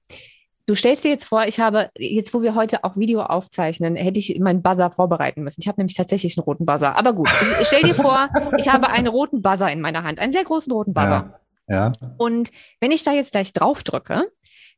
[0.67, 4.21] Du stellst dir jetzt vor, ich habe, jetzt wo wir heute auch Video aufzeichnen, hätte
[4.21, 5.61] ich meinen Buzzer vorbereiten müssen.
[5.61, 6.97] Ich habe nämlich tatsächlich einen roten Buzzer.
[6.97, 7.29] Aber gut,
[7.61, 10.73] ich, stell dir vor, ich habe einen roten Buzzer in meiner Hand, einen sehr großen
[10.73, 11.41] roten Buzzer.
[11.69, 11.93] Ja.
[12.01, 12.15] ja.
[12.19, 14.31] Und wenn ich da jetzt gleich drauf drücke,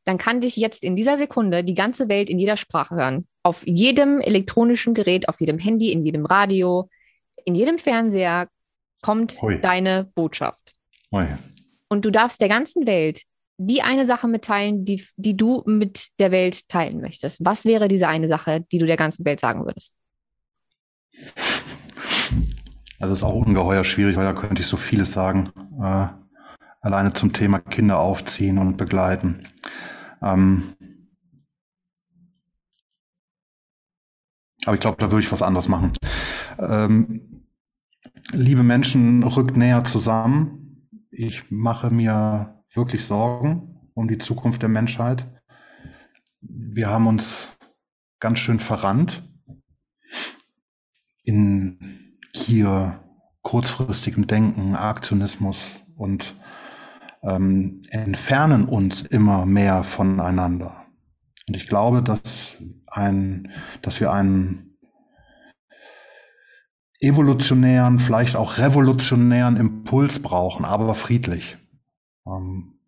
[0.05, 3.23] dann kann dich jetzt in dieser Sekunde die ganze Welt in jeder Sprache hören.
[3.43, 6.89] Auf jedem elektronischen Gerät, auf jedem Handy, in jedem Radio,
[7.45, 8.47] in jedem Fernseher
[9.03, 9.61] kommt Ui.
[9.61, 10.73] deine Botschaft.
[11.11, 11.27] Ui.
[11.89, 13.21] Und du darfst der ganzen Welt
[13.59, 17.45] die eine Sache mitteilen, die, die du mit der Welt teilen möchtest.
[17.45, 19.95] Was wäre diese eine Sache, die du der ganzen Welt sagen würdest?
[22.99, 25.51] Also das ist auch ungeheuer schwierig, weil da könnte ich so vieles sagen.
[25.79, 26.07] Äh,
[26.81, 29.47] alleine zum Thema Kinder aufziehen und begleiten.
[30.21, 30.75] Ähm,
[34.65, 35.91] Aber ich glaube, da würde ich was anderes machen.
[36.57, 37.32] Ähm,
[38.31, 40.87] liebe Menschen, rückt näher zusammen.
[41.09, 45.29] Ich mache mir wirklich Sorgen um die Zukunft der Menschheit.
[46.41, 47.55] Wir haben uns
[48.19, 49.23] ganz schön verrannt
[51.23, 52.99] in hier
[53.41, 56.35] kurzfristigem Denken, Aktionismus und
[57.21, 60.85] ähm, entfernen uns immer mehr voneinander.
[61.47, 62.55] Und ich glaube, dass
[62.87, 63.51] ein,
[63.81, 64.72] dass wir einen
[67.03, 71.57] evolutionären, vielleicht auch revolutionären Impuls brauchen, aber friedlich.
[72.25, 72.79] Ähm,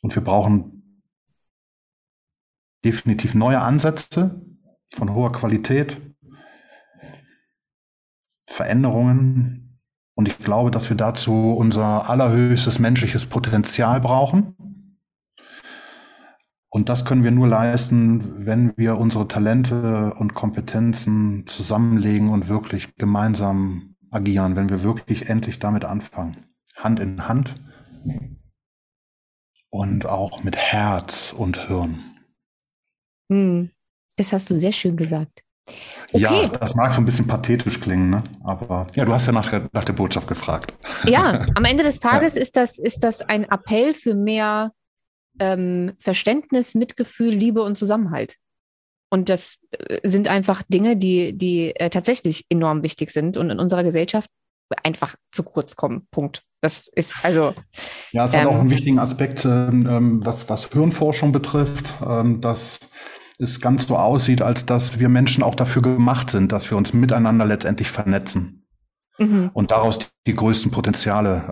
[0.00, 0.74] und wir brauchen
[2.84, 4.42] definitiv neue Ansätze
[4.92, 6.00] von hoher Qualität,
[8.46, 9.80] Veränderungen.
[10.14, 14.54] Und ich glaube, dass wir dazu unser allerhöchstes menschliches Potenzial brauchen.
[16.74, 22.96] Und das können wir nur leisten, wenn wir unsere Talente und Kompetenzen zusammenlegen und wirklich
[22.96, 26.36] gemeinsam agieren, wenn wir wirklich endlich damit anfangen.
[26.74, 27.54] Hand in Hand
[29.70, 32.02] und auch mit Herz und Hirn.
[33.30, 33.70] Hm,
[34.16, 35.44] das hast du sehr schön gesagt.
[36.12, 36.24] Okay.
[36.24, 38.24] Ja, das mag so ein bisschen pathetisch klingen, ne?
[38.42, 40.74] aber ja, du hast ja nach, nach der Botschaft gefragt.
[41.04, 42.42] Ja, am Ende des Tages ja.
[42.42, 44.72] ist, das, ist das ein Appell für mehr
[45.38, 48.36] ähm, Verständnis, Mitgefühl, Liebe und Zusammenhalt.
[49.10, 53.58] Und das äh, sind einfach Dinge, die, die äh, tatsächlich enorm wichtig sind und in
[53.58, 54.28] unserer Gesellschaft
[54.82, 56.06] einfach zu kurz kommen.
[56.10, 56.42] Punkt.
[56.60, 57.52] Das ist also.
[58.12, 62.40] Ja, es ähm, hat auch einen wichtigen Aspekt, ähm, ähm, was, was Hirnforschung betrifft, ähm,
[62.40, 62.80] dass
[63.38, 66.92] es ganz so aussieht, als dass wir Menschen auch dafür gemacht sind, dass wir uns
[66.92, 68.63] miteinander letztendlich vernetzen
[69.18, 69.50] mhm.
[69.52, 71.42] und daraus die größten Potenziale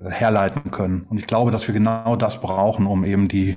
[0.00, 1.02] äh, äh, herleiten können.
[1.08, 3.56] Und ich glaube, dass wir genau das brauchen, um eben die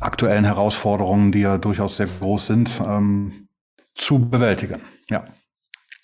[0.00, 3.48] aktuellen Herausforderungen, die ja durchaus sehr groß sind, ähm,
[3.94, 4.80] zu bewältigen.
[5.10, 5.24] Ja.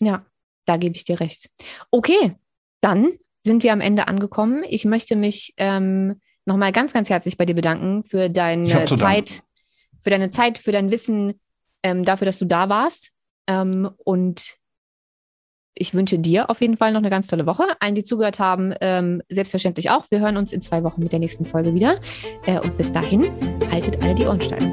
[0.00, 0.24] Ja,
[0.64, 1.50] da gebe ich dir recht.
[1.90, 2.36] Okay,
[2.80, 3.10] dann
[3.42, 4.64] sind wir am Ende angekommen.
[4.68, 9.42] Ich möchte mich ähm, nochmal ganz, ganz herzlich bei dir bedanken für deine Zeit,
[10.00, 11.40] für deine Zeit, für dein Wissen,
[11.82, 13.12] ähm, dafür, dass du da warst.
[13.46, 14.56] Ähm, und
[15.74, 17.64] ich wünsche dir auf jeden Fall noch eine ganz tolle Woche.
[17.80, 20.04] Allen, die zugehört haben, ähm, selbstverständlich auch.
[20.10, 22.00] Wir hören uns in zwei Wochen mit der nächsten Folge wieder.
[22.46, 23.30] Äh, und bis dahin,
[23.70, 24.64] haltet alle die Ohren steif.